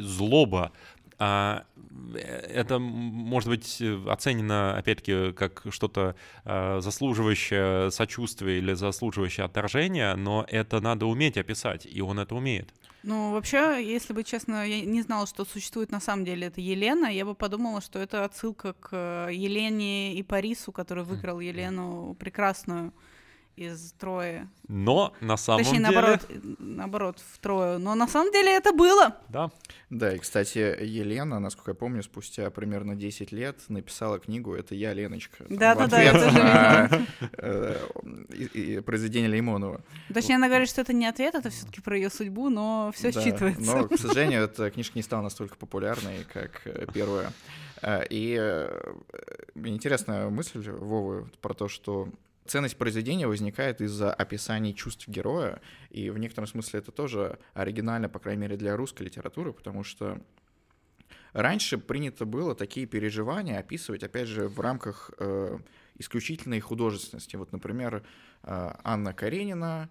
злоба 0.00 0.66
а, 0.66 0.72
э, 0.72 0.95
это 1.18 2.78
может 2.78 3.48
быть 3.48 3.82
оценено, 4.06 4.76
опять-таки, 4.76 5.32
как 5.32 5.62
что-то 5.70 6.14
а, 6.44 6.80
заслуживающее 6.80 7.90
сочувствия 7.90 8.58
или 8.58 8.74
заслуживающее 8.74 9.44
отторжения, 9.46 10.14
но 10.14 10.46
это 10.48 10.80
надо 10.80 11.06
уметь 11.06 11.36
описать, 11.38 11.86
и 11.86 12.00
он 12.00 12.18
это 12.18 12.34
умеет. 12.34 12.72
Ну, 13.02 13.32
вообще, 13.32 13.82
если 13.84 14.12
бы 14.12 14.24
честно, 14.24 14.66
я 14.66 14.84
не 14.84 15.00
знала, 15.00 15.26
что 15.26 15.44
существует 15.44 15.92
на 15.92 16.00
самом 16.00 16.24
деле 16.24 16.48
это 16.48 16.60
Елена, 16.60 17.06
я 17.06 17.24
бы 17.24 17.34
подумала, 17.34 17.80
что 17.80 18.00
это 18.00 18.24
отсылка 18.24 18.72
к 18.72 18.88
э, 18.90 19.28
Елене 19.32 20.14
и 20.14 20.22
Парису, 20.24 20.72
который 20.72 21.04
выиграл 21.04 21.38
Елену 21.38 22.16
прекрасную 22.18 22.92
из 23.56 23.92
Трои. 23.92 24.46
Но 24.68 25.14
на 25.20 25.36
самом 25.36 25.64
Точнее, 25.64 25.78
деле... 25.78 25.90
наоборот, 25.90 26.30
наоборот, 26.58 27.24
в 27.32 27.38
Трою. 27.38 27.78
Но 27.78 27.94
на 27.94 28.06
самом 28.06 28.30
деле 28.32 28.54
это 28.54 28.72
было. 28.72 29.16
Да. 29.28 29.50
Да, 29.88 30.14
и, 30.14 30.18
кстати, 30.18 30.58
Елена, 30.58 31.40
насколько 31.40 31.70
я 31.70 31.74
помню, 31.74 32.02
спустя 32.02 32.50
примерно 32.50 32.94
10 32.94 33.32
лет 33.32 33.58
написала 33.68 34.18
книгу 34.18 34.54
«Это 34.54 34.74
я, 34.74 34.92
Леночка». 34.92 35.44
Да-да-да, 35.48 36.02
я 36.02 36.12
тоже 36.12 36.30
видела. 36.30 37.06
Э, 37.38 38.82
произведение 38.82 39.30
Леймонова. 39.30 39.80
Точнее, 40.12 40.36
она 40.36 40.48
говорит, 40.48 40.68
что 40.68 40.80
это 40.82 40.92
не 40.92 41.06
ответ, 41.06 41.34
это 41.34 41.50
все 41.50 41.64
таки 41.66 41.80
про 41.80 41.96
ее 41.96 42.10
судьбу, 42.10 42.50
но 42.50 42.92
все 42.94 43.08
считывается. 43.08 43.60
Но, 43.60 43.88
к 43.88 43.98
сожалению, 43.98 44.44
эта 44.44 44.70
книжка 44.70 44.98
не 44.98 45.02
стала 45.02 45.22
настолько 45.22 45.56
популярной, 45.56 46.24
как 46.32 46.62
э, 46.64 46.86
первая. 46.92 47.32
Э, 47.82 48.04
и 48.10 48.36
интересная 49.54 50.28
мысль 50.28 50.68
Вовы 50.70 51.28
про 51.40 51.54
то, 51.54 51.68
что 51.68 52.08
ценность 52.48 52.76
произведения 52.76 53.26
возникает 53.26 53.80
из-за 53.80 54.12
описаний 54.12 54.74
чувств 54.74 55.08
героя, 55.08 55.60
и 55.90 56.10
в 56.10 56.18
некотором 56.18 56.46
смысле 56.46 56.80
это 56.80 56.92
тоже 56.92 57.38
оригинально, 57.54 58.08
по 58.08 58.18
крайней 58.18 58.42
мере, 58.42 58.56
для 58.56 58.76
русской 58.76 59.02
литературы, 59.02 59.52
потому 59.52 59.84
что 59.84 60.20
раньше 61.32 61.78
принято 61.78 62.24
было 62.24 62.54
такие 62.54 62.86
переживания 62.86 63.58
описывать, 63.58 64.02
опять 64.02 64.28
же, 64.28 64.48
в 64.48 64.60
рамках 64.60 65.10
э, 65.18 65.58
исключительной 65.98 66.60
художественности. 66.60 67.36
Вот, 67.36 67.52
например, 67.52 68.02
э, 68.42 68.72
Анна 68.82 69.12
Каренина 69.12 69.88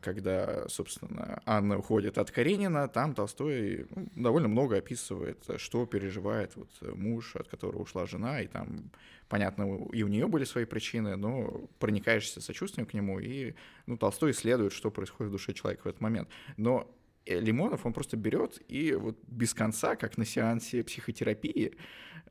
когда, 0.00 0.68
собственно, 0.68 1.40
Анна 1.46 1.78
уходит 1.78 2.18
от 2.18 2.30
Каренина, 2.30 2.88
там 2.88 3.14
Толстой 3.14 3.86
ну, 3.94 4.08
довольно 4.14 4.48
много 4.48 4.76
описывает, 4.76 5.44
что 5.56 5.86
переживает 5.86 6.56
вот 6.56 6.68
муж, 6.94 7.36
от 7.36 7.48
которого 7.48 7.82
ушла 7.82 8.06
жена, 8.06 8.42
и 8.42 8.46
там, 8.46 8.90
понятно, 9.28 9.64
и 9.92 10.02
у 10.02 10.08
нее 10.08 10.28
были 10.28 10.44
свои 10.44 10.66
причины, 10.66 11.16
но 11.16 11.68
проникаешься 11.78 12.40
сочувствием 12.40 12.86
к 12.86 12.94
нему, 12.94 13.18
и 13.18 13.54
ну, 13.86 13.96
Толстой 13.96 14.32
исследует, 14.32 14.72
что 14.72 14.90
происходит 14.90 15.30
в 15.30 15.32
душе 15.32 15.54
человека 15.54 15.82
в 15.84 15.86
этот 15.86 16.00
момент. 16.00 16.28
Но 16.58 16.86
э, 17.24 17.40
Лимонов, 17.40 17.86
он 17.86 17.94
просто 17.94 18.16
берет 18.16 18.60
и 18.68 18.92
вот 18.92 19.16
без 19.26 19.54
конца, 19.54 19.96
как 19.96 20.18
на 20.18 20.26
сеансе 20.26 20.82
психотерапии, 20.84 21.76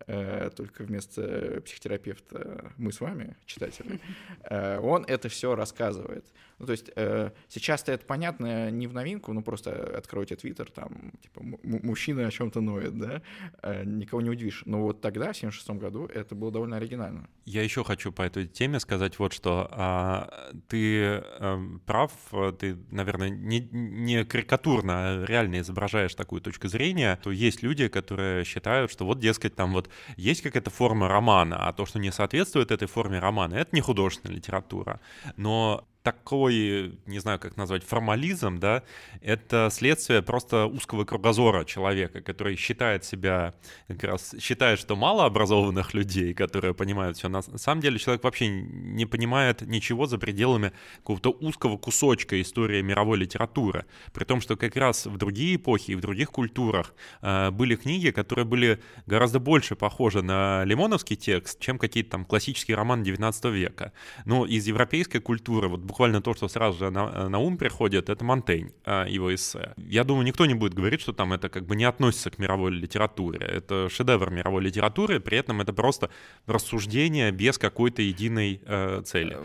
э, 0.06 0.52
только 0.56 0.84
вместо 0.84 1.62
психотерапевта 1.66 2.72
мы 2.78 2.92
с 2.92 3.02
вами, 3.02 3.36
читатели, 3.46 4.00
э, 4.44 4.80
он 4.80 5.06
это 5.06 5.28
все 5.30 5.56
рассказывает. 5.56 6.26
Ну, 6.60 6.66
то 6.66 6.72
есть 6.72 6.90
э, 6.96 7.32
сейчас-то 7.50 7.92
это 7.92 8.06
понятно 8.06 8.72
не 8.72 8.88
в 8.88 8.94
новинку, 8.94 9.32
ну 9.32 9.44
просто 9.44 9.96
откройте 9.96 10.36
Твиттер, 10.36 10.72
там, 10.72 11.14
типа, 11.22 11.42
мужчина 11.64 12.28
о 12.28 12.32
чем-то 12.32 12.62
ноет, 12.62 12.98
да, 12.98 13.22
э, 13.62 13.84
никого 13.86 14.22
не 14.22 14.30
удивишь. 14.30 14.64
Но 14.66 14.82
вот 14.82 15.02
тогда, 15.02 15.34
в 15.34 15.38
76 15.38 15.70
году, 15.80 16.06
это 16.06 16.34
было 16.34 16.52
довольно 16.52 16.78
оригинально. 16.78 17.30
Я 17.46 17.62
еще 17.62 17.84
хочу 17.84 18.12
по 18.12 18.24
этой 18.24 18.48
теме 18.48 18.80
сказать 18.80 19.20
вот 19.20 19.34
что. 19.34 19.68
А, 19.72 20.52
ты 20.68 21.22
а, 21.40 21.60
прав, 21.86 22.12
ты, 22.60 22.76
наверное, 22.90 23.30
не, 23.30 23.60
не 23.72 24.26
карикатурно, 24.26 24.94
а 24.94 25.26
реально 25.26 25.60
изображаешь 25.60 26.16
такую 26.16 26.42
точку 26.42 26.68
зрения, 26.68 27.20
то 27.22 27.32
есть 27.32 27.62
люди, 27.62 27.88
которые 27.88 28.44
считают, 28.46 28.92
что 28.92 29.06
вот, 29.06 29.20
дескать, 29.20 29.56
там 29.56 29.74
вот 29.74 29.90
есть 30.16 30.42
какая-то 30.42 30.72
форма 30.72 31.08
романа, 31.08 31.68
а 31.68 31.74
то, 31.74 31.86
что 31.86 32.00
не 32.00 32.12
соответствует 32.12 32.72
этой 32.72 32.88
форме 32.88 33.20
романа, 33.20 33.56
это 33.56 33.76
не 33.76 33.82
художественная 33.82 34.36
литература. 34.36 35.00
Но 35.36 35.88
такой, 36.08 36.98
не 37.06 37.20
знаю, 37.20 37.38
как 37.38 37.58
назвать, 37.58 37.84
формализм, 37.84 38.60
да, 38.60 38.84
это 39.20 39.68
следствие 39.70 40.22
просто 40.22 40.66
узкого 40.66 41.04
кругозора 41.04 41.66
человека, 41.66 42.22
который 42.22 42.56
считает 42.56 43.04
себя, 43.04 43.54
как 43.90 44.04
раз 44.06 44.34
считает, 44.40 44.80
что 44.80 44.96
мало 44.96 45.26
образованных 45.26 45.94
людей, 45.94 46.34
которые 46.34 46.74
понимают 46.74 47.18
все. 47.18 47.28
На 47.28 47.42
самом 47.42 47.82
деле 47.82 48.00
человек 48.00 48.24
вообще 48.24 48.48
не 48.48 49.06
понимает 49.06 49.62
ничего 49.64 50.06
за 50.06 50.18
пределами 50.18 50.72
какого-то 51.00 51.32
узкого 51.32 51.78
кусочка 51.78 52.42
истории 52.42 52.82
мировой 52.82 53.18
литературы. 53.18 53.86
При 54.14 54.24
том, 54.24 54.40
что 54.40 54.56
как 54.56 54.78
раз 54.78 55.08
в 55.08 55.18
другие 55.18 55.58
эпохи 55.58 55.92
и 55.92 55.96
в 55.96 56.00
других 56.00 56.32
культурах 56.32 56.94
э, 57.22 57.52
были 57.52 57.76
книги, 57.76 58.12
которые 58.12 58.46
были 58.46 58.80
гораздо 59.08 59.40
больше 59.40 59.76
похожи 59.76 60.22
на 60.22 60.64
лимоновский 60.64 61.18
текст, 61.18 61.60
чем 61.60 61.78
какие-то 61.78 62.12
там 62.12 62.24
классические 62.24 62.78
романы 62.78 63.04
19 63.04 63.46
века. 63.46 63.92
Но 64.24 64.46
из 64.46 64.66
европейской 64.68 65.20
культуры 65.20 65.68
вот 65.68 65.82
буквально 65.98 66.22
то, 66.22 66.36
что 66.36 66.48
сразу 66.48 66.78
же 66.78 66.92
на, 66.92 67.28
на 67.28 67.40
ум 67.40 67.58
приходит, 67.58 68.10
это 68.10 68.24
Монтень, 68.24 68.72
а, 68.86 69.06
его 69.08 69.34
эссе. 69.34 69.74
Я 69.78 70.04
думаю, 70.04 70.26
никто 70.26 70.46
не 70.46 70.54
будет 70.54 70.76
говорить, 70.76 71.02
что 71.02 71.12
там 71.12 71.34
это 71.34 71.50
как 71.50 71.66
бы 71.66 71.76
не 71.76 71.86
относится 71.86 72.30
к 72.30 72.38
мировой 72.38 72.72
литературе. 72.72 73.40
Это 73.40 73.90
шедевр 73.90 74.30
мировой 74.30 74.62
литературы, 74.62 75.20
при 75.20 75.40
этом 75.40 75.60
это 75.60 75.74
просто 75.74 76.10
рассуждение 76.46 77.32
без 77.32 77.58
какой-то 77.58 78.04
единой 78.04 78.62
э, 78.64 79.02
цели. 79.06 79.38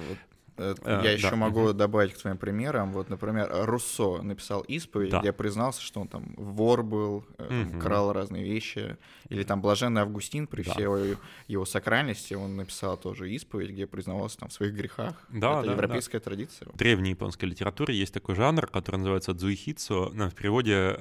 Э, 0.62 0.72
Э, 0.84 1.00
э, 1.00 1.00
я 1.04 1.12
еще 1.12 1.30
да. 1.30 1.36
могу 1.36 1.72
добавить 1.72 2.14
к 2.14 2.18
твоим 2.18 2.36
примерам. 2.36 2.92
Вот, 2.92 3.08
например, 3.08 3.48
Руссо 3.50 4.22
написал 4.22 4.60
исповедь, 4.62 5.10
да. 5.10 5.20
где 5.20 5.32
признался, 5.32 5.82
что 5.82 6.00
он 6.00 6.08
там 6.08 6.34
вор 6.36 6.82
был, 6.82 7.24
угу. 7.38 7.80
крал 7.80 8.12
разные 8.12 8.44
вещи. 8.44 8.96
Или 9.28 9.44
там 9.44 9.60
Блаженный 9.62 10.02
Августин 10.02 10.46
при 10.46 10.62
да. 10.62 10.72
всей 10.72 11.16
его 11.48 11.64
сакральности, 11.64 12.34
он 12.34 12.56
написал 12.56 12.96
тоже 12.96 13.30
исповедь, 13.30 13.70
где 13.70 13.86
признавался 13.86 14.38
там 14.38 14.48
в 14.48 14.52
своих 14.52 14.74
грехах. 14.74 15.14
Да, 15.30 15.60
Это 15.60 15.66
да, 15.66 15.72
европейская 15.72 16.18
да. 16.18 16.24
традиция. 16.24 16.68
В 16.68 16.76
древней 16.76 17.10
японской 17.10 17.46
литературе 17.46 17.94
есть 17.94 18.12
такой 18.12 18.34
жанр, 18.34 18.66
который 18.66 18.96
называется 18.96 19.32
дзуихицу, 19.32 20.12
в 20.12 20.34
переводе 20.34 20.96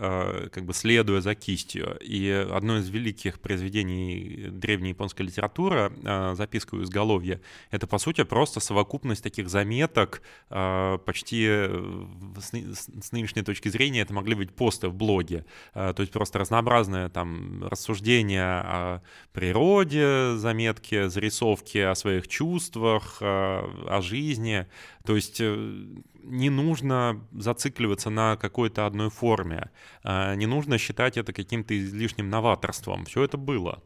как 0.51 0.66
бы 0.66 0.74
следуя 0.74 1.22
за 1.22 1.36
кистью. 1.36 1.97
И 2.01 2.30
одно 2.30 2.78
из 2.78 2.89
великих 2.89 3.39
произведений 3.39 4.47
древней 4.49 4.89
японской 4.89 5.24
литературы, 5.24 5.91
записка 6.34 6.76
у 6.76 6.84
изголовья, 6.84 7.41
это, 7.70 7.88
по 7.88 7.97
сути, 7.97 8.24
просто 8.24 8.59
совокупность 8.59 9.24
таких 9.24 9.49
заметок, 9.51 10.21
а, 10.49 10.97
почти 10.97 11.45
э, 11.47 12.05
с 12.37 13.11
нынешней 13.11 13.43
точки 13.43 13.69
зрения 13.69 14.01
это 14.01 14.13
могли 14.13 14.35
быть 14.35 14.55
посты 14.55 14.87
в 14.87 14.95
блоге, 14.95 15.45
а, 15.73 15.93
то 15.93 16.01
есть 16.01 16.11
просто 16.11 16.39
разнообразное 16.39 17.09
там 17.09 17.63
рассуждение 17.63 18.43
о 18.43 19.01
природе, 19.33 20.35
заметки, 20.37 21.07
зарисовки 21.07 21.77
о 21.77 21.95
своих 21.95 22.27
чувствах, 22.27 23.17
а, 23.21 23.69
о 23.87 24.01
жизни, 24.01 24.65
то 25.05 25.15
есть 25.15 25.39
э, 25.39 25.75
не 26.23 26.49
нужно 26.49 27.21
зацикливаться 27.31 28.09
на 28.09 28.37
какой-то 28.37 28.85
одной 28.85 29.09
форме, 29.09 29.71
не 30.03 30.45
нужно 30.45 30.77
считать 30.77 31.17
это 31.17 31.33
каким-то 31.33 31.77
излишним 31.77 32.29
новаторством, 32.29 33.05
все 33.05 33.23
это 33.23 33.37
было. 33.37 33.81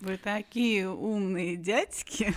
Вы 0.00 0.16
такие 0.16 0.88
умные 0.88 1.56
дядьки. 1.56 2.34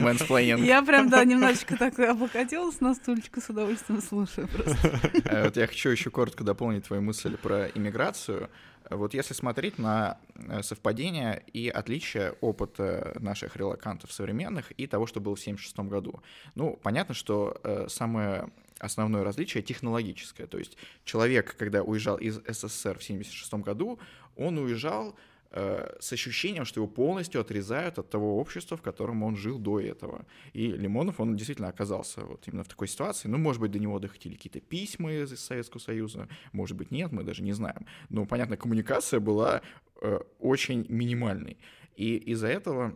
Мэнсплейнинг. 0.00 0.60
Я 0.60 0.82
прям, 0.82 1.08
да, 1.08 1.24
немножечко 1.24 1.76
так 1.76 1.98
облокотилась 1.98 2.80
на 2.80 2.94
стульчику, 2.94 3.40
с 3.40 3.48
удовольствием 3.48 4.02
слушаю 4.02 4.48
просто. 4.48 5.00
Э, 5.24 5.44
вот 5.44 5.56
я 5.56 5.66
хочу 5.66 5.90
еще 5.90 6.10
коротко 6.10 6.42
дополнить 6.42 6.84
твою 6.84 7.02
мысль 7.02 7.36
про 7.36 7.68
иммиграцию. 7.68 8.50
Вот 8.90 9.14
если 9.14 9.34
смотреть 9.34 9.78
на 9.78 10.18
э, 10.34 10.62
совпадения 10.62 11.42
и 11.52 11.68
отличия 11.68 12.34
опыта 12.40 13.16
наших 13.20 13.56
релакантов 13.56 14.12
современных 14.12 14.72
и 14.72 14.86
того, 14.86 15.06
что 15.06 15.20
было 15.20 15.36
в 15.36 15.40
1976 15.40 15.90
году. 15.90 16.22
Ну, 16.54 16.78
понятно, 16.82 17.14
что 17.14 17.60
э, 17.62 17.86
самое 17.88 18.50
основное 18.78 19.24
различие 19.24 19.62
технологическое. 19.62 20.46
То 20.46 20.58
есть 20.58 20.76
человек, 21.04 21.56
когда 21.56 21.82
уезжал 21.82 22.16
из 22.16 22.36
СССР 22.36 22.98
в 22.98 23.02
1976 23.02 23.54
году, 23.54 23.98
он 24.36 24.58
уезжал 24.58 25.16
Э, 25.58 25.96
с 26.00 26.12
ощущением, 26.12 26.66
что 26.66 26.80
его 26.80 26.86
полностью 26.86 27.40
отрезают 27.40 27.98
от 27.98 28.10
того 28.10 28.38
общества, 28.38 28.76
в 28.76 28.82
котором 28.82 29.22
он 29.22 29.36
жил 29.36 29.58
до 29.58 29.80
этого. 29.80 30.26
И 30.52 30.66
Лимонов, 30.66 31.18
он 31.18 31.34
действительно 31.34 31.68
оказался 31.68 32.20
вот 32.20 32.46
именно 32.46 32.62
в 32.62 32.68
такой 32.68 32.88
ситуации. 32.88 33.26
Ну, 33.28 33.38
может 33.38 33.62
быть, 33.62 33.70
до 33.70 33.78
него 33.78 33.98
доходили 33.98 34.34
какие-то 34.34 34.60
письма 34.60 35.14
из 35.14 35.34
Советского 35.40 35.80
Союза, 35.80 36.28
может 36.52 36.76
быть, 36.76 36.90
нет, 36.90 37.10
мы 37.10 37.22
даже 37.24 37.42
не 37.42 37.54
знаем. 37.54 37.86
Но, 38.10 38.26
понятно, 38.26 38.58
коммуникация 38.58 39.18
была 39.18 39.62
э, 40.02 40.20
очень 40.40 40.84
минимальной. 40.90 41.56
И 41.96 42.16
из-за 42.16 42.48
этого 42.48 42.92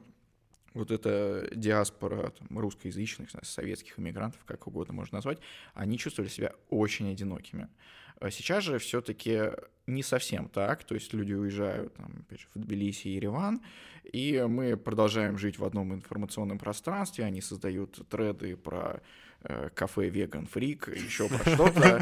вот 0.75 0.91
эта 0.91 1.49
диаспора 1.55 2.31
там, 2.31 2.59
русскоязычных, 2.59 3.31
советских 3.43 3.99
иммигрантов, 3.99 4.45
как 4.45 4.66
угодно 4.66 4.95
можно 4.95 5.16
назвать, 5.16 5.39
они 5.75 5.99
чувствовали 5.99 6.31
себя 6.31 6.53
очень 6.68 7.11
одинокими. 7.11 7.68
А 8.21 8.31
сейчас 8.31 8.64
же 8.64 8.79
все-таки 8.79 9.51
не 9.87 10.03
совсем 10.03 10.49
так, 10.49 10.85
то 10.85 10.95
есть 10.95 11.12
люди 11.14 11.33
уезжают, 11.33 11.95
там, 11.95 12.25
опять 12.27 12.41
же, 12.41 12.47
в 12.55 12.59
Тбилиси 12.59 13.09
и 13.09 13.14
Ереван, 13.14 13.62
и 14.05 14.45
мы 14.49 14.77
продолжаем 14.77 15.39
жить 15.39 15.59
в 15.59 15.64
одном 15.64 15.95
информационном 15.95 16.59
пространстве, 16.59 17.25
они 17.25 17.41
создают 17.41 18.07
треды 18.09 18.57
про 18.57 19.03
кафе 19.74 20.09
Веган 20.09 20.47
Фрик, 20.47 20.88
еще 20.88 21.28
про 21.28 21.38
что-то, 21.55 22.01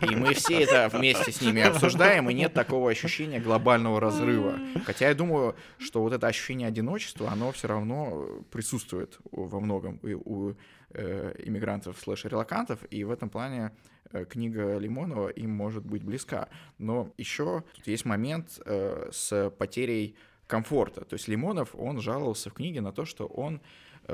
и 0.00 0.16
мы 0.16 0.34
все 0.34 0.62
это 0.62 0.88
вместе 0.92 1.30
с 1.30 1.40
ними 1.40 1.62
обсуждаем, 1.62 2.28
и 2.30 2.34
нет 2.34 2.52
такого 2.52 2.90
ощущения 2.90 3.40
глобального 3.40 4.00
разрыва. 4.00 4.58
Хотя 4.84 5.08
я 5.08 5.14
думаю, 5.14 5.54
что 5.78 6.02
вот 6.02 6.12
это 6.12 6.26
ощущение 6.26 6.68
одиночества, 6.68 7.30
оно 7.30 7.52
все 7.52 7.68
равно 7.68 8.44
присутствует 8.50 9.18
во 9.30 9.60
многом 9.60 10.00
у, 10.02 10.48
у 10.48 10.56
э, 10.90 11.34
иммигрантов 11.44 11.96
слэш-релакантов, 12.00 12.80
и 12.90 13.04
в 13.04 13.10
этом 13.10 13.30
плане 13.30 13.72
Э, 14.12 14.24
книга 14.24 14.76
Лимонова 14.78 15.28
им 15.28 15.50
может 15.50 15.84
быть 15.84 16.02
близка. 16.02 16.48
Но 16.78 17.12
еще 17.16 17.64
тут 17.76 17.86
есть 17.86 18.04
момент 18.04 18.60
э, 18.64 19.10
с 19.12 19.50
потерей 19.50 20.16
комфорта. 20.46 21.04
То 21.04 21.14
есть 21.14 21.28
Лимонов, 21.28 21.74
он 21.74 22.00
жаловался 22.00 22.50
в 22.50 22.54
книге 22.54 22.80
на 22.80 22.92
то, 22.92 23.04
что 23.04 23.26
он 23.26 23.56
э, 23.56 23.60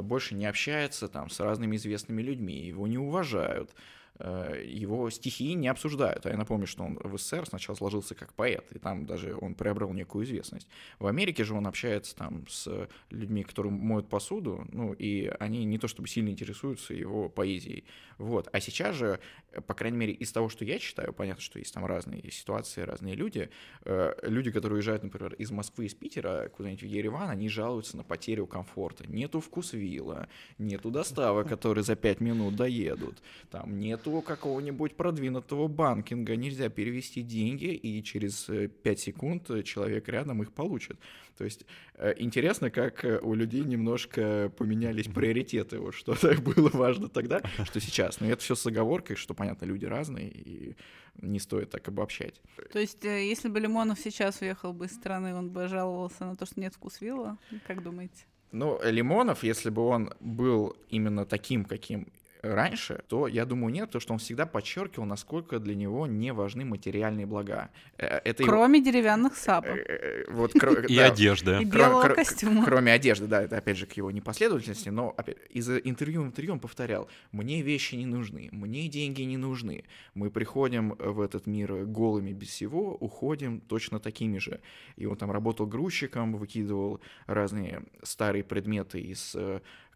больше 0.02 0.34
не 0.34 0.46
общается 0.46 1.08
там 1.08 1.30
с 1.30 1.40
разными 1.40 1.76
известными 1.76 2.22
людьми, 2.22 2.66
его 2.66 2.86
не 2.86 2.98
уважают, 2.98 3.70
его 4.18 5.10
стихи 5.10 5.54
не 5.54 5.68
обсуждают. 5.68 6.26
А 6.26 6.30
я 6.30 6.36
напомню, 6.36 6.66
что 6.66 6.84
он 6.84 6.98
в 7.02 7.18
СССР 7.18 7.46
сначала 7.46 7.76
сложился 7.76 8.14
как 8.14 8.32
поэт, 8.34 8.64
и 8.72 8.78
там 8.78 9.06
даже 9.06 9.36
он 9.40 9.54
приобрел 9.54 9.92
некую 9.92 10.24
известность. 10.24 10.68
В 10.98 11.06
Америке 11.06 11.44
же 11.44 11.54
он 11.54 11.66
общается 11.66 12.16
там 12.16 12.46
с 12.48 12.88
людьми, 13.10 13.42
которые 13.42 13.72
моют 13.72 14.08
посуду, 14.08 14.66
ну, 14.72 14.92
и 14.92 15.26
они 15.38 15.64
не 15.64 15.78
то 15.78 15.88
чтобы 15.88 16.08
сильно 16.08 16.30
интересуются 16.30 16.94
его 16.94 17.28
поэзией. 17.28 17.84
Вот. 18.18 18.48
А 18.52 18.60
сейчас 18.60 18.96
же, 18.96 19.20
по 19.66 19.74
крайней 19.74 19.98
мере, 19.98 20.12
из 20.12 20.32
того, 20.32 20.48
что 20.48 20.64
я 20.64 20.78
читаю, 20.78 21.12
понятно, 21.12 21.42
что 21.42 21.58
есть 21.58 21.74
там 21.74 21.84
разные 21.84 22.30
ситуации, 22.30 22.80
разные 22.82 23.14
люди. 23.14 23.50
Э, 23.84 24.14
люди, 24.22 24.50
которые 24.50 24.76
уезжают, 24.76 25.02
например, 25.02 25.34
из 25.34 25.50
Москвы, 25.50 25.86
из 25.86 25.94
Питера 25.94 26.48
куда-нибудь 26.48 26.82
в 26.82 26.86
Ереван, 26.86 27.28
они 27.28 27.48
жалуются 27.48 27.96
на 27.96 28.04
потерю 28.04 28.46
комфорта. 28.46 29.04
Нету 29.06 29.40
вкусвилла, 29.40 30.28
нету 30.58 30.90
доставок, 30.90 31.48
которые 31.48 31.84
за 31.84 31.96
пять 31.96 32.20
минут 32.20 32.56
доедут, 32.56 33.16
там 33.50 33.78
нет 33.78 34.05
нету 34.06 34.22
какого-нибудь 34.22 34.96
продвинутого 34.96 35.68
банкинга, 35.68 36.36
нельзя 36.36 36.68
перевести 36.68 37.22
деньги, 37.22 37.74
и 37.74 38.02
через 38.02 38.44
5 38.44 38.80
э, 38.84 38.96
секунд 38.96 39.64
человек 39.64 40.08
рядом 40.08 40.42
их 40.42 40.52
получит. 40.52 40.98
То 41.36 41.44
есть 41.44 41.66
э, 41.94 42.14
интересно, 42.18 42.70
как 42.70 43.04
э, 43.04 43.18
у 43.20 43.34
людей 43.34 43.62
немножко 43.64 44.52
поменялись 44.56 45.06
приоритеты, 45.06 45.78
вот 45.78 45.94
что 45.94 46.14
было 46.56 46.70
важно 46.70 47.08
тогда, 47.08 47.42
что 47.64 47.80
сейчас. 47.80 48.20
Но 48.20 48.26
это 48.26 48.42
все 48.42 48.54
с 48.54 48.66
оговоркой, 48.66 49.16
что, 49.16 49.34
понятно, 49.34 49.66
люди 49.66 49.84
разные, 49.84 50.28
и 50.28 50.76
не 51.20 51.38
стоит 51.38 51.70
так 51.70 51.88
обобщать. 51.88 52.40
То 52.72 52.78
есть, 52.78 53.04
если 53.04 53.48
бы 53.48 53.60
Лимонов 53.60 53.98
сейчас 53.98 54.42
уехал 54.42 54.72
бы 54.72 54.86
из 54.86 54.92
страны, 54.92 55.34
он 55.34 55.50
бы 55.50 55.66
жаловался 55.68 56.26
на 56.26 56.36
то, 56.36 56.46
что 56.46 56.60
нет 56.60 56.74
вкусвилла? 56.74 57.38
Как 57.66 57.82
думаете? 57.82 58.26
Ну, 58.52 58.78
Лимонов, 58.84 59.42
если 59.42 59.70
бы 59.70 59.82
он 59.82 60.12
был 60.20 60.76
именно 60.88 61.24
таким, 61.24 61.64
каким 61.64 62.06
раньше, 62.54 63.02
то 63.08 63.26
я 63.26 63.44
думаю 63.44 63.72
нет, 63.72 63.86
потому 63.86 64.00
что 64.00 64.12
он 64.12 64.18
всегда 64.18 64.46
подчеркивал, 64.46 65.06
насколько 65.06 65.58
для 65.58 65.74
него 65.74 66.06
не 66.06 66.32
важны 66.32 66.64
материальные 66.64 67.26
блага. 67.26 67.70
Э, 67.98 68.20
это 68.24 68.44
Кроме 68.44 68.78
его... 68.78 68.90
деревянных 68.90 69.36
сапог. 69.36 69.76
Э, 69.76 70.24
э, 70.26 70.30
вот, 70.30 70.54
и 70.88 70.98
одежды. 70.98 71.58
И 71.60 71.64
белого 71.64 72.08
костюма. 72.08 72.64
Кроме 72.64 72.92
одежды, 72.92 73.26
да, 73.26 73.42
это 73.42 73.56
опять 73.58 73.76
же 73.76 73.86
к 73.86 73.92
его 73.92 74.10
непоследовательности, 74.10 74.88
но 74.88 75.14
опять, 75.16 75.36
из 75.50 75.68
интервью 75.68 76.22
в 76.22 76.26
интервью 76.26 76.54
он 76.54 76.60
повторял, 76.60 77.08
мне 77.32 77.62
вещи 77.62 77.94
не 77.94 78.06
нужны, 78.06 78.48
мне 78.52 78.88
деньги 78.88 79.22
не 79.22 79.36
нужны. 79.36 79.84
Мы 80.14 80.30
приходим 80.30 80.94
в 80.98 81.20
этот 81.20 81.46
мир 81.46 81.84
голыми 81.84 82.32
без 82.32 82.48
всего, 82.48 82.94
уходим 82.94 83.60
точно 83.60 84.00
такими 84.00 84.38
же. 84.38 84.60
И 84.96 85.06
он 85.06 85.16
там 85.16 85.30
работал 85.30 85.66
грузчиком, 85.66 86.36
выкидывал 86.36 87.00
разные 87.26 87.82
старые 88.02 88.44
предметы 88.44 89.00
из 89.00 89.36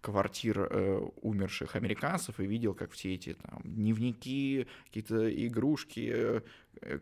квартир 0.01 0.68
э, 0.70 1.09
умерших 1.22 1.76
американцев 1.76 2.40
и 2.40 2.46
видел, 2.46 2.74
как 2.74 2.92
все 2.92 3.14
эти 3.14 3.34
там 3.34 3.61
дневники, 3.64 4.66
какие-то 4.86 5.46
игрушки, 5.46 6.12
э, 6.12 6.40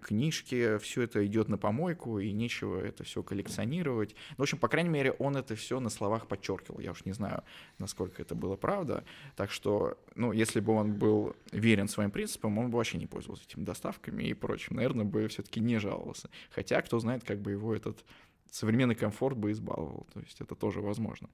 книжки, 0.03 0.79
все 0.79 1.03
это 1.03 1.25
идет 1.27 1.49
на 1.49 1.59
помойку, 1.59 2.19
и 2.19 2.33
нечего 2.33 2.81
это 2.81 3.05
все 3.05 3.23
коллекционировать. 3.23 4.15
Ну, 4.31 4.37
в 4.39 4.43
общем, 4.43 4.59
по 4.59 4.69
крайней 4.69 4.89
мере, 4.89 5.13
он 5.13 5.37
это 5.37 5.55
все 5.55 5.79
на 5.81 5.91
словах 5.91 6.27
подчеркивал. 6.27 6.81
Я 6.81 6.91
уж 6.91 7.05
не 7.05 7.13
знаю, 7.13 7.45
насколько 7.79 8.21
это 8.21 8.35
было 8.35 8.57
правда. 8.57 9.05
Так 9.37 9.51
что, 9.51 9.97
ну, 10.15 10.33
если 10.33 10.61
бы 10.61 10.73
он 10.73 10.95
был 10.95 11.37
верен 11.53 11.89
своим 11.89 12.11
принципам, 12.11 12.59
он 12.59 12.71
бы 12.71 12.79
вообще 12.79 12.99
не 12.99 13.07
пользовался 13.07 13.45
этими 13.45 13.65
доставками 13.65 14.25
и 14.25 14.35
прочим. 14.35 14.77
Наверное, 14.77 15.05
бы 15.05 15.29
все-таки 15.29 15.61
не 15.61 15.79
жаловался. 15.79 16.31
Хотя, 16.51 16.83
кто 16.83 16.99
знает, 16.99 17.25
как 17.25 17.41
бы 17.41 17.53
его 17.53 17.75
этот 17.75 18.05
современный 18.51 18.95
комфорт 18.95 19.37
бы 19.37 19.53
избаловал. 19.53 20.07
То 20.13 20.21
есть 20.21 20.41
это 20.41 20.55
тоже 20.55 20.81
возможно. 20.81 21.29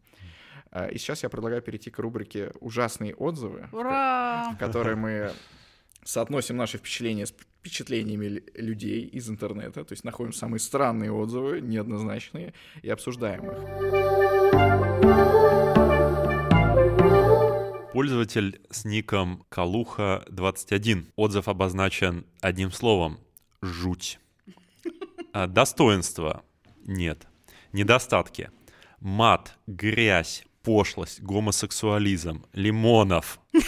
И 0.74 0.98
сейчас 0.98 1.22
я 1.22 1.28
предлагаю 1.28 1.62
перейти 1.62 1.90
к 1.90 1.98
рубрике 1.98 2.52
«Ужасные 2.60 3.14
отзывы», 3.14 3.68
Ура! 3.72 4.52
в 4.54 4.58
которой 4.58 4.96
мы 4.96 5.32
соотносим 6.04 6.56
наши 6.56 6.78
впечатления 6.78 7.26
с 7.26 7.30
впечатлениями 7.30 8.42
людей 8.54 9.06
из 9.06 9.28
интернета, 9.30 9.84
то 9.84 9.92
есть 9.92 10.04
находим 10.04 10.32
самые 10.32 10.60
странные 10.60 11.10
отзывы, 11.10 11.60
неоднозначные, 11.60 12.52
и 12.82 12.90
обсуждаем 12.90 13.50
их. 13.50 13.56
Пользователь 17.94 18.60
с 18.70 18.84
ником 18.84 19.46
Калуха21. 19.50 21.06
Отзыв 21.14 21.48
обозначен 21.48 22.26
одним 22.40 22.72
словом— 22.72 23.20
жуть. 23.62 24.18
А, 25.32 25.46
Достоинства— 25.46 26.44
нет. 26.84 27.26
Недостатки— 27.72 28.50
мат, 29.00 29.56
грязь, 29.66 30.44
пошлость, 30.64 31.22
гомосексуализм, 31.22 32.44
лимонов, 32.54 33.38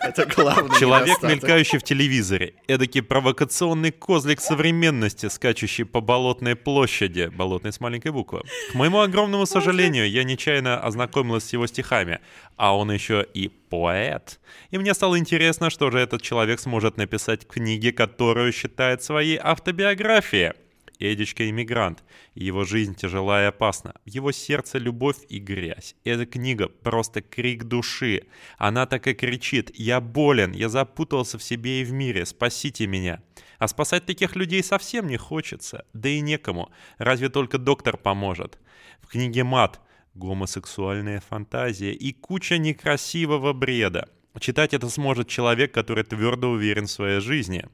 Это 0.00 0.26
главный 0.26 0.78
Человек, 0.78 1.22
мелькающий 1.22 1.78
в 1.78 1.82
телевизоре. 1.82 2.54
Эдакий 2.68 3.02
провокационный 3.02 3.90
козлик 3.90 4.40
современности, 4.40 5.28
скачущий 5.28 5.84
по 5.84 6.00
Болотной 6.00 6.56
площади. 6.56 7.30
Болотной 7.34 7.72
с 7.72 7.80
маленькой 7.80 8.12
буквы. 8.12 8.42
К 8.72 8.74
моему 8.74 9.00
огромному 9.00 9.46
сожалению, 9.46 10.10
я 10.10 10.24
нечаянно 10.24 10.80
ознакомилась 10.80 11.44
с 11.44 11.52
его 11.52 11.66
стихами. 11.66 12.20
А 12.56 12.76
он 12.76 12.92
еще 12.92 13.26
и 13.34 13.48
поэт. 13.48 14.40
И 14.70 14.78
мне 14.78 14.94
стало 14.94 15.18
интересно, 15.18 15.70
что 15.70 15.90
же 15.90 15.98
этот 15.98 16.22
человек 16.22 16.60
сможет 16.60 16.96
написать 16.96 17.44
в 17.44 17.46
книге, 17.46 17.92
которую 17.92 18.52
считает 18.52 19.02
своей 19.02 19.38
автобиографией. 19.42 20.52
Эдичка 20.98 21.48
иммигрант. 21.48 22.04
Его 22.34 22.64
жизнь 22.64 22.94
тяжела 22.94 23.42
и 23.42 23.46
опасна. 23.46 23.94
В 24.04 24.08
его 24.08 24.32
сердце 24.32 24.78
любовь 24.78 25.18
и 25.28 25.38
грязь. 25.38 25.96
Эта 26.04 26.26
книга 26.26 26.68
просто 26.68 27.20
крик 27.22 27.64
души. 27.64 28.24
Она 28.58 28.86
так 28.86 29.06
и 29.06 29.14
кричит 29.14 29.70
«Я 29.74 30.00
болен, 30.00 30.52
я 30.52 30.68
запутался 30.68 31.38
в 31.38 31.42
себе 31.42 31.80
и 31.80 31.84
в 31.84 31.92
мире, 31.92 32.26
спасите 32.26 32.86
меня». 32.86 33.22
А 33.58 33.68
спасать 33.68 34.04
таких 34.04 34.36
людей 34.36 34.62
совсем 34.62 35.06
не 35.06 35.16
хочется. 35.16 35.86
Да 35.92 36.08
и 36.08 36.20
некому. 36.20 36.70
Разве 36.98 37.28
только 37.28 37.58
доктор 37.58 37.96
поможет. 37.96 38.58
В 39.00 39.06
книге 39.06 39.44
«Мат» 39.44 39.80
гомосексуальная 40.14 41.20
фантазия 41.20 41.92
и 41.92 42.12
куча 42.12 42.58
некрасивого 42.58 43.52
бреда. 43.52 44.08
Читать 44.40 44.74
это 44.74 44.88
сможет 44.88 45.28
человек, 45.28 45.72
который 45.72 46.04
твердо 46.04 46.50
уверен 46.50 46.86
в 46.86 46.90
своей 46.90 47.20
жизни. 47.20 47.66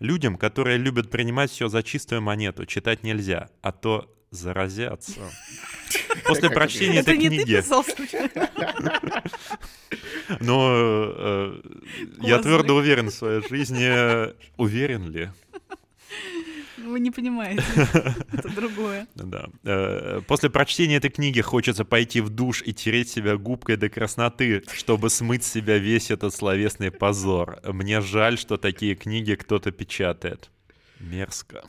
Людям, 0.00 0.36
которые 0.36 0.78
любят 0.78 1.10
принимать 1.10 1.50
все 1.50 1.68
за 1.68 1.82
чистую 1.82 2.22
монету, 2.22 2.66
читать 2.66 3.02
нельзя, 3.02 3.50
а 3.62 3.72
то 3.72 4.14
заразятся. 4.30 5.20
После 6.24 6.50
прочтения 6.50 7.00
Это 7.00 7.12
этой 7.12 7.26
книги, 7.26 7.62
но 10.40 10.68
э, 10.72 11.60
я 12.20 12.38
твердо 12.38 12.76
уверен 12.76 13.08
в 13.08 13.14
своей 13.14 13.48
жизни. 13.48 14.34
Уверен 14.56 15.10
ли? 15.10 15.30
Вы 16.88 17.00
не 17.00 17.10
понимаете. 17.10 17.62
Это 18.32 18.48
другое. 18.54 19.06
Да. 19.14 19.48
Э, 19.64 20.20
После 20.26 20.48
прочтения 20.48 20.96
этой 20.96 21.10
книги 21.10 21.40
хочется 21.40 21.84
пойти 21.84 22.20
в 22.20 22.30
душ 22.30 22.62
и 22.64 22.72
тереть 22.72 23.10
себя 23.10 23.36
губкой 23.36 23.76
до 23.76 23.88
красноты, 23.88 24.62
чтобы 24.72 25.10
смыть 25.10 25.44
с 25.44 25.52
себя 25.52 25.78
весь 25.78 26.10
этот 26.10 26.34
словесный 26.34 26.90
позор. 26.90 27.58
Мне 27.64 28.00
жаль, 28.00 28.38
что 28.38 28.56
такие 28.56 28.94
книги 28.94 29.34
кто-то 29.34 29.70
печатает. 29.70 30.50
Мерзко. 31.00 31.62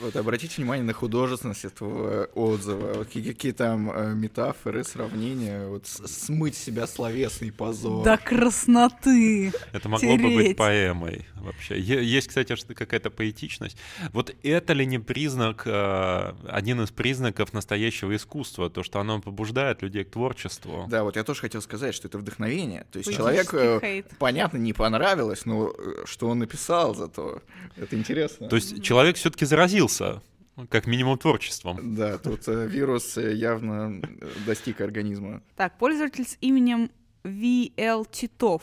Вот 0.00 0.16
обратите 0.16 0.56
внимание 0.56 0.84
на 0.84 0.92
художественность 0.92 1.64
этого 1.64 2.24
отзыва. 2.34 2.94
Вот 2.94 3.06
какие, 3.06 3.32
какие 3.32 3.52
там 3.52 3.90
э, 3.90 4.14
метафоры, 4.14 4.82
сравнения. 4.84 5.66
Вот 5.68 5.86
с- 5.86 6.06
смыть 6.08 6.56
себя 6.56 6.86
словесный 6.86 7.52
позор. 7.52 8.04
До 8.04 8.16
красноты. 8.16 9.52
Это 9.72 9.88
могло 9.88 10.16
бы 10.16 10.22
быть 10.24 10.34
Тереть. 10.38 10.56
поэмой 10.56 11.26
вообще. 11.36 11.78
Е- 11.78 12.04
Есть, 12.04 12.28
кстати, 12.28 12.54
какая-то 12.74 13.10
поэтичность. 13.10 13.76
Вот 14.12 14.34
это 14.42 14.72
ли 14.72 14.84
не 14.86 14.98
признак, 14.98 15.62
э, 15.66 16.32
один 16.48 16.80
из 16.82 16.90
признаков 16.90 17.52
настоящего 17.52 18.14
искусства, 18.16 18.70
то, 18.70 18.82
что 18.82 19.00
оно 19.00 19.20
побуждает 19.20 19.82
людей 19.82 20.04
к 20.04 20.10
творчеству? 20.10 20.86
Да, 20.88 21.04
вот 21.04 21.16
я 21.16 21.24
тоже 21.24 21.40
хотел 21.40 21.62
сказать, 21.62 21.94
что 21.94 22.08
это 22.08 22.18
вдохновение. 22.18 22.86
То 22.90 22.98
есть 22.98 23.14
человек, 23.14 23.52
э, 23.54 23.78
хейт. 23.80 24.06
понятно, 24.18 24.56
не 24.58 24.72
понравилось, 24.72 25.44
но 25.46 25.72
что 26.04 26.28
он 26.28 26.40
написал 26.40 26.94
зато, 26.94 27.42
это 27.76 27.96
интересно. 27.96 28.48
То 28.48 28.56
есть 28.56 28.82
человек 28.82 29.16
все-таки 29.16 29.44
заразился, 29.88 30.22
как 30.70 30.86
минимум 30.86 31.18
творчеством. 31.18 31.94
Да, 31.94 32.18
тут 32.18 32.46
э, 32.48 32.66
вирус 32.66 33.16
э, 33.18 33.34
явно 33.34 34.00
э, 34.02 34.30
достиг 34.46 34.80
организма. 34.80 35.42
Так, 35.56 35.78
пользователь 35.78 36.24
с 36.26 36.36
именем 36.40 36.90
VL 37.24 38.06
Титов. 38.10 38.62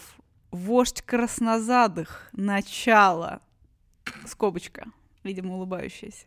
Вождь 0.51 1.01
краснозадых. 1.01 2.29
Начало. 2.33 3.41
Скобочка. 4.25 4.85
Видимо, 5.23 5.55
улыбающаяся. 5.55 6.25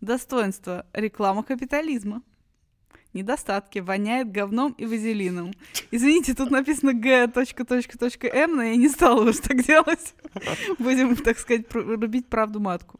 Достоинство. 0.00 0.86
Реклама 0.92 1.42
капитализма. 1.42 2.22
Недостатки. 3.12 3.80
Воняет 3.80 4.30
говном 4.30 4.72
и 4.72 4.86
вазелином. 4.86 5.52
Извините, 5.90 6.34
тут 6.34 6.50
написано 6.50 6.92
g.м, 6.92 8.56
но 8.56 8.62
я 8.62 8.76
не 8.76 8.88
стала 8.88 9.28
уж 9.28 9.38
так 9.38 9.64
делать. 9.64 10.14
Будем, 10.78 11.16
так 11.16 11.38
сказать, 11.38 11.72
рубить 11.72 12.26
правду 12.28 12.60
матку. 12.60 12.98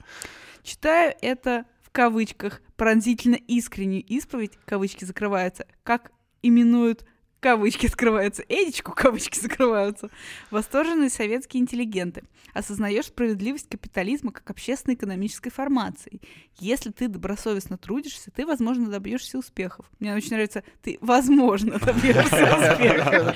Читаю 0.68 1.14
это 1.22 1.64
в 1.80 1.88
кавычках 1.88 2.60
пронзительно 2.76 3.36
искреннюю 3.36 4.04
исповедь, 4.04 4.52
кавычки 4.66 5.06
закрываются, 5.06 5.66
как 5.82 6.12
именуют 6.42 7.06
кавычки 7.40 7.86
скрываются, 7.86 8.44
Эдичку 8.50 8.92
кавычки 8.92 9.38
закрываются, 9.38 10.10
восторженные 10.50 11.08
советские 11.08 11.62
интеллигенты. 11.62 12.24
Осознаешь 12.52 13.06
справедливость 13.06 13.70
капитализма 13.70 14.30
как 14.30 14.50
общественно-экономической 14.50 15.48
формации. 15.48 16.20
Если 16.58 16.90
ты 16.90 17.08
добросовестно 17.08 17.78
трудишься, 17.78 18.30
ты, 18.30 18.44
возможно, 18.44 18.90
добьешься 18.90 19.38
успехов. 19.38 19.86
Мне 20.00 20.14
очень 20.14 20.32
нравится, 20.32 20.64
ты, 20.82 20.98
возможно, 21.00 21.78
добьешься 21.82 22.44
успехов. 22.44 23.34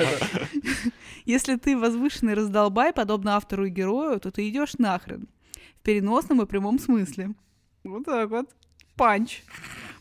Если 1.24 1.56
ты 1.56 1.78
возвышенный 1.78 2.34
раздолбай, 2.34 2.92
подобно 2.92 3.36
автору 3.36 3.64
и 3.64 3.70
герою, 3.70 4.20
то 4.20 4.30
ты 4.30 4.46
идешь 4.50 4.74
нахрен. 4.76 5.28
В 5.82 5.84
переносном 5.84 6.40
и 6.40 6.46
прямом 6.46 6.78
смысле. 6.78 7.34
Вот 7.82 8.04
так 8.04 8.30
вот. 8.30 8.48
Панч. 8.96 9.42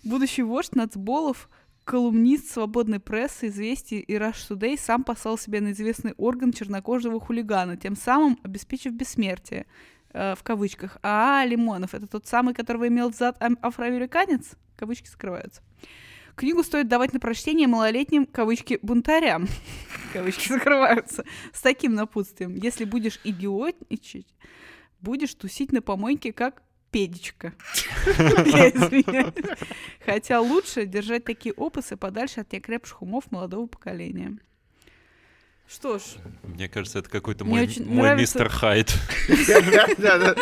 Будущий 0.03 0.43
вождь 0.43 0.75
нацболов, 0.75 1.49
колумнист 1.85 2.51
свободной 2.51 2.99
прессы, 2.99 3.47
известий 3.47 3.97
и 3.97 4.13
Rush 4.13 4.47
Today 4.47 4.77
сам 4.77 5.03
послал 5.03 5.39
себе 5.39 5.59
на 5.59 5.71
известный 5.71 6.13
орган 6.17 6.53
чернокожего 6.53 7.19
хулигана, 7.19 7.77
тем 7.77 7.95
самым 7.95 8.37
обеспечив 8.43 8.93
бессмертие. 8.93 9.65
Э, 10.13 10.35
в 10.35 10.43
кавычках. 10.43 10.99
А, 11.01 11.43
Лимонов, 11.47 11.95
это 11.95 12.05
тот 12.05 12.27
самый, 12.27 12.53
которого 12.53 12.87
имел 12.87 13.11
зад 13.11 13.41
ам- 13.41 13.57
афроамериканец? 13.63 14.51
Кавычки 14.75 15.07
скрываются. 15.07 15.63
Книгу 16.35 16.61
стоит 16.61 16.89
давать 16.89 17.11
на 17.11 17.19
прочтение 17.19 17.67
малолетним, 17.67 18.27
кавычки, 18.27 18.77
бунтарям. 18.83 19.47
Кавычки 20.13 20.47
закрываются. 20.47 21.25
С 21.51 21.61
таким 21.61 21.95
напутствием. 21.95 22.53
Если 22.53 22.85
будешь 22.85 23.19
идиотничать, 23.23 24.27
будешь 25.01 25.33
тусить 25.33 25.71
на 25.71 25.81
помойке, 25.81 26.33
как 26.33 26.63
извиняюсь. 28.05 29.59
Хотя 30.05 30.41
лучше 30.41 30.85
держать 30.85 31.23
такие 31.23 31.53
опусы 31.53 31.97
подальше 31.97 32.41
от 32.41 32.51
неокрепших 32.51 33.01
умов 33.01 33.31
молодого 33.31 33.67
поколения. 33.67 34.37
Что 35.73 35.99
ж, 35.99 36.01
Мне 36.43 36.67
кажется, 36.67 36.99
это 36.99 37.09
какой-то 37.09 37.45
мой, 37.45 37.61
очень 37.61 37.85
мой 37.85 38.03
нравится- 38.03 38.39
мистер 38.39 38.49
Хайд. 38.49 38.93
Да, 39.97 40.17
да, 40.17 40.35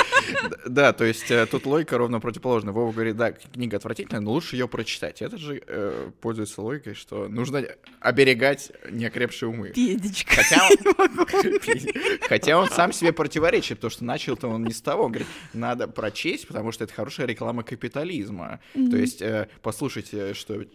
Да, 0.66 0.94
то 0.94 1.06
есть 1.06 1.30
э, 1.30 1.46
тут 1.46 1.68
логика 1.68 2.00
ровно 2.00 2.20
противоположная. 2.20 2.74
Вова 2.74 2.92
говорит, 2.92 3.16
да, 3.16 3.32
книга 3.34 3.78
отвратительная, 3.78 4.22
но 4.22 4.32
лучше 4.32 4.56
ее 4.56 4.68
прочитать. 4.68 5.22
Это 5.22 5.38
же 5.38 5.62
э, 5.68 6.10
пользуется 6.20 6.62
логикой, 6.64 6.96
что 6.96 7.28
нужно 7.28 7.64
оберегать 8.00 8.72
неокрепшие 8.90 9.50
умы. 9.50 9.70
педичка. 9.70 10.34
Хотя 10.36 10.68
он, 10.68 11.28
хотя 12.28 12.58
он 12.58 12.68
сам 12.70 12.92
себе 12.92 13.14
противоречит, 13.14 13.78
потому 13.78 13.92
что 13.92 14.04
начал-то 14.06 14.48
он 14.48 14.64
не 14.64 14.74
с 14.74 14.82
того. 14.82 15.04
Он 15.04 15.12
говорит, 15.12 15.28
надо 15.54 15.88
прочесть, 15.88 16.48
потому 16.48 16.72
что 16.72 16.86
это 16.86 16.94
хорошая 16.94 17.28
реклама 17.28 17.62
капитализма. 17.62 18.62
То 18.74 18.98
есть, 18.98 19.22
э, 19.22 19.48
послушайте, 19.62 20.34
что 20.34 20.66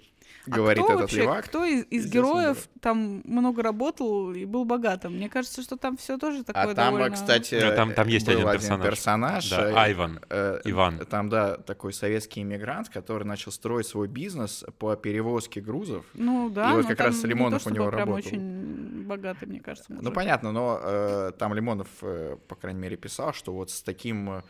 говорит 0.47 0.83
а 0.83 0.85
кто 0.85 0.93
этот 0.93 1.01
вообще, 1.03 1.21
левак. 1.23 1.45
кто 1.47 1.65
из, 1.65 1.85
из 1.91 2.11
героев 2.11 2.69
там 2.81 3.23
много 3.25 3.63
работал 3.63 4.33
и 4.33 4.45
был 4.45 4.65
богатым? 4.65 5.15
Мне 5.17 5.29
кажется, 5.29 5.63
что 5.63 5.77
там 5.77 5.97
все 5.97 6.19
тоже 6.19 6.45
такое 6.45 6.63
А 6.63 6.75
там, 6.75 6.95
довольно... 6.95 7.15
кстати, 7.15 7.55
Ну, 7.63 7.75
там- 7.75 7.93
там 7.95 8.09
есть 8.09 8.27
был 8.27 8.33
один 8.35 8.49
один 8.49 8.61
персонаж. 8.61 8.89
персонаж, 8.91 9.51
Да, 9.51 9.71
э, 9.71 9.75
Айван. 9.75 10.21
э, 10.31 10.61
Иван. 10.65 10.99
Там, 11.07 11.29
да, 11.29 11.57
такой 11.57 11.93
советский 11.93 12.43
иммигрант, 12.43 12.89
который 12.89 13.25
начал 13.25 13.53
строить 13.53 13.87
свой 13.87 14.09
бизнес 14.09 14.65
по 14.79 14.97
перевозке 14.97 15.61
грузов. 15.61 16.05
Ну 16.15 16.51
да, 16.51 16.73
И 16.73 16.77
вот 16.77 16.87
как 16.87 17.01
раз 17.01 17.17
не 17.17 17.23
то, 17.23 17.27
Лимонов 17.29 17.67
у 17.67 17.71
него 17.71 17.89
прям 17.89 18.01
работал. 18.01 18.19
очень 18.29 19.05
богатый, 19.07 19.47
мне 19.47 19.61
кажется. 19.61 19.87
Ну, 19.93 19.97
мужик. 19.97 20.15
понятно, 20.15 20.53
но 20.53 20.81
э, 20.83 21.33
там 21.39 21.55
Лимонов, 21.55 21.89
э, 22.03 22.37
по 22.49 22.55
крайней 22.55 22.81
мере, 22.81 22.97
писал, 22.97 23.33
что 23.33 23.53
вот 23.53 23.71
с 23.71 23.83
таким 23.83 24.31
э, 24.31 24.43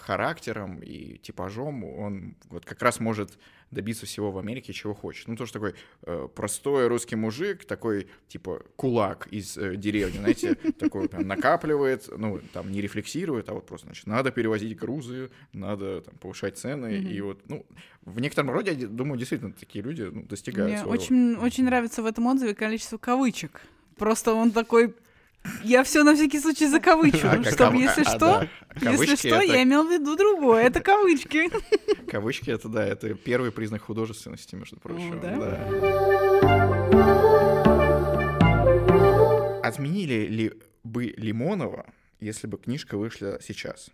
характером 0.00 0.80
и 0.82 1.18
типажом 1.18 1.84
он 1.84 2.36
вот 2.50 2.64
как 2.64 2.82
раз 2.82 3.00
может 3.00 3.38
добиться 3.72 4.06
всего 4.06 4.30
в 4.30 4.38
Америке, 4.38 4.72
чего 4.72 4.94
хочет. 4.94 5.26
Ну, 5.26 5.36
тоже 5.36 5.52
такой 5.52 5.74
э, 6.02 6.28
простой 6.34 6.86
русский 6.86 7.16
мужик, 7.16 7.64
такой, 7.64 8.06
типа, 8.28 8.62
кулак 8.76 9.26
из 9.30 9.56
э, 9.56 9.76
деревни, 9.76 10.18
знаете, 10.18 10.54
такой 10.78 11.08
прям 11.08 11.26
накапливает, 11.26 12.08
ну, 12.16 12.40
там, 12.52 12.70
не 12.70 12.80
рефлексирует, 12.80 13.48
а 13.48 13.54
вот 13.54 13.66
просто, 13.66 13.88
значит, 13.88 14.06
надо 14.06 14.30
перевозить 14.30 14.76
грузы, 14.76 15.30
надо 15.52 16.02
там 16.02 16.14
повышать 16.18 16.58
цены, 16.58 16.98
и 16.98 17.20
вот, 17.20 17.40
ну, 17.48 17.66
в 18.04 18.20
некотором 18.20 18.50
роде, 18.50 18.72
я 18.72 18.86
думаю, 18.86 19.18
действительно, 19.18 19.52
такие 19.52 19.82
люди 19.82 20.02
ну, 20.02 20.22
достигают 20.22 20.70
Мне 20.70 20.78
своего. 20.78 20.92
очень, 20.92 21.36
очень 21.36 21.64
нравится 21.64 22.02
в 22.02 22.06
этом 22.06 22.26
отзыве 22.26 22.54
количество 22.54 22.98
кавычек. 22.98 23.62
Просто 23.96 24.34
он 24.34 24.50
такой... 24.50 24.94
Я 25.62 25.82
все 25.82 26.04
на 26.04 26.14
всякий 26.14 26.40
случай 26.40 26.66
закавычу, 26.66 27.26
А, 27.26 27.42
чтобы, 27.42 27.56
кав- 27.56 27.74
если 27.74 28.02
а, 28.02 28.16
что, 28.16 28.48
если 28.80 29.16
что, 29.16 29.40
я 29.40 29.62
имел 29.62 29.86
в 29.86 29.90
виду 29.90 30.16
другое. 30.16 30.64
Это 30.64 30.80
кавычки. 30.80 31.50
Кавычки 32.10 32.50
это 32.50 32.68
да, 32.68 32.84
это 32.84 33.14
первый 33.14 33.50
признак 33.50 33.82
художественности, 33.82 34.54
между 34.54 34.76
прочим. 34.78 35.20
Отменили 39.62 40.26
ли 40.26 40.52
бы 40.84 41.14
Лимонова, 41.16 41.86
если 42.20 42.46
бы 42.46 42.58
книжка 42.58 42.96
вышла 42.96 43.38
сейчас? 43.40 43.90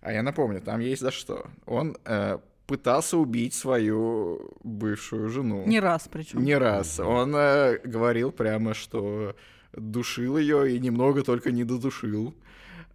А 0.00 0.12
я 0.12 0.22
напомню, 0.22 0.60
там 0.60 0.80
есть 0.80 1.00
за 1.00 1.10
что. 1.10 1.46
Он 1.66 1.96
э, 2.04 2.38
пытался 2.66 3.16
убить 3.16 3.54
свою 3.54 4.50
бывшую 4.62 5.28
жену. 5.30 5.64
Не 5.66 5.80
раз 5.80 6.08
причем. 6.10 6.42
Не 6.42 6.56
раз. 6.56 7.00
Он 7.00 7.34
э, 7.34 7.78
говорил 7.84 8.32
прямо, 8.32 8.74
что 8.74 9.34
душил 9.76 10.38
ее 10.38 10.74
и 10.76 10.78
немного 10.80 11.22
только 11.22 11.50
не 11.52 11.64
додушил. 11.64 12.34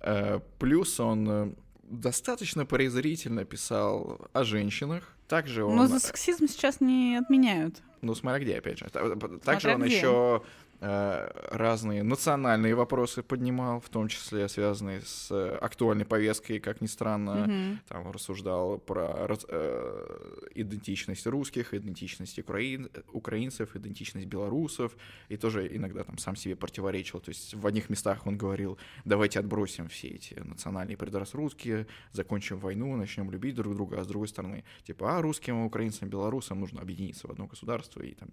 Э, 0.01 0.39
плюс 0.59 0.99
он 0.99 1.30
э, 1.30 1.51
достаточно 1.84 2.65
презрительно 2.65 3.45
писал 3.45 4.30
о 4.34 4.43
женщинах. 4.43 5.15
Также 5.27 5.63
он... 5.63 5.75
Но 5.75 5.88
за 5.88 5.99
сексизм 5.99 6.47
сейчас 6.47 6.82
не 6.82 7.17
отменяют. 7.17 7.82
Ну, 8.01 8.15
смотря 8.15 8.39
где, 8.39 8.57
опять 8.57 8.80
же. 8.80 8.88
Та- 8.91 9.15
Также 9.15 9.39
Смотря 9.43 9.75
он 9.75 9.82
где. 9.84 9.97
еще 9.97 10.41
э, 10.43 10.47
разные 10.82 12.03
национальные 12.03 12.73
вопросы 12.73 13.21
поднимал, 13.21 13.82
в 13.82 13.89
том 13.89 14.07
числе 14.07 14.47
связанные 14.47 15.01
с 15.01 15.30
э, 15.30 15.57
актуальной 15.57 16.05
повесткой, 16.05 16.59
как 16.59 16.80
ни 16.80 16.88
странно. 16.88 17.47
Мгм. 17.47 17.80
Там 17.88 18.11
рассуждал 18.11 18.77
про 18.77 19.27
э, 19.49 20.47
идентичность 20.55 21.27
русских, 21.27 21.73
идентичность 21.73 22.39
украин- 22.39 22.89
украинцев, 23.11 23.75
идентичность 23.75 24.27
белорусов, 24.27 24.95
и 25.27 25.36
тоже 25.36 25.67
иногда 25.75 26.03
там 26.03 26.17
сам 26.17 26.38
себе 26.38 26.55
противоречил. 26.55 27.19
То 27.19 27.30
есть 27.30 27.53
в 27.53 27.67
одних 27.67 27.89
местах 27.89 28.25
он 28.25 28.38
говорил, 28.38 28.77
давайте 29.03 29.39
отбросим 29.39 29.89
все 29.89 30.07
эти 30.07 30.36
национальные 30.36 30.95
предрассудки, 30.95 31.88
закончим 32.13 32.57
войну, 32.59 32.95
начнем 32.95 33.30
любить 33.32 33.55
друг 33.55 33.75
друга, 33.75 33.99
а 33.99 34.03
с 34.05 34.07
другой 34.07 34.30
стороны, 34.30 34.63
типа, 34.84 35.17
а 35.17 35.21
русским, 35.21 35.65
украинцам, 35.65 36.09
белорусам 36.09 36.61
нужно 36.61 36.82
объединиться 36.82 37.27
в 37.27 37.32
одно 37.32 37.47
государство 37.47 38.01
и 38.01 38.13
там 38.13 38.30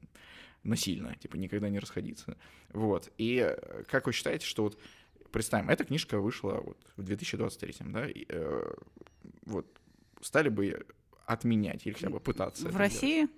насильно, 0.67 1.15
типа, 1.17 1.37
никогда 1.37 1.69
не 1.69 1.79
расходиться. 1.79 2.37
Вот. 2.73 3.13
И 3.19 3.37
э, 3.37 3.85
как 3.89 4.07
вы 4.07 4.13
считаете, 4.13 4.47
что 4.47 4.65
вот 4.65 4.79
представим, 5.31 5.69
эта 5.71 5.85
книжка 5.85 6.19
вышла 6.19 6.61
вот 6.65 6.79
в 6.97 7.03
2023, 7.03 7.75
да, 7.93 8.09
и, 8.09 8.25
э, 8.29 8.75
вот 9.47 9.67
стали 10.21 10.49
бы 10.49 10.87
отменять 11.27 11.87
или 11.87 11.95
хотя 11.95 12.11
бы 12.11 12.21
пытаться. 12.21 12.69
В? 12.69 12.77
России? 12.77 13.29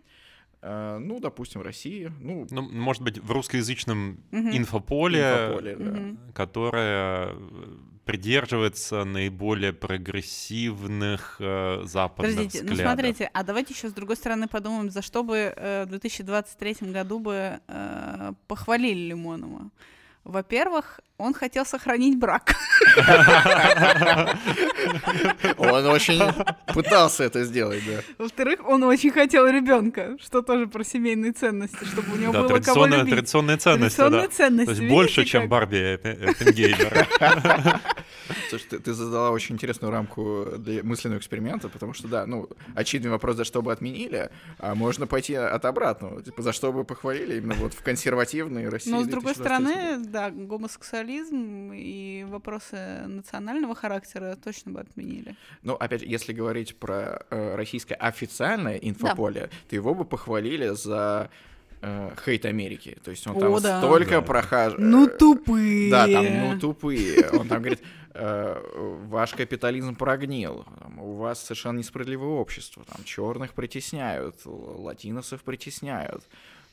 Э, 0.61 0.99
ну, 0.99 1.21
допустим, 1.21 1.61
в 1.61 1.65
России, 1.65 2.13
ну, 2.21 2.47
Ну, 2.51 2.63
может 2.63 3.03
быть, 3.03 3.19
в 3.19 3.31
русскоязычном 3.31 4.21
Мгм. 4.31 4.57
инфополе, 4.57 5.21
инфополе, 5.21 5.77
да. 5.77 5.91
Мгм. 5.91 6.33
которое 6.33 7.33
э, 7.33 7.77
придерживается 8.09 9.05
наиболее 9.05 9.75
прогрессивных 9.75 11.37
э, 11.41 11.83
западных 11.85 12.37
Подождите, 12.37 12.63
ну 12.63 12.73
взглядов. 12.73 12.93
смотрите, 12.93 13.31
а 13.35 13.43
давайте 13.43 13.75
еще 13.75 13.91
с 13.91 13.93
другой 13.93 14.17
стороны 14.17 14.49
подумаем, 14.49 14.89
за 14.89 15.03
что 15.03 15.23
бы 15.23 15.53
э, 15.55 15.85
в 15.85 15.91
2023 15.91 16.91
году 16.91 17.19
бы 17.19 17.61
э, 17.69 18.33
похвалили 18.47 19.09
Лимонова. 19.11 19.69
Во-первых, 20.25 21.01
он 21.19 21.35
хотел 21.35 21.67
сохранить 21.67 22.17
брак. 22.19 22.55
Он 25.59 25.87
очень 25.87 26.21
пытался 26.73 27.25
это 27.25 27.45
сделать, 27.45 27.83
да. 27.87 28.01
Во-вторых, 28.19 28.61
он 28.67 28.83
очень 28.85 29.11
хотел 29.11 29.47
ребенка, 29.49 30.17
что 30.21 30.43
тоже 30.43 30.67
про 30.67 30.85
семейные 30.85 31.33
ценности, 31.33 31.85
чтобы 31.85 32.13
у 32.15 32.17
него 32.17 32.33
Да, 32.33 32.43
было 32.43 32.59
кого 32.61 32.87
любить. 32.87 33.11
традиционные 33.11 33.57
ценности, 33.57 33.97
Традиционные 33.97 34.29
да. 34.29 34.35
ценности. 34.35 34.65
То 34.67 34.71
есть 34.71 34.81
видите, 34.81 34.95
больше, 34.97 35.25
чем 35.25 35.43
как? 35.43 35.51
Барби 35.51 35.77
Эппе- 35.77 36.31
Эппенгеймер. 36.31 37.09
Слушай, 38.51 38.67
ты, 38.71 38.79
ты 38.79 38.93
задала 38.93 39.31
очень 39.31 39.55
интересную 39.55 39.91
рамку 39.91 40.47
для 40.59 40.83
мысленного 40.83 41.19
эксперимента, 41.19 41.69
потому 41.69 41.95
что, 41.95 42.09
да, 42.09 42.27
ну, 42.27 42.49
очевидный 42.75 43.11
вопрос, 43.11 43.37
за 43.37 43.45
что 43.45 43.63
бы 43.63 43.73
отменили, 43.73 44.31
а 44.59 44.75
можно 44.75 45.07
пойти 45.07 45.35
от 45.35 45.65
обратного, 45.65 46.23
типа, 46.23 46.43
за 46.43 46.53
что 46.53 46.73
бы 46.73 46.85
похвалили 46.85 47.39
именно 47.39 47.55
вот 47.55 47.75
в 47.75 47.83
консервативной 47.83 48.69
России. 48.69 48.91
Но 48.91 49.03
с 49.03 49.07
другой 49.07 49.35
2023 49.35 49.67
года. 49.67 49.81
стороны, 49.89 50.05
да, 50.07 50.31
гомосексуализм 51.09 51.73
и 51.75 52.25
вопросы 52.29 53.05
национального 53.07 53.75
характера 53.75 54.37
точно 54.43 54.73
бы 54.73 54.81
отменили. 54.81 55.35
Ну, 55.63 55.75
опять 55.75 56.01
же, 56.03 56.07
если 56.07 56.33
говорить 56.33 56.77
про 56.77 57.25
э, 57.31 57.55
российское 57.57 57.95
официальное 57.95 58.77
инфополе, 58.77 59.51
то 59.69 59.75
его 59.75 59.95
бы 59.95 60.05
похвалили 60.05 60.69
за 60.75 61.31
э, 61.81 62.11
хейт 62.25 62.45
Америки. 62.45 62.97
То 63.03 63.11
есть 63.11 63.27
он 63.27 63.39
там 63.39 63.53
О, 63.53 63.61
да. 63.61 63.79
столько 63.79 64.11
Да. 64.11 64.23
прохаж... 64.23 64.75
Ну, 64.79 65.07
э, 65.07 65.19
тупые. 65.19 65.91
Да, 65.91 66.07
там, 66.07 66.25
ну, 66.25 66.61
тупые. 66.61 67.29
Он 67.33 67.49
там 67.49 67.59
говорит, 67.59 67.83
э, 68.15 68.61
ваш 69.07 69.33
капитализм 69.33 69.95
прогнил, 69.97 70.65
там, 70.81 70.99
у 70.99 71.15
вас 71.15 71.43
совершенно 71.43 71.79
несправедливое 71.79 72.29
общество, 72.29 72.85
там, 72.85 73.05
черных 73.05 73.55
притесняют, 73.55 74.37
латиносов 74.45 75.43
притесняют, 75.43 76.29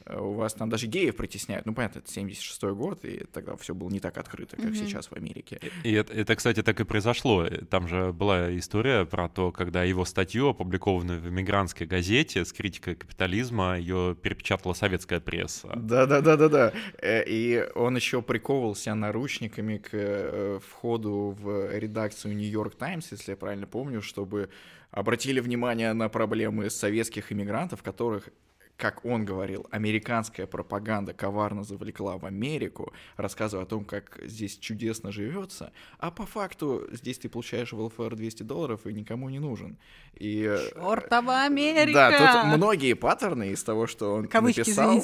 у 0.10 0.34
вас 0.34 0.54
там 0.54 0.70
даже 0.70 0.88
геев 0.88 1.16
притесняют. 1.16 1.66
Ну, 1.66 1.74
понятно, 1.74 2.00
это 2.00 2.12
76-й 2.12 2.74
год, 2.76 3.04
и 3.06 3.26
тогда 3.32 3.56
все 3.58 3.74
было 3.74 3.90
не 3.90 4.00
так 4.00 4.18
открыто, 4.18 4.56
как 4.56 4.66
Мгм. 4.66 4.76
сейчас 4.76 5.08
в 5.08 5.14
Америке. 5.14 5.60
И 5.84 5.92
это, 5.94 6.14
это, 6.14 6.36
кстати, 6.36 6.62
так 6.62 6.80
и 6.80 6.84
произошло. 6.84 7.46
Там 7.70 7.88
же 7.88 8.14
была 8.14 8.56
история 8.58 9.06
про 9.06 9.30
то, 9.30 9.52
когда 9.52 9.84
его 9.84 10.06
статью, 10.06 10.50
опубликованную 10.50 11.20
в 11.22 11.28
эмигрантской 11.30 11.88
газете 11.88 12.46
с 12.46 12.54
критикой 12.54 12.96
капитализма, 12.96 13.78
ее 13.80 14.16
перепечатала 14.22 14.74
советская 14.74 15.20
пресса. 15.20 15.72
Да, 15.76 16.06
да, 16.06 16.22
да, 16.22 16.36
да, 16.38 16.50
да. 16.50 16.74
Э, 17.02 17.24
И 17.28 17.66
он 17.76 17.96
еще 17.96 18.22
приковывался 18.22 18.94
наручниками 18.94 19.78
к 19.78 19.90
э, 19.94 20.60
входу 20.68 21.36
в 21.40 21.78
редакцию 21.78 22.36
Нью-Йорк 22.36 22.76
Таймс, 22.76 23.12
если 23.12 23.32
я 23.32 23.38
правильно 23.38 23.68
помню, 23.68 24.02
чтобы 24.02 24.50
обратили 24.92 25.40
внимание 25.40 25.94
на 25.94 26.10
проблемы 26.10 26.70
советских 26.70 27.32
иммигрантов, 27.32 27.84
которых 27.84 28.30
как 28.78 29.06
он 29.06 29.24
говорил, 29.24 29.66
американская 29.72 30.48
пропаганда 30.48 31.14
коварно 31.14 31.64
завлекла 31.64 32.18
в 32.18 32.26
Америку, 32.26 32.94
рассказывая 33.16 33.64
о 33.64 33.68
том, 33.68 33.86
как 33.86 34.20
здесь 34.24 34.58
чудесно 34.58 35.12
живется, 35.12 35.72
а 35.98 36.12
по 36.12 36.26
факту 36.26 36.86
здесь 36.92 37.20
ты 37.20 37.30
получаешь 37.30 37.72
welfare 37.72 38.16
200 38.16 38.44
долларов 38.44 38.86
и 38.86 38.94
никому 38.94 39.30
не 39.30 39.40
нужен. 39.40 39.78
И, 40.16 40.44
э, 40.44 40.72
Чёртова 40.74 41.44
Америка! 41.44 41.94
Да, 41.94 42.42
тут 42.44 42.58
многие 42.58 42.94
паттерны 42.96 43.50
из 43.52 43.64
того, 43.64 43.88
что 43.88 44.14
он 44.14 44.28
Кавычки, 44.28 44.60
написал, 44.60 45.02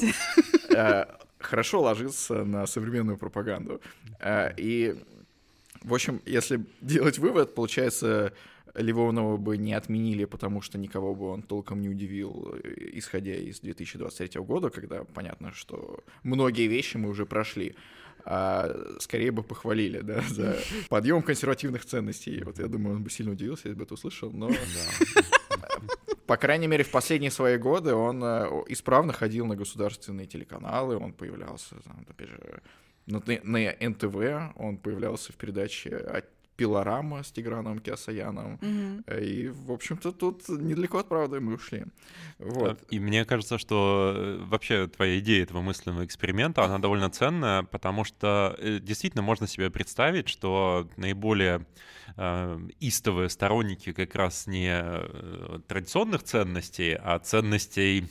э, 0.76 1.06
хорошо 1.40 1.82
ложится 1.82 2.44
на 2.44 2.68
современную 2.68 3.18
пропаганду. 3.18 3.82
Э, 4.20 4.52
И, 4.58 4.96
в 5.82 5.94
общем, 5.94 6.22
если 6.26 6.66
делать 6.82 7.20
вывод, 7.20 7.56
получается, 7.56 8.34
Ливонова 8.76 9.38
бы 9.38 9.58
не 9.58 9.74
отменили, 9.74 10.26
потому 10.26 10.62
что 10.62 10.78
никого 10.78 11.14
бы 11.16 11.28
он 11.30 11.42
толком 11.42 11.82
не 11.82 11.90
удивил, 11.90 12.56
э, 12.64 12.90
исходя 12.94 13.36
из 13.36 13.60
2023 13.60 14.42
года, 14.42 14.70
когда 14.70 15.04
понятно, 15.04 15.52
что 15.54 16.04
многие 16.24 16.68
вещи 16.68 16.98
мы 16.98 17.10
уже 17.10 17.26
прошли. 17.26 17.76
А 18.24 18.70
скорее 19.00 19.32
бы 19.32 19.44
похвалили, 19.44 20.00
да, 20.02 20.22
за 20.30 20.58
подъем 20.90 21.22
консервативных 21.22 21.86
ценностей. 21.86 22.44
Вот 22.44 22.60
я 22.60 22.68
думаю, 22.68 22.98
он 22.98 23.04
бы 23.04 23.10
сильно 23.10 23.32
удивился, 23.32 23.68
если 23.68 23.80
бы 23.80 23.84
это 23.84 23.96
услышал, 23.96 24.32
но 24.32 24.50
по 26.28 26.38
крайней 26.38 26.68
мере, 26.68 26.84
в 26.84 26.92
последние 26.92 27.32
свои 27.32 27.58
годы 27.58 27.94
он 27.94 28.24
э, 28.24 28.48
исправно 28.70 29.12
ходил 29.12 29.46
на 29.48 29.56
государственные 29.56 30.28
телеканалы, 30.28 30.98
он 30.98 31.14
появлялся, 31.14 31.76
там, 31.84 32.06
опять 32.08 32.30
же, 32.30 32.62
на, 33.06 33.22
на 33.44 33.90
НТВ, 33.90 34.56
он 34.56 34.78
появлялся 34.78 35.34
в 35.34 35.36
передаче 35.36 36.24
пилорама 36.62 37.24
с 37.24 37.32
Тиграном 37.32 37.80
Киасаяном. 37.80 38.60
Мгм. 38.62 39.04
И, 39.20 39.48
в 39.48 39.72
общем-то, 39.72 40.12
тут 40.12 40.48
недалеко 40.50 41.00
от 41.00 41.10
правды 41.10 41.40
мы 41.40 41.56
ушли. 41.56 41.86
Вот. 42.38 42.84
И 42.92 43.00
мне 43.00 43.26
кажется, 43.26 43.58
что 43.58 44.14
э, 44.16 44.38
вообще 44.46 44.88
твоя 44.88 45.18
идея 45.18 45.42
этого 45.44 45.62
мысленного 45.62 46.06
эксперимента, 46.06 46.64
она 46.64 46.78
довольно 46.78 47.10
ценная, 47.10 47.64
потому 47.64 48.04
что 48.04 48.56
э, 48.60 48.78
действительно 48.80 49.24
можно 49.24 49.48
себе 49.48 49.72
представить, 49.72 50.30
что 50.30 50.88
наиболее 50.98 51.66
э, 52.18 52.60
истовые 52.80 53.30
сторонники 53.30 53.92
как 53.92 54.16
раз 54.16 54.48
не 54.48 54.70
э, 54.72 55.60
традиционных 55.68 56.24
ценностей, 56.24 56.94
а 56.94 57.20
ценностей, 57.20 58.08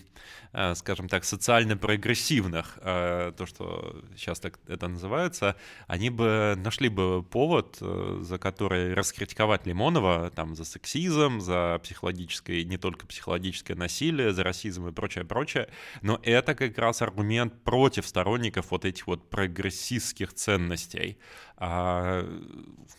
э, 0.52 0.74
скажем 0.74 1.08
так, 1.08 1.24
социально 1.24 1.76
прогрессивных, 1.76 2.78
э, 2.82 3.32
то, 3.36 3.46
что 3.46 4.02
сейчас 4.16 4.40
так 4.40 4.58
это 4.66 4.88
называется, 4.88 5.56
они 5.86 6.10
бы 6.10 6.54
нашли 6.56 6.88
бы 6.88 7.22
повод, 7.22 7.78
э, 7.80 8.18
за 8.22 8.38
который 8.40 8.94
раскритиковать 8.94 9.66
Лимонова 9.66 10.30
там 10.34 10.56
за 10.56 10.64
сексизм, 10.64 11.40
за 11.40 11.80
психологическое, 11.82 12.64
не 12.64 12.78
только 12.78 13.06
психологическое 13.06 13.74
насилие, 13.74 14.32
за 14.32 14.42
расизм 14.42 14.88
и 14.88 14.92
прочее, 14.92 15.24
прочее. 15.24 15.68
Но 16.02 16.18
это 16.22 16.54
как 16.54 16.76
раз 16.78 17.02
аргумент 17.02 17.62
против 17.62 18.06
сторонников 18.06 18.70
вот 18.70 18.84
этих 18.84 19.06
вот 19.06 19.30
прогрессистских 19.30 20.32
ценностей. 20.32 21.18
А, 21.56 22.26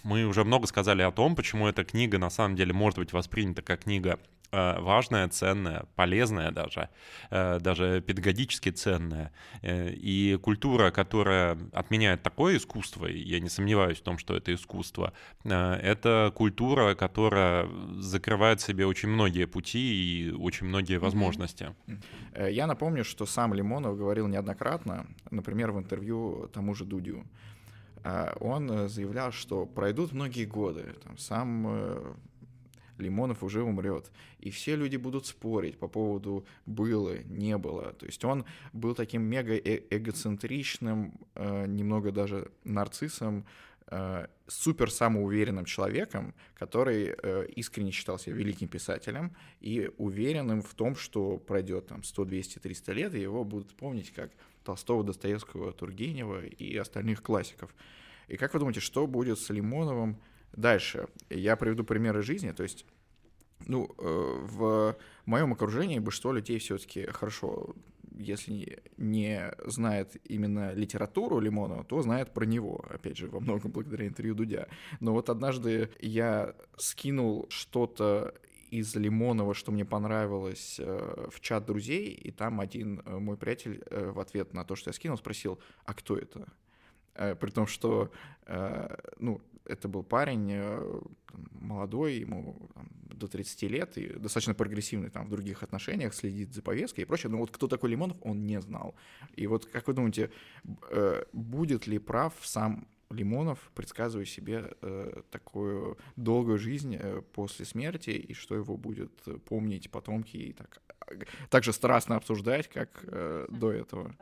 мы 0.03 0.25
уже 0.25 0.43
много 0.43 0.67
сказали 0.67 1.01
о 1.01 1.11
том, 1.11 1.35
почему 1.35 1.67
эта 1.67 1.83
книга 1.83 2.17
на 2.17 2.29
самом 2.29 2.55
деле 2.55 2.73
может 2.73 2.99
быть 2.99 3.11
воспринята 3.11 3.61
как 3.61 3.83
книга 3.83 4.19
э, 4.51 4.79
важная, 4.81 5.27
ценная, 5.29 5.85
полезная 5.95 6.51
даже, 6.51 6.89
э, 7.29 7.59
даже 7.59 8.01
педагогически 8.01 8.69
ценная. 8.69 9.31
Э, 9.61 9.91
И 9.91 10.37
культура, 10.41 10.91
которая 10.91 11.57
отменяет 11.73 12.23
такое 12.23 12.57
искусство, 12.57 13.05
и 13.05 13.17
я 13.17 13.39
не 13.39 13.49
сомневаюсь 13.49 13.99
в 13.99 14.03
том, 14.03 14.17
что 14.17 14.35
это 14.35 14.53
искусство, 14.53 15.13
это 15.43 16.31
культура, 16.35 16.95
которая 16.95 17.69
закрывает 17.99 18.61
в 18.61 18.65
себе 18.65 18.85
очень 18.85 19.09
многие 19.09 19.45
пути 19.45 19.79
и 19.79 20.31
очень 20.31 20.67
многие 20.67 20.99
возможности. 20.99 21.75
Я 22.37 22.67
напомню, 22.67 23.03
что 23.03 23.25
сам 23.25 23.53
Лимонов 23.53 23.97
говорил 23.97 24.27
неоднократно, 24.27 25.05
например, 25.31 25.71
в 25.71 25.77
интервью 25.79 26.49
тому 26.53 26.75
же 26.75 26.85
Дудю. 26.85 27.25
Он 28.39 28.89
заявлял, 28.89 29.31
что 29.31 29.65
пройдут 29.65 30.11
многие 30.11 30.45
годы, 30.45 30.95
там, 31.03 31.17
сам 31.17 32.17
Лимонов 33.01 33.43
уже 33.43 33.63
умрет, 33.63 34.11
и 34.39 34.49
все 34.49 34.75
люди 34.75 34.97
будут 34.97 35.25
спорить 35.25 35.77
по 35.77 35.87
поводу 35.87 36.45
было, 36.65 37.17
не 37.23 37.57
было. 37.57 37.93
То 37.93 38.05
есть 38.05 38.23
он 38.23 38.45
был 38.73 38.95
таким 38.95 39.23
мега 39.23 39.53
э- 39.53 39.83
эгоцентричным, 39.89 41.13
э, 41.35 41.65
немного 41.67 42.11
даже 42.11 42.51
нарциссом, 42.63 43.45
э, 43.87 44.27
супер 44.47 44.91
самоуверенным 44.91 45.65
человеком, 45.65 46.33
который 46.55 47.15
э, 47.21 47.47
искренне 47.55 47.91
считал 47.91 48.19
себя 48.19 48.35
великим 48.35 48.67
писателем 48.67 49.35
и 49.59 49.91
уверенным 49.97 50.61
в 50.61 50.73
том, 50.73 50.95
что 50.95 51.37
пройдет 51.37 51.87
там 51.87 52.03
100, 52.03 52.25
200, 52.25 52.59
300 52.59 52.93
лет, 52.93 53.13
и 53.15 53.19
его 53.19 53.43
будут 53.43 53.73
помнить 53.75 54.11
как 54.11 54.31
Толстого, 54.63 55.03
Достоевского, 55.03 55.71
Тургенева 55.73 56.45
и 56.45 56.77
остальных 56.77 57.21
классиков. 57.21 57.73
И 58.27 58.37
как 58.37 58.53
вы 58.53 58.59
думаете, 58.59 58.79
что 58.79 59.07
будет 59.07 59.39
с 59.39 59.49
Лимоновым 59.49 60.17
дальше? 60.53 61.07
Я 61.29 61.55
приведу 61.55 61.83
примеры 61.83 62.21
жизни, 62.21 62.51
то 62.51 62.63
есть 62.63 62.85
ну, 63.67 63.89
э, 63.97 64.37
в 64.41 64.95
моем 65.25 65.53
окружении 65.53 65.99
большинство 65.99 66.31
людей 66.31 66.59
все-таки 66.59 67.05
хорошо, 67.05 67.75
если 68.17 68.81
не- 68.97 69.53
знает 69.65 70.17
именно 70.25 70.73
литературу 70.73 71.39
Лимонова, 71.39 71.83
то 71.83 72.01
знает 72.01 72.33
про 72.33 72.45
него, 72.45 72.83
опять 72.89 73.17
же, 73.17 73.27
во 73.27 73.39
многом 73.39 73.71
благодаря 73.71 74.07
интервью 74.07 74.35
Дудя. 74.35 74.67
Но 74.99 75.13
вот 75.13 75.29
однажды 75.29 75.89
я 75.99 76.55
скинул 76.77 77.47
что-то 77.49 78.33
из 78.69 78.95
Лимонова, 78.95 79.53
что 79.53 79.71
мне 79.71 79.85
понравилось 79.85 80.79
э, 80.79 81.27
в 81.29 81.39
чат 81.41 81.65
друзей, 81.65 82.09
и 82.11 82.31
там 82.31 82.61
один 82.61 83.01
э, 83.05 83.17
мой 83.17 83.37
приятель 83.37 83.83
в 83.89 84.19
ответ 84.19 84.53
на 84.53 84.63
то, 84.63 84.75
что 84.75 84.89
я 84.89 84.93
скинул, 84.93 85.17
спросил, 85.17 85.59
а 85.85 85.93
кто 85.93 86.17
это? 86.17 86.47
При 87.13 87.51
том, 87.51 87.67
что, 87.67 88.09
ну, 89.19 89.41
это 89.71 89.87
был 89.87 90.03
парень 90.03 90.51
э, 90.51 91.01
молодой, 91.51 92.15
ему 92.15 92.69
там, 92.73 92.89
до 93.21 93.27
30 93.27 93.63
лет, 93.63 93.97
и 93.97 94.07
достаточно 94.07 94.53
прогрессивный 94.53 95.09
там 95.09 95.27
в 95.27 95.29
других 95.29 95.63
отношениях, 95.63 96.13
следит 96.13 96.53
за 96.53 96.61
повесткой 96.61 97.01
и 97.01 97.05
прочее. 97.05 97.31
Но 97.31 97.37
вот 97.37 97.51
кто 97.51 97.67
такой 97.67 97.89
Лимонов, 97.89 98.17
он 98.21 98.45
не 98.45 98.59
знал. 98.61 98.95
И 99.35 99.47
вот 99.47 99.65
как 99.65 99.87
вы 99.87 99.93
думаете, 99.93 100.31
э, 100.89 101.23
будет 101.33 101.87
ли 101.87 101.99
прав 101.99 102.33
сам 102.41 102.87
Лимонов, 103.09 103.71
предсказывая 103.75 104.25
себе 104.25 104.73
э, 104.81 105.21
такую 105.31 105.97
долгую 106.15 106.57
жизнь 106.57 106.95
э, 106.97 107.21
после 107.33 107.65
смерти, 107.65 108.11
и 108.11 108.33
что 108.33 108.55
его 108.55 108.77
будет 108.77 109.11
помнить 109.45 109.91
потомки 109.91 110.37
и 110.37 110.53
так, 110.53 110.81
так 111.49 111.63
же 111.63 111.73
страстно 111.73 112.15
обсуждать, 112.15 112.67
как 112.67 113.03
э, 113.03 113.47
до 113.49 113.71
этого? 113.71 114.15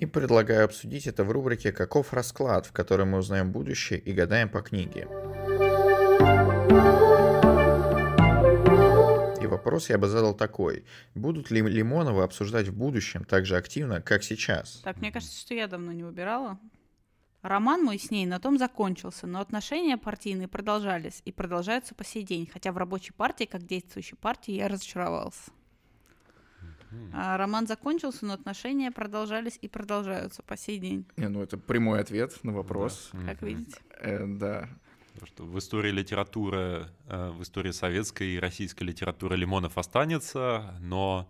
И 0.00 0.06
предлагаю 0.06 0.64
обсудить 0.64 1.06
это 1.06 1.24
в 1.24 1.30
рубрике 1.30 1.72
«Каков 1.72 2.14
расклад?», 2.14 2.64
в 2.64 2.72
которой 2.72 3.04
мы 3.04 3.18
узнаем 3.18 3.52
будущее 3.52 3.98
и 3.98 4.14
гадаем 4.14 4.48
по 4.48 4.62
книге. 4.62 5.06
И 9.42 9.46
вопрос 9.46 9.90
я 9.90 9.98
бы 9.98 10.08
задал 10.08 10.34
такой. 10.34 10.86
Будут 11.14 11.50
ли 11.50 11.60
Лимонова 11.60 12.24
обсуждать 12.24 12.68
в 12.68 12.74
будущем 12.74 13.24
так 13.24 13.44
же 13.44 13.58
активно, 13.58 14.00
как 14.00 14.22
сейчас? 14.22 14.80
Так, 14.82 14.96
мне 15.02 15.12
кажется, 15.12 15.38
что 15.38 15.52
я 15.52 15.66
давно 15.66 15.92
не 15.92 16.02
выбирала. 16.02 16.58
Роман 17.42 17.84
мой 17.84 17.98
с 17.98 18.10
ней 18.10 18.24
на 18.24 18.40
том 18.40 18.58
закончился, 18.58 19.26
но 19.26 19.40
отношения 19.40 19.98
партийные 19.98 20.48
продолжались 20.48 21.20
и 21.26 21.32
продолжаются 21.32 21.94
по 21.94 22.04
сей 22.04 22.22
день, 22.22 22.48
хотя 22.50 22.72
в 22.72 22.78
рабочей 22.78 23.12
партии, 23.12 23.44
как 23.44 23.66
действующей 23.66 24.16
партии, 24.16 24.52
я 24.52 24.68
разочаровался. 24.68 25.50
А 27.12 27.36
роман 27.36 27.66
закончился, 27.66 28.24
но 28.26 28.34
отношения 28.34 28.90
продолжались 28.90 29.58
и 29.60 29.68
продолжаются 29.68 30.42
по 30.42 30.56
сей 30.56 30.78
день, 30.78 31.06
Не, 31.16 31.28
ну 31.28 31.42
это 31.42 31.56
прямой 31.58 32.00
ответ 32.00 32.42
на 32.42 32.52
вопрос. 32.52 33.10
Да. 33.12 33.26
как 33.26 33.42
видите. 33.42 33.78
Э, 34.00 34.26
да. 34.26 34.68
Потому 35.14 35.26
что 35.26 35.44
в 35.44 35.58
истории 35.58 35.90
литературы, 35.90 36.88
э, 37.08 37.30
в 37.30 37.42
истории 37.42 37.72
советской 37.72 38.34
и 38.34 38.38
российской 38.38 38.84
литературы 38.84 39.36
Лимонов 39.36 39.76
останется, 39.76 40.74
но 40.80 41.28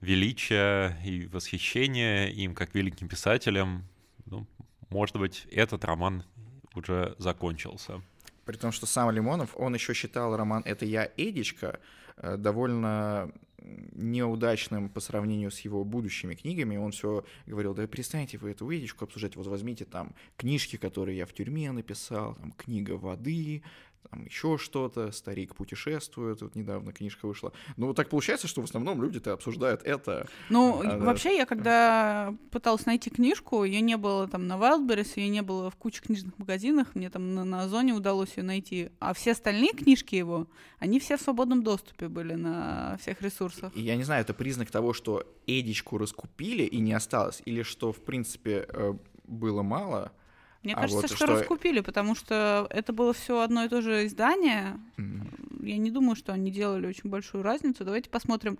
величие 0.00 0.98
и 1.04 1.26
восхищение 1.26 2.32
им 2.32 2.54
как 2.54 2.74
великим 2.74 3.08
писателем, 3.08 3.84
ну, 4.26 4.46
может 4.90 5.16
быть, 5.16 5.46
этот 5.50 5.84
роман 5.84 6.24
уже 6.74 7.14
закончился. 7.18 8.02
При 8.44 8.56
том, 8.56 8.72
что 8.72 8.86
сам 8.86 9.10
Лимонов, 9.10 9.56
он 9.56 9.74
еще 9.74 9.94
считал 9.94 10.36
роман 10.36 10.62
«Это 10.64 10.84
я, 10.84 11.08
Эдичка» 11.16 11.80
э, 12.16 12.36
довольно 12.36 13.32
неудачным 13.92 14.88
по 14.88 15.00
сравнению 15.00 15.50
с 15.50 15.60
его 15.60 15.84
будущими 15.84 16.34
книгами. 16.34 16.76
Он 16.76 16.92
все 16.92 17.24
говорил, 17.46 17.74
да 17.74 17.86
перестаньте 17.86 18.38
вы 18.38 18.50
эту 18.50 18.72
Эдичку 18.72 19.04
обсуждать, 19.04 19.36
вот 19.36 19.46
возьмите 19.46 19.84
там 19.84 20.14
книжки, 20.36 20.76
которые 20.76 21.18
я 21.18 21.26
в 21.26 21.32
тюрьме 21.32 21.70
написал, 21.72 22.34
там 22.34 22.52
«Книга 22.52 22.92
воды», 22.92 23.62
там 24.10 24.24
еще 24.24 24.58
что-то, 24.58 25.12
«Старик 25.12 25.54
путешествует», 25.54 26.42
вот 26.42 26.54
недавно 26.54 26.92
книжка 26.92 27.26
вышла. 27.26 27.52
Ну, 27.76 27.86
вот 27.86 27.96
так 27.96 28.08
получается, 28.08 28.46
что 28.46 28.60
в 28.60 28.64
основном 28.64 29.02
люди-то 29.02 29.32
обсуждают 29.32 29.82
это. 29.84 30.28
Ну, 30.50 30.82
А, 30.84 30.98
вообще, 30.98 31.36
я 31.36 31.46
когда 31.46 32.34
пыталась 32.50 32.86
найти 32.86 33.10
книжку, 33.10 33.64
ее 33.64 33.80
не 33.80 33.96
было 33.96 34.28
там 34.28 34.46
на 34.46 34.54
Wildberries, 34.54 35.12
ее 35.16 35.28
не 35.28 35.42
было 35.42 35.70
в 35.70 35.76
куче 35.76 36.02
книжных 36.02 36.38
магазинах, 36.38 36.94
мне 36.94 37.10
там 37.10 37.34
на, 37.34 37.44
на 37.44 37.62
Озоне 37.62 37.94
удалось 37.94 38.36
ее 38.36 38.42
найти. 38.42 38.90
А 38.98 39.14
все 39.14 39.32
остальные 39.32 39.70
книжки 39.72 40.14
его, 40.14 40.46
они 40.78 41.00
все 41.00 41.16
в 41.16 41.20
свободном 41.22 41.62
доступе 41.62 42.08
были 42.08 42.34
на 42.34 42.98
всех 43.00 43.22
ресурсах. 43.22 43.72
И 43.76 43.80
я 43.80 43.96
не 43.96 44.04
знаю, 44.04 44.22
это 44.22 44.34
признак 44.34 44.70
того, 44.70 44.92
что 44.92 45.26
Эдичку 45.46 45.98
раскупили 45.98 46.64
и 46.64 46.78
не 46.78 46.92
осталось, 46.92 47.42
или 47.44 47.62
что, 47.62 47.92
в 47.92 48.02
принципе, 48.02 48.66
э, 48.68 48.94
было 49.24 49.62
мало. 49.62 50.12
Мне 50.62 50.74
А 50.74 50.82
кажется, 50.82 50.96
вот 51.02 51.06
что, 51.06 51.16
что- 51.16 51.26
раскупили, 51.26 51.80
потому 51.80 52.14
что 52.14 52.66
это 52.70 52.92
было 52.92 53.12
все 53.12 53.40
одно 53.40 53.64
и 53.64 53.68
то 53.68 53.82
же 53.82 54.06
издание. 54.06 54.78
М. 54.96 55.28
Я 55.60 55.76
не 55.76 55.90
думаю, 55.90 56.14
что 56.16 56.32
они 56.32 56.50
делали 56.50 56.86
очень 56.86 57.10
большую 57.10 57.42
разницу. 57.42 57.84
Давайте 57.84 58.10
посмотрим, 58.10 58.58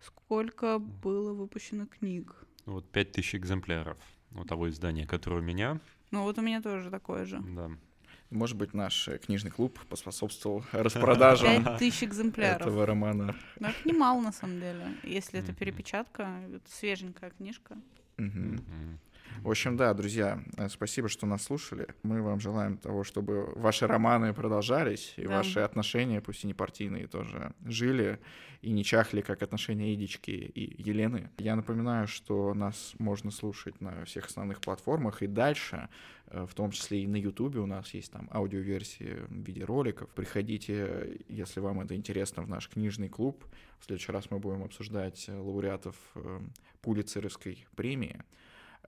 сколько 0.00 0.78
было 0.78 1.32
выпущено 1.34 1.86
книг. 1.86 2.34
Вот 2.64 2.88
5000 2.90 3.34
экземпляров 3.34 3.98
у 4.34 4.44
того 4.44 4.68
издания, 4.70 5.06
которое 5.06 5.40
у 5.40 5.42
меня. 5.44 5.78
Ну 6.10 6.22
вот 6.22 6.38
у 6.38 6.42
меня 6.42 6.62
тоже 6.62 6.90
такое 6.90 7.24
же. 7.26 7.40
Да. 7.40 7.70
Может 8.30 8.56
быть, 8.56 8.72
наш 8.72 9.08
э, 9.08 9.18
книжный 9.18 9.50
клуб 9.50 9.78
поспособствовал 9.90 10.64
распродажам 10.72 11.64
Пять 11.64 11.78
тысяч 11.78 12.04
экземпляров. 12.04 12.62
этого 12.62 12.86
романа. 12.86 13.34
Ну, 13.60 13.68
это 13.68 13.76
немало, 13.86 14.22
на 14.22 14.32
самом 14.32 14.58
деле. 14.58 14.86
Если 15.02 15.38
это 15.40 15.52
перепечатка, 15.52 16.30
это 16.48 16.60
свеженькая 16.70 17.30
книжка. 17.30 17.76
В 19.40 19.50
общем, 19.50 19.76
да, 19.76 19.92
друзья, 19.94 20.42
э, 20.56 20.68
спасибо, 20.68 21.08
что 21.08 21.26
нас 21.26 21.42
слушали. 21.42 21.88
Мы 22.02 22.22
вам 22.22 22.38
желаем 22.38 22.76
того, 22.76 23.02
чтобы 23.04 23.52
ваши 23.56 23.86
романы 23.86 24.32
продолжались, 24.34 25.14
и 25.16 25.22
Да. 25.26 25.38
ваши 25.38 25.60
отношения, 25.60 26.20
пусть 26.20 26.44
и 26.44 26.46
не 26.46 26.54
партийные, 26.54 27.06
тоже 27.08 27.52
жили 27.64 28.20
и 28.60 28.70
не 28.70 28.84
чахли, 28.84 29.20
как 29.22 29.42
отношения 29.42 29.92
Эдички 29.94 30.30
и 30.30 30.82
Елены. 30.82 31.30
Я 31.38 31.56
напоминаю, 31.56 32.06
что 32.06 32.54
нас 32.54 32.94
можно 32.98 33.32
слушать 33.32 33.80
на 33.80 34.04
всех 34.04 34.26
основных 34.26 34.60
платформах 34.60 35.22
и 35.22 35.26
дальше, 35.26 35.88
э, 36.28 36.46
в 36.48 36.54
том 36.54 36.70
числе 36.70 37.02
и 37.02 37.06
на 37.08 37.16
Ютубе 37.16 37.58
у 37.58 37.66
нас 37.66 37.92
есть 37.94 38.12
там 38.12 38.28
аудиоверсии 38.32 39.18
в 39.28 39.44
виде 39.44 39.64
роликов. 39.64 40.08
Приходите, 40.10 41.18
если 41.28 41.58
вам 41.58 41.80
это 41.80 41.96
интересно, 41.96 42.42
в 42.44 42.48
наш 42.48 42.68
книжный 42.68 43.08
клуб. 43.08 43.44
В 43.80 43.86
следующий 43.86 44.12
раз 44.12 44.30
мы 44.30 44.38
будем 44.38 44.62
обсуждать 44.62 45.28
лауреатов 45.28 45.96
э, 46.14 46.40
Пулицеровской 46.82 47.66
премии. 47.74 48.22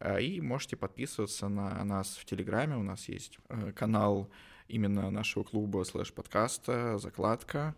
Э, 0.01 0.21
И 0.21 0.41
можете 0.41 0.77
подписываться 0.77 1.49
на 1.49 1.83
нас 1.85 2.17
в 2.17 2.25
Телеграме. 2.25 2.77
У 2.77 2.83
нас 2.83 3.09
есть 3.09 3.39
э, 3.49 3.73
канал 3.73 4.31
именно 4.69 5.11
нашего 5.11 5.45
клуба 5.45 5.85
слэш-подкаста 5.85 6.99
«Закладка». 6.99 7.75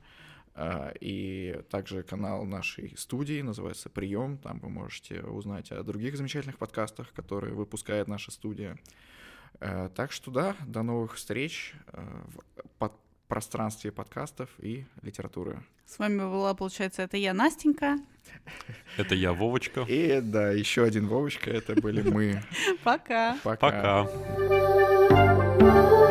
Э, 0.55 0.93
И 1.01 1.61
также 1.71 2.03
канал 2.03 2.45
нашей 2.45 2.97
студии 2.97 3.43
называется 3.43 3.89
«Прием». 3.89 4.39
Там 4.39 4.59
вы 4.61 4.69
можете 4.69 5.23
узнать 5.23 5.73
о 5.73 5.83
других 5.83 6.17
замечательных 6.17 6.59
подкастах, 6.59 7.13
которые 7.13 7.55
выпускает 7.55 8.09
наша 8.09 8.31
студия. 8.31 8.79
Так 9.59 10.13
что 10.13 10.31
да, 10.31 10.55
до 10.67 10.83
новых 10.83 11.15
встреч 11.15 11.75
в 11.89 12.93
пространстве 13.27 13.91
подкастов 13.91 14.51
и 14.59 14.85
литературы. 15.01 15.63
С 15.87 15.99
вами 15.99 16.19
была, 16.19 16.55
получается, 16.55 17.03
это 17.03 17.17
я, 17.17 17.33
Настенька. 17.33 17.99
Это 18.97 19.15
я, 19.15 19.33
Вовочка. 19.33 19.85
И 19.89 20.21
да, 20.21 20.51
еще 20.51 20.83
один 20.83 21.07
Вовочка, 21.07 21.51
это 21.51 21.81
были 21.81 22.03
мы. 22.03 22.43
Пока. 22.85 23.39
Пока. 23.45 24.05
Пока. 24.05 26.06